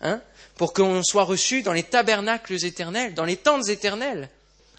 Hein? 0.00 0.20
Pour 0.56 0.72
qu'on 0.72 1.02
soit 1.02 1.24
reçu 1.24 1.62
dans 1.62 1.72
les 1.72 1.84
tabernacles 1.84 2.64
éternels, 2.64 3.14
dans 3.14 3.24
les 3.24 3.36
tentes 3.36 3.68
éternelles. 3.68 4.28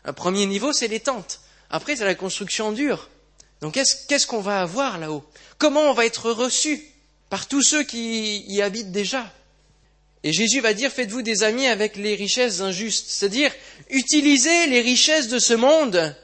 Un 0.03 0.13
premier 0.13 0.45
niveau, 0.45 0.73
c'est 0.73 0.89
les 0.89 0.99
tentes. 0.99 1.39
Après, 1.69 1.95
c'est 1.95 2.05
la 2.05 2.15
construction 2.15 2.71
dure. 2.73 3.09
Donc, 3.61 3.73
qu'est-ce 3.75 4.27
qu'on 4.27 4.41
va 4.41 4.61
avoir 4.61 4.97
là-haut? 4.97 5.23
Comment 5.57 5.89
on 5.89 5.93
va 5.93 6.05
être 6.05 6.29
reçu 6.29 6.83
par 7.29 7.47
tous 7.47 7.61
ceux 7.61 7.83
qui 7.83 8.43
y 8.47 8.61
habitent 8.61 8.91
déjà? 8.91 9.31
Et 10.23 10.33
Jésus 10.33 10.59
va 10.59 10.73
dire, 10.73 10.91
faites-vous 10.91 11.21
des 11.21 11.43
amis 11.43 11.67
avec 11.67 11.95
les 11.95 12.15
richesses 12.15 12.59
injustes. 12.59 13.05
C'est-à-dire, 13.07 13.51
utilisez 13.89 14.67
les 14.67 14.81
richesses 14.81 15.29
de 15.29 15.39
ce 15.39 15.53
monde 15.53 16.15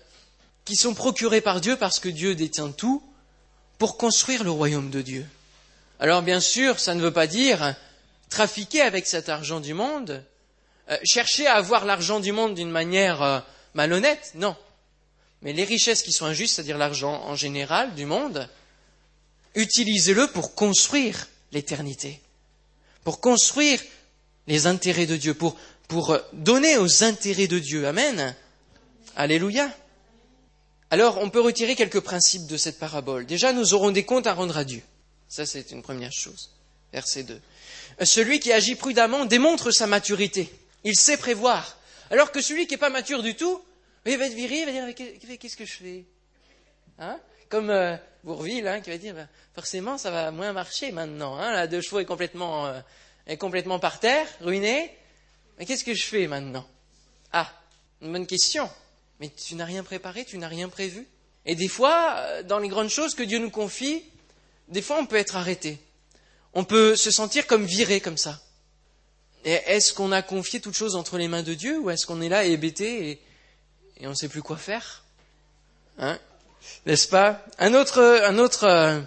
qui 0.66 0.76
sont 0.76 0.94
procurées 0.94 1.42
par 1.42 1.62
Dieu 1.62 1.76
parce 1.76 2.00
que 2.00 2.10
Dieu 2.10 2.36
détient 2.36 2.72
tout 2.72 3.04
pour 3.78 3.98
construire 3.98 4.44
le 4.44 4.52
royaume 4.52 4.90
de 4.90 5.02
Dieu. 5.02 5.26
Alors, 6.00 6.22
bien 6.22 6.40
sûr, 6.40 6.80
ça 6.80 6.96
ne 6.96 7.02
veut 7.02 7.14
pas 7.14 7.28
dire 7.28 7.76
trafiquer 8.30 8.82
avec 8.82 9.08
cet 9.08 9.28
argent 9.28 9.60
du 9.60 9.74
monde, 9.74 10.24
euh, 10.90 10.98
chercher 11.04 11.48
à 11.48 11.56
avoir 11.56 11.86
l'argent 11.86 12.20
du 12.20 12.32
monde 12.32 12.56
d'une 12.56 12.70
manière 12.70 13.22
euh, 13.22 13.40
malhonnête, 13.74 14.32
non. 14.36 14.56
Mais 15.42 15.54
les 15.54 15.64
richesses 15.64 16.04
qui 16.04 16.12
sont 16.12 16.26
injustes, 16.26 16.56
c'est-à-dire 16.56 16.78
l'argent 16.78 17.24
en 17.26 17.36
général 17.36 17.96
du 17.96 18.06
monde, 18.06 18.48
utilisez-le 19.56 20.28
pour 20.28 20.56
construire 20.56 21.28
l'éternité, 21.52 22.22
pour 23.04 23.20
construire 23.20 23.82
les 24.48 24.68
intérêts 24.68 25.06
de 25.06 25.16
Dieu, 25.16 25.34
pour, 25.34 25.56
pour 25.88 26.18
donner 26.34 26.78
aux 26.78 27.04
intérêts 27.04 27.48
de 27.48 27.60
Dieu. 27.60 27.88
Amen. 27.88 28.36
Alléluia. 29.16 29.70
Alors, 30.92 31.20
on 31.20 31.30
peut 31.30 31.42
retirer 31.42 31.76
quelques 31.76 32.00
principes 32.00 32.48
de 32.48 32.58
cette 32.58 32.80
parabole. 32.80 33.26
Déjà, 33.26 33.54
nous 33.54 33.74
aurons 33.74 33.92
des 33.92 34.06
comptes 34.06 34.28
à 34.28 34.34
rendre 34.34 34.58
à 34.58 34.64
Dieu. 34.64 34.82
Ça, 35.28 35.46
c'est 35.46 35.72
une 35.72 35.84
première 35.84 36.12
chose. 36.12 36.52
Verset 36.92 37.24
2. 37.24 37.40
Celui 38.04 38.40
qui 38.40 38.52
agit 38.52 38.76
prudemment 38.76 39.26
démontre 39.26 39.72
sa 39.72 39.86
maturité. 39.86 40.52
Il 40.84 40.96
sait 40.96 41.18
prévoir. 41.18 41.78
Alors 42.10 42.32
que 42.32 42.42
celui 42.42 42.66
qui 42.66 42.74
n'est 42.74 42.80
pas 42.80 42.90
mature 42.90 43.22
du 43.22 43.36
tout, 43.36 43.62
il 44.06 44.18
va 44.18 44.26
être 44.26 44.34
viré, 44.34 44.62
il 44.62 44.66
va 44.66 44.72
dire 44.72 45.40
qu'est-ce 45.40 45.58
que 45.58 45.66
je 45.66 45.74
fais? 45.74 46.06
Hein? 46.98 47.20
Comme 47.50 47.70
euh, 47.70 47.96
Bourville, 48.24 48.68
hein, 48.68 48.82
qui 48.82 48.90
va 48.90 48.98
dire 48.98 49.14
bah, 49.14 49.28
forcément 49.54 49.98
ça 49.98 50.10
va 50.10 50.32
moins 50.32 50.54
marcher 50.54 50.92
maintenant. 50.92 51.38
Hein 51.38 51.52
la 51.52 51.68
deux 51.68 51.82
chevaux 51.82 52.00
est 52.00 52.06
complètement, 52.06 52.66
euh, 52.66 52.80
est 53.28 53.38
complètement 53.38 53.80
par 53.80 54.00
terre, 54.00 54.28
ruiné. 54.42 54.96
Mais 55.58 55.66
qu'est-ce 55.66 55.84
que 55.84 55.94
je 55.94 56.04
fais 56.04 56.28
maintenant? 56.28 56.68
Ah, 57.32 57.52
une 58.02 58.12
bonne 58.12 58.28
question. 58.28 58.70
Mais 59.20 59.30
tu 59.30 59.56
n'as 59.56 59.66
rien 59.66 59.84
préparé, 59.84 60.26
tu 60.26 60.38
n'as 60.38 60.48
rien 60.48 60.70
prévu. 60.70 61.08
Et 61.46 61.56
des 61.56 61.68
fois, 61.68 62.16
euh, 62.18 62.44
dans 62.44 62.60
les 62.60 62.70
grandes 62.70 62.90
choses 62.90 63.16
que 63.16 63.24
Dieu 63.24 63.40
nous 63.40 63.50
confie, 63.50 64.04
des 64.68 64.82
fois 64.82 64.98
on 65.00 65.06
peut 65.06 65.16
être 65.16 65.36
arrêté. 65.36 65.80
On 66.54 66.64
peut 66.64 66.96
se 66.96 67.12
sentir 67.12 67.48
comme 67.48 67.66
viré 67.66 68.02
comme 68.02 68.18
ça. 68.18 68.42
Est-ce 69.46 69.94
qu'on 69.94 70.12
a 70.12 70.22
confié 70.22 70.60
toute 70.60 70.76
chose 70.76 70.96
entre 70.96 71.18
les 71.18 71.28
mains 71.28 71.44
de 71.44 71.54
Dieu 71.54 71.80
ou 71.80 71.90
est-ce 71.90 72.06
qu'on 72.06 72.22
est 72.22 72.30
là 72.30 72.44
hébété 72.44 73.10
et, 73.10 73.22
et 74.02 74.08
on 74.08 74.12
ne 74.12 74.16
sait 74.16 74.28
plus 74.28 74.42
quoi 74.42 74.58
faire? 74.58 75.06
Hein? 75.98 76.20
N'est-ce 76.86 77.08
pas? 77.08 77.46
Un 77.58 77.74
autre, 77.74 78.02
un 78.02 78.38
autre 78.38 78.66
euh, 78.66 79.02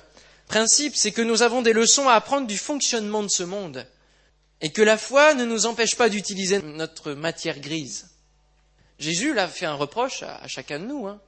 principe, 0.49 0.97
c'est 0.97 1.13
que 1.13 1.23
nous 1.23 1.43
avons 1.43 1.63
des 1.63 1.73
leçons 1.73 2.09
à 2.09 2.15
apprendre 2.15 2.47
du 2.47 2.57
fonctionnement 2.57 3.23
de 3.23 3.29
ce 3.29 3.43
monde 3.43 3.87
et 4.61 4.71
que 4.71 4.83
la 4.83 4.97
foi 4.97 5.35
ne 5.35 5.45
nous 5.45 5.67
empêche 5.67 5.97
pas 5.97 6.09
d'utiliser 6.09 6.63
notre 6.63 7.13
matière 7.13 7.59
grise. 7.59 8.12
Jésus 9.03 9.35
l'a 9.35 9.49
fait 9.49 9.67
un 9.67 9.75
reproche 9.75 10.23
à, 10.23 10.47
chacun 10.47 10.79
de 10.79 10.87
nous 10.87 11.09
hein, 11.09 11.21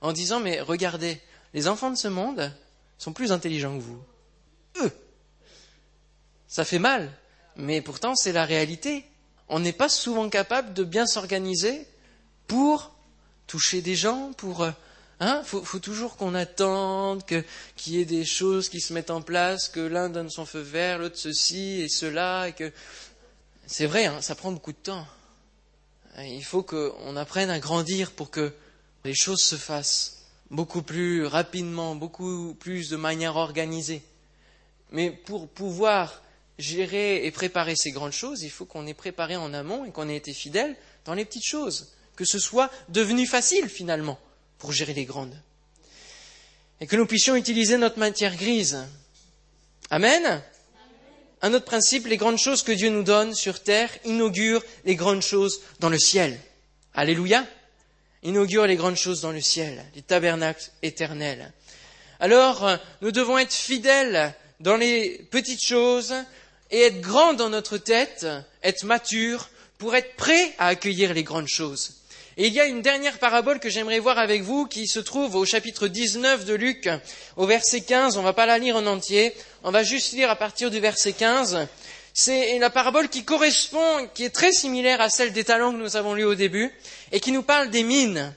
en 0.00 0.12
disant 0.12 0.40
mais 0.40 0.60
regardez, 0.60 1.20
les 1.52 1.68
enfants 1.68 1.90
de 1.90 1.96
ce 1.96 2.08
monde 2.08 2.50
sont 2.96 3.12
plus 3.12 3.30
intelligents 3.30 3.76
que 3.76 3.82
vous. 3.82 4.02
Eux. 4.80 4.92
Ça 6.48 6.64
fait 6.64 6.78
mal 6.78 7.12
mais 7.56 7.82
pourtant 7.82 8.14
c'est 8.16 8.32
la 8.32 8.44
réalité. 8.44 9.04
On 9.48 9.60
n'est 9.60 9.72
pas 9.72 9.88
souvent 9.88 10.28
capable 10.30 10.72
de 10.72 10.82
bien 10.82 11.06
s'organiser 11.06 11.86
pour 12.46 12.94
toucher 13.46 13.82
des 13.82 13.96
gens, 13.96 14.32
pour... 14.36 14.62
Euh, 14.62 14.70
hein, 15.18 15.42
faut, 15.44 15.62
faut 15.62 15.80
toujours 15.80 16.16
qu'on 16.16 16.34
attende 16.34 17.24
qu'il 17.26 17.92
y 17.92 18.00
ait 18.00 18.04
des 18.04 18.24
choses 18.24 18.68
qui 18.68 18.80
se 18.80 18.92
mettent 18.92 19.10
en 19.10 19.22
place, 19.22 19.68
que 19.68 19.80
l'un 19.80 20.08
donne 20.08 20.30
son 20.30 20.46
feu 20.46 20.60
vert, 20.60 20.98
l'autre 20.98 21.18
ceci 21.18 21.82
et 21.82 21.88
cela, 21.88 22.48
et 22.48 22.52
que 22.52 22.72
C'est 23.66 23.86
vrai, 23.86 24.06
hein, 24.06 24.20
ça 24.20 24.34
prend 24.34 24.52
beaucoup 24.52 24.72
de 24.72 24.78
temps. 24.78 25.06
Il 26.18 26.44
faut 26.44 26.62
qu'on 26.62 27.16
apprenne 27.16 27.50
à 27.50 27.58
grandir 27.60 28.10
pour 28.10 28.30
que 28.30 28.52
les 29.04 29.14
choses 29.14 29.42
se 29.42 29.56
fassent 29.56 30.24
beaucoup 30.50 30.82
plus 30.82 31.24
rapidement, 31.24 31.94
beaucoup 31.94 32.54
plus 32.54 32.88
de 32.90 32.96
manière 32.96 33.36
organisée. 33.36 34.02
Mais 34.90 35.10
pour 35.10 35.48
pouvoir 35.48 36.22
gérer 36.58 37.24
et 37.24 37.30
préparer 37.30 37.76
ces 37.76 37.92
grandes 37.92 38.12
choses, 38.12 38.42
il 38.42 38.50
faut 38.50 38.64
qu'on 38.64 38.86
ait 38.86 38.94
préparé 38.94 39.36
en 39.36 39.54
amont 39.54 39.84
et 39.84 39.92
qu'on 39.92 40.08
ait 40.08 40.16
été 40.16 40.34
fidèle 40.34 40.76
dans 41.04 41.14
les 41.14 41.24
petites 41.24 41.46
choses, 41.46 41.92
que 42.16 42.24
ce 42.24 42.38
soit 42.38 42.70
devenu 42.88 43.26
facile 43.26 43.68
finalement 43.68 44.18
pour 44.58 44.72
gérer 44.72 44.92
les 44.92 45.04
grandes. 45.04 45.40
Et 46.80 46.86
que 46.86 46.96
nous 46.96 47.06
puissions 47.06 47.36
utiliser 47.36 47.78
notre 47.78 47.98
matière 47.98 48.36
grise. 48.36 48.84
Amen. 49.90 50.42
Un 51.42 51.54
autre 51.54 51.64
principe, 51.64 52.06
les 52.06 52.18
grandes 52.18 52.38
choses 52.38 52.62
que 52.62 52.72
Dieu 52.72 52.90
nous 52.90 53.02
donne 53.02 53.34
sur 53.34 53.62
terre 53.62 53.90
inaugurent 54.04 54.62
les 54.84 54.94
grandes 54.94 55.22
choses 55.22 55.60
dans 55.78 55.88
le 55.88 55.98
ciel. 55.98 56.38
Alléluia. 56.94 57.46
Inaugure 58.22 58.66
les 58.66 58.76
grandes 58.76 58.96
choses 58.96 59.22
dans 59.22 59.32
le 59.32 59.40
ciel, 59.40 59.82
les 59.94 60.02
tabernacles 60.02 60.70
éternels. 60.82 61.52
Alors, 62.18 62.68
nous 63.00 63.12
devons 63.12 63.38
être 63.38 63.54
fidèles 63.54 64.34
dans 64.60 64.76
les 64.76 65.26
petites 65.30 65.64
choses 65.64 66.14
et 66.70 66.82
être 66.82 67.00
grands 67.00 67.32
dans 67.32 67.48
notre 67.48 67.78
tête, 67.78 68.26
être 68.62 68.84
matures 68.84 69.48
pour 69.78 69.96
être 69.96 70.16
prêts 70.16 70.54
à 70.58 70.66
accueillir 70.66 71.14
les 71.14 71.22
grandes 71.22 71.48
choses. 71.48 71.99
Il 72.36 72.52
y 72.52 72.60
a 72.60 72.64
une 72.66 72.80
dernière 72.80 73.18
parabole 73.18 73.58
que 73.58 73.68
j'aimerais 73.68 73.98
voir 73.98 74.18
avec 74.18 74.42
vous 74.42 74.66
qui 74.66 74.86
se 74.86 75.00
trouve 75.00 75.34
au 75.34 75.44
chapitre 75.44 75.88
19 75.88 76.44
de 76.44 76.54
Luc, 76.54 76.88
au 77.36 77.44
verset 77.44 77.80
15. 77.80 78.16
On 78.16 78.20
ne 78.20 78.24
va 78.24 78.32
pas 78.32 78.46
la 78.46 78.58
lire 78.58 78.76
en 78.76 78.86
entier. 78.86 79.34
On 79.64 79.72
va 79.72 79.82
juste 79.82 80.12
lire 80.12 80.30
à 80.30 80.36
partir 80.36 80.70
du 80.70 80.78
verset 80.78 81.12
15. 81.12 81.66
C'est 82.14 82.58
la 82.58 82.70
parabole 82.70 83.08
qui 83.08 83.24
correspond, 83.24 84.08
qui 84.14 84.24
est 84.24 84.34
très 84.34 84.52
similaire 84.52 85.00
à 85.00 85.10
celle 85.10 85.32
des 85.32 85.42
talents 85.42 85.72
que 85.72 85.78
nous 85.78 85.96
avons 85.96 86.14
lus 86.14 86.24
au 86.24 86.36
début, 86.36 86.72
et 87.10 87.18
qui 87.18 87.32
nous 87.32 87.42
parle 87.42 87.68
des 87.70 87.82
mines. 87.82 88.32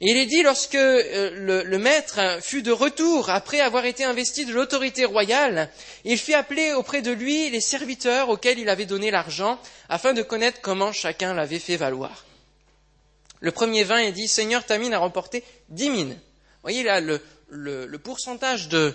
Il 0.00 0.16
est 0.16 0.26
dit 0.26 0.42
lorsque 0.42 0.74
euh, 0.74 1.62
le, 1.64 1.78
maître 1.78 2.38
fut 2.40 2.62
de 2.62 2.72
retour 2.72 3.28
après 3.28 3.60
avoir 3.60 3.84
été 3.84 4.02
investi 4.02 4.46
de 4.46 4.52
l'autorité 4.52 5.04
royale, 5.04 5.70
il 6.04 6.16
fit 6.18 6.34
appeler 6.34 6.72
auprès 6.72 7.02
de 7.02 7.12
lui 7.12 7.50
les 7.50 7.60
serviteurs 7.60 8.30
auxquels 8.30 8.58
il 8.58 8.70
avait 8.70 8.86
donné 8.86 9.10
l'argent, 9.10 9.58
afin 9.88 10.14
de 10.14 10.22
connaître 10.22 10.60
comment 10.62 10.92
chacun 10.92 11.34
l'avait 11.34 11.58
fait 11.58 11.76
valoir. 11.76 12.24
Le 13.40 13.50
premier 13.52 13.84
vint 13.84 13.98
et 13.98 14.12
dit, 14.12 14.28
Seigneur, 14.28 14.64
ta 14.64 14.78
mine 14.78 14.94
a 14.94 14.98
remporté 14.98 15.42
dix 15.70 15.90
mines. 15.90 16.12
Vous 16.12 16.62
voyez 16.62 16.82
là 16.82 17.00
le, 17.00 17.98
pourcentage 17.98 18.68
de, 18.68 18.94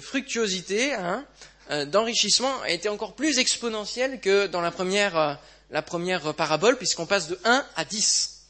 fructuosité, 0.00 0.92
hein, 0.94 1.24
euh, 1.70 1.84
d'enrichissement 1.84 2.60
a 2.62 2.70
été 2.70 2.88
encore 2.88 3.14
plus 3.14 3.38
exponentiel 3.38 4.20
que 4.20 4.46
dans 4.46 4.60
la 4.60 4.70
première, 4.70 5.16
euh, 5.16 6.32
parabole, 6.32 6.76
puisqu'on 6.76 7.06
passe 7.06 7.28
de 7.28 7.38
1 7.44 7.64
à 7.76 7.84
10. 7.84 8.42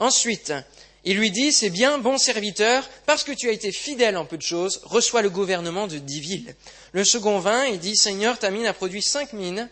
Ensuite, 0.00 0.52
il 1.04 1.16
lui 1.16 1.30
dit, 1.30 1.52
c'est 1.52 1.70
bien, 1.70 1.98
bon 1.98 2.18
serviteur, 2.18 2.88
parce 3.06 3.24
que 3.24 3.32
tu 3.32 3.48
as 3.48 3.52
été 3.52 3.72
fidèle 3.72 4.16
en 4.16 4.24
peu 4.24 4.36
de 4.36 4.42
choses, 4.42 4.80
reçois 4.84 5.22
le 5.22 5.30
gouvernement 5.30 5.88
de 5.88 5.98
dix 5.98 6.20
villes. 6.20 6.54
Le 6.92 7.04
second 7.04 7.38
vint 7.40 7.64
et 7.64 7.76
dit, 7.76 7.96
Seigneur, 7.96 8.38
ta 8.38 8.50
mine 8.50 8.66
a 8.66 8.72
produit 8.72 9.02
cinq 9.02 9.32
mines. 9.32 9.68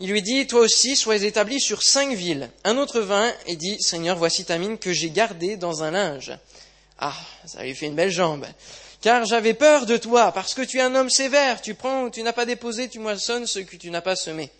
Il 0.00 0.10
lui 0.10 0.22
dit, 0.22 0.46
toi 0.46 0.60
aussi, 0.60 0.96
sois 0.96 1.16
établi 1.16 1.60
sur 1.60 1.82
cinq 1.82 2.14
villes. 2.14 2.50
Un 2.64 2.78
autre 2.78 3.00
vint 3.00 3.32
et 3.46 3.56
dit, 3.56 3.76
Seigneur, 3.80 4.16
voici 4.16 4.44
ta 4.44 4.58
mine 4.58 4.78
que 4.78 4.92
j'ai 4.92 5.10
gardée 5.10 5.56
dans 5.56 5.82
un 5.82 5.90
linge. 5.90 6.32
Ah, 6.98 7.16
ça 7.46 7.62
lui 7.62 7.74
fait 7.74 7.86
une 7.86 7.94
belle 7.94 8.10
jambe 8.10 8.46
car 9.00 9.24
j'avais 9.24 9.54
peur 9.54 9.86
de 9.86 9.96
toi, 9.96 10.32
parce 10.32 10.54
que 10.54 10.62
tu 10.62 10.78
es 10.78 10.82
un 10.82 10.94
homme 10.94 11.10
sévère, 11.10 11.62
tu 11.62 11.74
prends 11.74 12.04
où 12.04 12.10
tu 12.10 12.22
n'as 12.22 12.32
pas 12.32 12.44
déposé, 12.44 12.88
tu 12.88 12.98
moissonnes 12.98 13.46
ce 13.46 13.58
que 13.60 13.76
tu 13.76 13.90
n'as 13.90 14.02
pas 14.02 14.16
semé. 14.16 14.50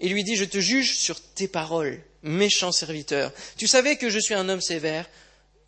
Il 0.00 0.12
lui 0.12 0.24
dit, 0.24 0.34
je 0.34 0.44
te 0.44 0.58
juge 0.58 0.96
sur 0.96 1.20
tes 1.20 1.46
paroles, 1.46 2.00
méchant 2.22 2.72
serviteur. 2.72 3.32
Tu 3.56 3.68
savais 3.68 3.96
que 3.96 4.10
je 4.10 4.18
suis 4.18 4.34
un 4.34 4.48
homme 4.48 4.60
sévère, 4.60 5.08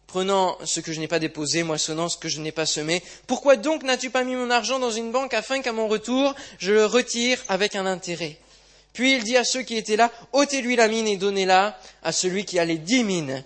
prenant 0.08 0.58
ce 0.64 0.80
que 0.80 0.92
je 0.92 0.98
n'ai 0.98 1.06
pas 1.06 1.20
déposé, 1.20 1.62
moissonnant 1.62 2.08
ce 2.08 2.16
que 2.16 2.28
je 2.28 2.40
n'ai 2.40 2.52
pas 2.52 2.66
semé. 2.66 3.02
Pourquoi 3.28 3.56
donc 3.56 3.84
n'as-tu 3.84 4.10
pas 4.10 4.24
mis 4.24 4.34
mon 4.34 4.50
argent 4.50 4.80
dans 4.80 4.90
une 4.90 5.12
banque 5.12 5.34
afin 5.34 5.62
qu'à 5.62 5.72
mon 5.72 5.86
retour, 5.86 6.34
je 6.58 6.72
le 6.72 6.86
retire 6.86 7.42
avec 7.48 7.76
un 7.76 7.86
intérêt? 7.86 8.38
Puis 8.96 9.12
il 9.12 9.24
dit 9.24 9.36
à 9.36 9.44
ceux 9.44 9.60
qui 9.60 9.76
étaient 9.76 9.96
là, 9.96 10.10
ôtez-lui 10.32 10.74
la 10.74 10.88
mine 10.88 11.06
et 11.06 11.18
donnez-la 11.18 11.78
à 12.02 12.12
celui 12.12 12.46
qui 12.46 12.58
a 12.58 12.64
les 12.64 12.78
dix 12.78 13.04
mines. 13.04 13.44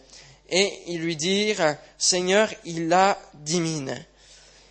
Et 0.49 0.73
ils 0.87 1.01
lui 1.01 1.17
dirent, 1.17 1.75
Seigneur, 1.99 2.49
il 2.65 2.93
a 2.93 3.19
dix 3.35 3.61
mines. 3.61 4.07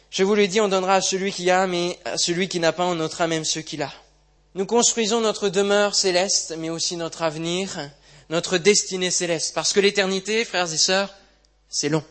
Je 0.09 0.23
vous 0.23 0.35
le 0.35 0.47
dis, 0.47 0.61
on 0.61 0.69
donnera 0.69 0.95
à 0.95 1.01
celui 1.01 1.33
qui 1.33 1.51
a, 1.51 1.67
mais 1.67 1.99
à 2.05 2.17
celui 2.17 2.47
qui 2.47 2.61
n'a 2.61 2.71
pas, 2.71 2.85
on 2.85 2.95
notera 2.95 3.27
même 3.27 3.43
ceux 3.43 3.59
qu'il 3.59 3.81
a. 3.81 3.91
Nous 4.55 4.65
construisons 4.65 5.19
notre 5.19 5.49
demeure 5.49 5.95
céleste, 5.95 6.55
mais 6.57 6.69
aussi 6.69 6.95
notre 6.95 7.23
avenir, 7.23 7.91
notre 8.29 8.57
destinée 8.57 9.11
céleste, 9.11 9.53
parce 9.53 9.73
que 9.73 9.81
l'éternité, 9.81 10.45
frères 10.45 10.73
et 10.73 10.77
sœurs, 10.77 11.13
c'est 11.67 11.89
long. 11.89 12.05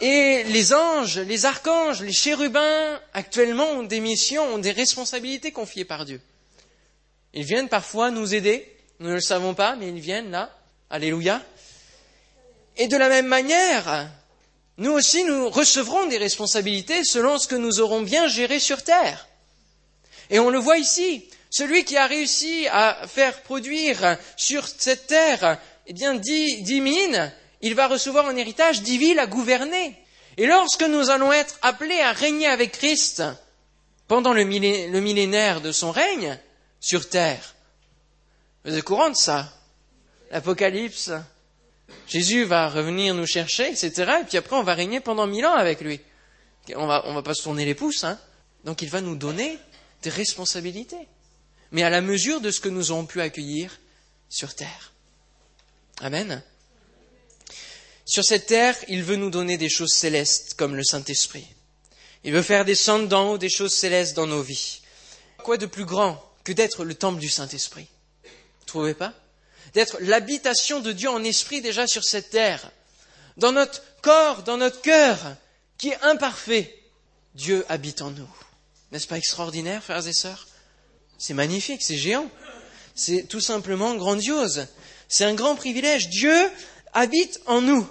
Et 0.00 0.42
les 0.44 0.72
anges, 0.72 1.18
les 1.18 1.44
archanges, 1.44 2.00
les 2.00 2.14
chérubins, 2.14 2.98
actuellement, 3.12 3.72
ont 3.72 3.82
des 3.82 4.00
missions, 4.00 4.54
ont 4.54 4.58
des 4.58 4.72
responsabilités 4.72 5.52
confiées 5.52 5.84
par 5.84 6.06
Dieu. 6.06 6.22
Ils 7.34 7.44
viennent 7.44 7.68
parfois 7.68 8.10
nous 8.10 8.34
aider, 8.34 8.66
nous 9.00 9.08
ne 9.08 9.14
le 9.14 9.20
savons 9.20 9.54
pas, 9.54 9.76
mais 9.76 9.88
ils 9.88 10.00
viennent 10.00 10.30
là, 10.30 10.50
alléluia. 10.90 11.42
Et 12.76 12.88
de 12.88 12.96
la 12.96 13.08
même 13.08 13.26
manière, 13.26 14.08
nous 14.78 14.92
aussi, 14.92 15.24
nous 15.24 15.50
recevrons 15.50 16.06
des 16.06 16.18
responsabilités 16.18 17.02
selon 17.04 17.38
ce 17.38 17.48
que 17.48 17.56
nous 17.56 17.80
aurons 17.80 18.02
bien 18.02 18.28
géré 18.28 18.60
sur 18.60 18.82
Terre. 18.82 19.28
Et 20.30 20.38
on 20.38 20.50
le 20.50 20.58
voit 20.58 20.78
ici, 20.78 21.28
celui 21.50 21.84
qui 21.84 21.96
a 21.96 22.06
réussi 22.06 22.66
à 22.70 23.06
faire 23.06 23.42
produire 23.42 24.16
sur 24.36 24.66
cette 24.66 25.06
terre, 25.06 25.58
eh 25.86 25.92
bien, 25.92 26.14
dix, 26.14 26.62
dix 26.62 26.80
mines, 26.80 27.32
il 27.62 27.74
va 27.74 27.88
recevoir 27.88 28.26
en 28.26 28.36
héritage 28.36 28.82
dix 28.82 28.98
villes 28.98 29.18
à 29.18 29.26
gouverner. 29.26 29.96
Et 30.36 30.46
lorsque 30.46 30.82
nous 30.82 31.10
allons 31.10 31.32
être 31.32 31.58
appelés 31.62 32.00
à 32.00 32.12
régner 32.12 32.46
avec 32.46 32.72
Christ 32.72 33.22
pendant 34.06 34.32
le, 34.32 34.44
millénaire 34.44 35.60
de 35.60 35.72
son 35.72 35.90
règne 35.90 36.38
sur 36.80 37.08
terre, 37.08 37.54
vous 38.64 38.74
êtes 38.74 38.84
courant 38.84 39.10
de 39.10 39.16
ça? 39.16 39.52
L'Apocalypse 40.30 41.10
Jésus 42.06 42.44
va 42.44 42.68
revenir 42.68 43.14
nous 43.14 43.26
chercher, 43.26 43.70
etc. 43.70 44.12
Et 44.20 44.24
puis 44.24 44.36
après, 44.38 44.56
on 44.56 44.62
va 44.62 44.74
régner 44.74 45.00
pendant 45.00 45.26
mille 45.26 45.46
ans 45.46 45.54
avec 45.54 45.80
lui. 45.80 46.00
On 46.76 46.86
va, 46.86 47.02
on 47.06 47.14
va 47.14 47.22
pas 47.22 47.34
se 47.34 47.42
tourner 47.42 47.64
les 47.64 47.74
pouces, 47.74 48.04
hein. 48.04 48.18
Donc 48.64 48.82
il 48.82 48.90
va 48.90 49.00
nous 49.00 49.16
donner 49.16 49.58
des 50.02 50.10
responsabilités. 50.10 51.08
Mais 51.72 51.82
à 51.82 51.90
la 51.90 52.00
mesure 52.00 52.40
de 52.40 52.50
ce 52.50 52.60
que 52.60 52.68
nous 52.68 52.90
aurons 52.90 53.06
pu 53.06 53.20
accueillir 53.20 53.78
sur 54.28 54.54
terre. 54.54 54.92
Amen. 56.00 56.42
Sur 58.04 58.24
cette 58.24 58.46
terre, 58.46 58.76
il 58.88 59.02
veut 59.02 59.16
nous 59.16 59.30
donner 59.30 59.58
des 59.58 59.68
choses 59.68 59.92
célestes 59.92 60.54
comme 60.54 60.74
le 60.74 60.84
Saint-Esprit. 60.84 61.46
Il 62.24 62.32
veut 62.32 62.42
faire 62.42 62.64
descendre 62.64 63.08
d'en 63.08 63.30
haut 63.30 63.38
des 63.38 63.50
choses 63.50 63.74
célestes 63.74 64.16
dans 64.16 64.26
nos 64.26 64.42
vies. 64.42 64.80
Quoi 65.38 65.56
de 65.56 65.66
plus 65.66 65.84
grand 65.84 66.22
que 66.48 66.54
d'être 66.54 66.86
le 66.86 66.94
temple 66.94 67.20
du 67.20 67.28
Saint-Esprit 67.28 67.86
Vous 68.24 68.64
trouvez 68.64 68.94
pas? 68.94 69.12
D'être 69.74 69.98
l'habitation 70.00 70.80
de 70.80 70.92
Dieu 70.92 71.10
en 71.10 71.22
esprit 71.22 71.60
déjà 71.60 71.86
sur 71.86 72.04
cette 72.04 72.30
terre. 72.30 72.70
Dans 73.36 73.52
notre 73.52 73.82
corps, 74.00 74.44
dans 74.44 74.56
notre 74.56 74.80
cœur, 74.80 75.18
qui 75.76 75.90
est 75.90 76.00
imparfait, 76.00 76.74
Dieu 77.34 77.66
habite 77.68 78.00
en 78.00 78.12
nous. 78.12 78.30
N'est-ce 78.92 79.06
pas 79.06 79.18
extraordinaire, 79.18 79.84
frères 79.84 80.08
et 80.08 80.14
sœurs? 80.14 80.48
C'est 81.18 81.34
magnifique, 81.34 81.82
c'est 81.82 81.98
géant. 81.98 82.30
C'est 82.94 83.24
tout 83.28 83.42
simplement 83.42 83.94
grandiose. 83.94 84.68
C'est 85.06 85.26
un 85.26 85.34
grand 85.34 85.54
privilège. 85.54 86.08
Dieu 86.08 86.50
habite 86.94 87.42
en 87.44 87.60
nous. 87.60 87.86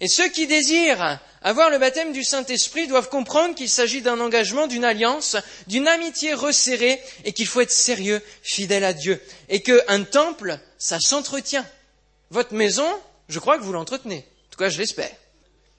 Et 0.00 0.08
ceux 0.08 0.28
qui 0.30 0.46
désirent 0.46 1.20
avoir 1.42 1.70
le 1.70 1.78
baptême 1.78 2.12
du 2.12 2.24
Saint-Esprit 2.24 2.86
doivent 2.86 3.08
comprendre 3.08 3.54
qu'il 3.54 3.68
s'agit 3.68 4.02
d'un 4.02 4.18
engagement, 4.20 4.66
d'une 4.66 4.84
alliance, 4.84 5.36
d'une 5.66 5.88
amitié 5.88 6.34
resserrée 6.34 7.00
et 7.24 7.32
qu'il 7.32 7.46
faut 7.46 7.60
être 7.60 7.70
sérieux, 7.70 8.22
fidèle 8.42 8.84
à 8.84 8.92
Dieu. 8.92 9.20
Et 9.48 9.62
qu'un 9.62 10.04
temple, 10.04 10.58
ça 10.78 10.98
s'entretient. 11.00 11.66
Votre 12.30 12.54
maison, 12.54 12.86
je 13.28 13.38
crois 13.38 13.58
que 13.58 13.62
vous 13.62 13.72
l'entretenez. 13.72 14.18
En 14.18 14.50
tout 14.50 14.58
cas, 14.58 14.68
je 14.70 14.78
l'espère. 14.78 15.14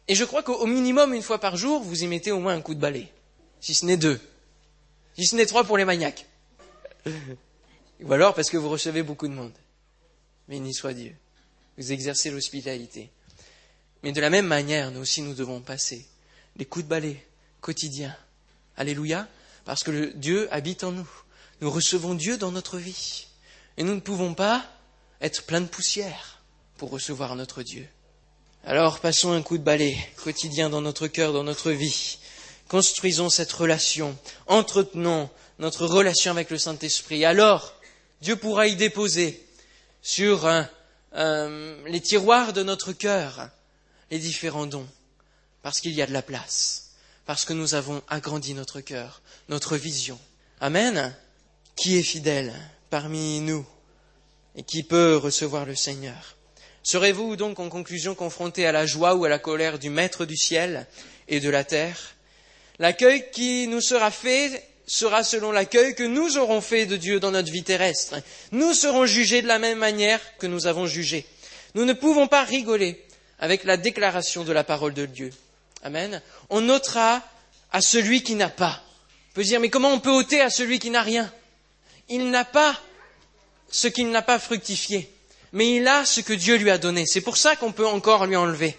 Et 0.08 0.16
je 0.16 0.24
crois 0.24 0.44
qu'au 0.44 0.66
minimum, 0.66 1.14
une 1.14 1.22
fois 1.22 1.40
par 1.40 1.58
jour, 1.58 1.82
vous 1.82 2.04
y 2.04 2.08
mettez 2.08 2.32
au 2.32 2.40
moins 2.40 2.54
un 2.54 2.62
coup 2.62 2.76
de 2.76 2.80
balai. 2.80 3.08
Si 3.60 3.74
ce 3.74 3.86
n'est 3.86 3.98
deux. 3.98 4.20
Si 5.18 5.26
ce 5.26 5.36
n'est 5.36 5.46
trois 5.46 5.64
pour 5.64 5.78
les 5.78 5.86
maniaques. 5.86 6.26
Ou 8.02 8.14
alors 8.14 8.34
parce 8.34 8.50
que 8.50 8.58
vous 8.58 8.70
recevez 8.70 9.04
beaucoup 9.04 9.28
de 9.28 9.34
monde. 9.34 9.54
Béni 10.48 10.74
soit 10.74 10.94
Dieu. 10.94 11.16
Vous 11.78 11.92
exercez 11.92 12.32
l'hospitalité. 12.32 13.10
Mais 14.04 14.12
de 14.12 14.22
la 14.22 14.30
même 14.30 14.48
manière, 14.48 14.92
nous 14.92 15.02
aussi, 15.02 15.22
nous 15.22 15.34
devons 15.34 15.62
passer 15.62 16.06
des 16.56 16.66
coups 16.66 16.86
de 16.86 16.90
balai 16.90 17.26
quotidiens. 17.62 18.16
Alléluia, 18.78 19.28
parce 19.66 19.84
que 19.84 19.92
le 19.92 20.14
Dieu 20.14 20.48
habite 20.52 20.84
en 20.84 20.92
nous. 20.92 21.10
Nous 21.62 21.70
recevons 21.70 22.16
Dieu 22.16 22.38
dans 22.38 22.52
notre 22.52 22.78
vie. 22.78 23.28
Et 23.78 23.84
nous 23.84 23.94
ne 23.94 24.00
pouvons 24.00 24.34
pas 24.34 24.66
être 25.22 25.46
pleins 25.46 25.62
de 25.62 25.68
poussière 25.68 26.42
pour 26.78 26.90
recevoir 26.90 27.36
notre 27.36 27.62
Dieu. 27.62 27.88
Alors 28.66 29.00
passons 29.00 29.32
un 29.32 29.42
coup 29.42 29.58
de 29.58 29.64
balai 29.64 29.98
quotidien 30.24 30.70
dans 30.70 30.82
notre 30.82 31.08
cœur, 31.08 31.34
dans 31.34 31.44
notre 31.44 31.72
vie. 31.72 32.18
Construisons 32.68 33.30
cette 33.30 33.52
relation, 33.52 34.18
entretenons 34.48 35.30
notre 35.60 35.86
relation 35.86 36.32
avec 36.32 36.50
le 36.50 36.58
Saint-Esprit. 36.58 37.26
Alors, 37.26 37.74
Dieu 38.22 38.36
pourra 38.36 38.68
y 38.68 38.76
déposer 38.76 39.46
sur 40.02 40.46
euh, 40.46 40.64
euh, 41.16 41.78
les 41.88 42.02
tiroirs 42.02 42.54
de 42.54 42.64
notre 42.64 42.94
cœur 42.94 43.50
les 44.12 44.20
différents 44.20 44.68
dons, 44.68 44.88
parce 45.64 45.80
qu'il 45.80 45.94
y 45.94 46.02
a 46.02 46.06
de 46.06 46.14
la 46.14 46.22
place, 46.22 46.92
parce 47.26 47.46
que 47.46 47.54
nous 47.54 47.74
avons 47.76 48.04
agrandi 48.10 48.54
notre 48.54 48.82
cœur, 48.82 49.22
notre 49.48 49.78
vision. 49.78 50.20
Amen. 50.60 51.16
Qui 51.78 51.98
est 51.98 52.04
fidèle 52.04 52.54
parmi 52.90 53.40
nous 53.40 53.66
et 54.56 54.64
qui 54.64 54.84
peut 54.84 55.16
recevoir 55.16 55.66
le 55.66 55.76
Seigneur? 55.76 56.36
Serez-vous 56.84 57.38
donc 57.38 57.60
en 57.60 57.70
conclusion 57.70 58.14
confronté 58.14 58.68
à 58.68 58.72
la 58.72 58.86
joie 58.86 59.16
ou 59.16 59.24
à 59.24 59.30
la 59.30 59.40
colère 59.40 59.80
du 59.80 59.90
Maître 59.90 60.26
du 60.26 60.36
ciel 60.36 60.88
et 61.30 61.40
de 61.40 61.50
la 61.50 61.64
terre? 61.64 62.16
L'accueil 62.80 63.32
qui 63.32 63.68
nous 63.68 63.82
sera 63.82 64.12
fait 64.12 64.68
sera 64.86 65.24
selon 65.24 65.52
l'accueil 65.54 65.96
que 65.96 66.04
nous 66.04 66.38
aurons 66.38 66.60
fait 66.60 66.86
de 66.86 66.98
Dieu 66.98 67.20
dans 67.22 67.32
notre 67.32 67.52
vie 67.52 67.64
terrestre. 67.64 68.16
Nous 68.52 68.74
serons 68.74 69.06
jugés 69.06 69.42
de 69.42 69.48
la 69.48 69.60
même 69.60 69.78
manière 69.78 70.20
que 70.38 70.48
nous 70.48 70.68
avons 70.68 70.86
jugé. 70.86 71.26
Nous 71.76 71.86
ne 71.86 71.94
pouvons 71.94 72.28
pas 72.28 72.44
rigoler 72.44 73.02
avec 73.42 73.64
la 73.64 73.76
déclaration 73.76 74.44
de 74.44 74.54
la 74.54 74.64
parole 74.64 74.94
de 74.94 75.06
Dieu. 75.06 75.34
Amen. 75.84 76.22
On 76.50 76.70
ôtera 76.70 77.22
à 77.72 77.82
celui 77.82 78.24
qui 78.24 78.36
n'a 78.36 78.50
pas. 78.50 78.82
On 79.32 79.34
peut 79.34 79.44
dire, 79.44 79.60
mais 79.60 79.70
comment 79.70 79.92
on 79.92 80.00
peut 80.00 80.12
ôter 80.12 80.40
à 80.40 80.50
celui 80.50 80.80
qui 80.80 80.92
n'a 80.92 81.02
rien? 81.02 81.32
Il 82.08 82.30
n'a 82.30 82.46
pas 82.46 82.80
ce 83.72 83.88
qu'il 83.88 84.10
n'a 84.12 84.22
pas 84.22 84.38
fructifié, 84.38 85.10
mais 85.54 85.78
il 85.78 85.88
a 85.88 86.06
ce 86.06 86.22
que 86.22 86.34
Dieu 86.34 86.58
lui 86.58 86.70
a 86.70 86.78
donné. 86.78 87.06
C'est 87.06 87.22
pour 87.22 87.38
ça 87.38 87.56
qu'on 87.56 87.72
peut 87.72 87.88
encore 87.88 88.26
lui 88.28 88.36
enlever. 88.36 88.78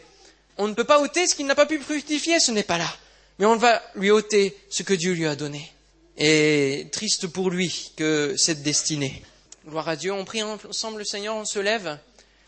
On 0.58 0.68
ne 0.68 0.74
peut 0.74 0.84
pas 0.84 1.00
ôter 1.00 1.26
ce 1.26 1.34
qu'il 1.34 1.46
n'a 1.46 1.54
pas 1.54 1.66
pu 1.66 1.80
fructifier, 1.80 2.38
ce 2.38 2.52
n'est 2.52 2.62
pas 2.62 2.78
là. 2.78 2.94
Mais 3.38 3.46
on 3.46 3.56
va 3.56 3.82
lui 3.94 4.10
ôter 4.10 4.56
ce 4.68 4.82
que 4.82 4.94
Dieu 4.94 5.14
lui 5.14 5.26
a 5.26 5.34
donné. 5.34 5.72
Et 6.18 6.86
triste 6.92 7.26
pour 7.26 7.50
lui 7.50 7.92
que 7.96 8.34
cette 8.36 8.62
destinée. 8.62 9.22
Gloire 9.66 9.88
à 9.88 9.96
Dieu, 9.96 10.12
on 10.12 10.24
prie 10.24 10.42
ensemble, 10.42 10.98
le 10.98 11.04
Seigneur, 11.04 11.34
on 11.34 11.46
se 11.46 11.58
lève. 11.58 11.98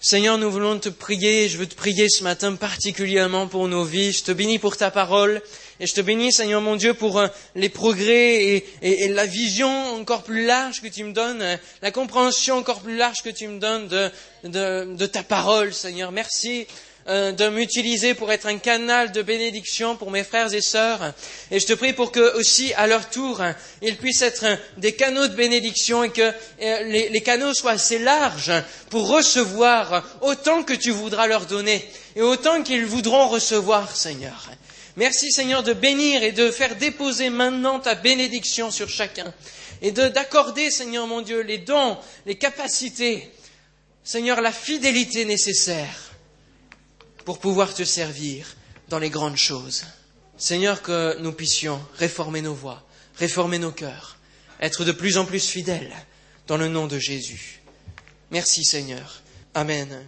Seigneur, 0.07 0.37
nous 0.37 0.51
voulons 0.51 0.79
te 0.79 0.91
prier, 0.91 1.49
je 1.49 1.57
veux 1.57 1.67
te 1.67 1.75
prier 1.75 2.11
ce 2.11 2.23
matin 2.25 2.57
particulièrement 2.57 3.47
pour 3.47 3.69
nos 3.69 3.85
vies. 3.85 4.13
Je 4.13 4.23
te 4.23 4.33
bénis 4.33 4.59
pour 4.59 4.77
ta 4.77 4.91
parole 4.91 5.41
et 5.81 5.87
je 5.87 5.95
te 5.95 6.03
bénis, 6.03 6.31
Seigneur 6.31 6.61
mon 6.61 6.77
Dieu, 6.77 6.93
pour 6.93 7.19
euh, 7.19 7.29
les 7.55 7.71
progrès 7.71 8.63
et, 8.83 9.09
la 9.09 9.25
vision 9.25 9.71
encore 9.95 10.23
plus 10.23 10.45
large 10.45 10.83
que 10.83 10.89
tu 10.89 11.05
me 11.05 11.15
donnes, 11.15 11.41
euh, 11.41 11.57
la 11.81 11.91
compréhension 11.91 12.57
encore 12.57 12.83
plus 12.83 12.99
large 12.99 13.23
que 13.23 13.31
tu 13.31 13.49
me 13.49 13.59
donnes 13.59 13.89
de 13.89 15.07
ta 15.07 15.23
parole, 15.23 15.73
Seigneur. 15.73 16.13
Merci 16.13 16.67
euh, 17.09 17.33
de 17.33 17.49
m'utiliser 17.49 18.15
pour 18.15 18.33
être 18.33 18.47
un 18.47 18.59
canal 18.59 19.13
de 19.13 19.23
bénédiction 19.23 19.97
pour 19.97 20.11
mes 20.11 20.25
frères 20.25 20.53
et 20.55 20.61
sœurs. 20.63 21.13
Et 21.51 21.61
je 21.61 21.67
te 21.67 21.73
prie 21.73 21.93
pour 21.93 22.13
que 22.13 22.37
aussi, 22.39 22.73
à 22.75 22.87
leur 22.87 23.11
tour, 23.11 23.43
ils 23.83 23.97
puissent 23.97 24.23
être 24.23 24.47
des 24.79 24.93
canaux 24.93 25.27
de 25.27 25.35
bénédiction 25.35 26.03
et 26.05 26.11
que 26.11 26.23
euh, 26.23 26.83
les, 26.85 27.09
les 27.09 27.21
canaux 27.21 27.53
soient 27.55 27.73
assez 27.73 27.99
larges 27.99 28.53
pour 28.91 29.09
recevoir 29.09 30.05
autant 30.23 30.63
que 30.63 30.73
tu 30.75 30.91
voudras 30.91 31.27
leur 31.27 31.47
donner 31.47 31.87
et 32.17 32.23
autant 32.23 32.63
qu'ils 32.63 32.87
voudront 32.87 33.29
recevoir, 33.29 33.97
Seigneur. 33.97 34.51
Merci 34.97 35.33
Seigneur 35.33 35.63
de 35.65 35.73
bénir 35.73 36.23
et 36.23 36.33
de 36.33 36.51
faire 36.51 36.77
déposer 36.77 37.29
maintenant 37.29 37.81
ta 37.81 37.97
bénédiction 37.97 38.71
sur 38.71 38.89
chacun 38.89 39.33
et 39.83 39.91
d'accorder, 39.93 40.71
Seigneur 40.71 41.07
mon 41.07 41.21
Dieu, 41.21 41.41
les 41.41 41.59
dons, 41.59 41.99
les 42.25 42.37
capacités, 42.37 43.29
Seigneur, 44.03 44.41
la 44.41 44.53
fidélité 44.53 45.27
nécessaire 45.27 46.14
pour 47.25 47.39
pouvoir 47.39 47.75
te 47.75 47.85
servir 47.85 48.57
dans 48.89 48.99
les 48.99 49.11
grandes 49.11 49.37
choses. 49.37 49.85
Seigneur, 50.37 50.83
que 50.83 51.17
nous 51.21 51.33
puissions 51.33 51.81
réformer 51.97 52.43
nos 52.43 52.55
voies, 52.55 52.85
réformer 53.17 53.59
nos 53.59 53.73
cœurs, 53.73 54.19
être 54.61 54.85
de 54.85 54.93
plus 54.93 55.17
en 55.17 55.25
plus 55.25 55.49
fidèles 55.49 55.95
dans 56.47 56.57
le 56.57 56.69
nom 56.69 56.87
de 56.87 56.99
Jésus. 56.99 57.61
Merci 58.31 58.65
Seigneur. 58.65 59.23
Amen. 59.55 60.05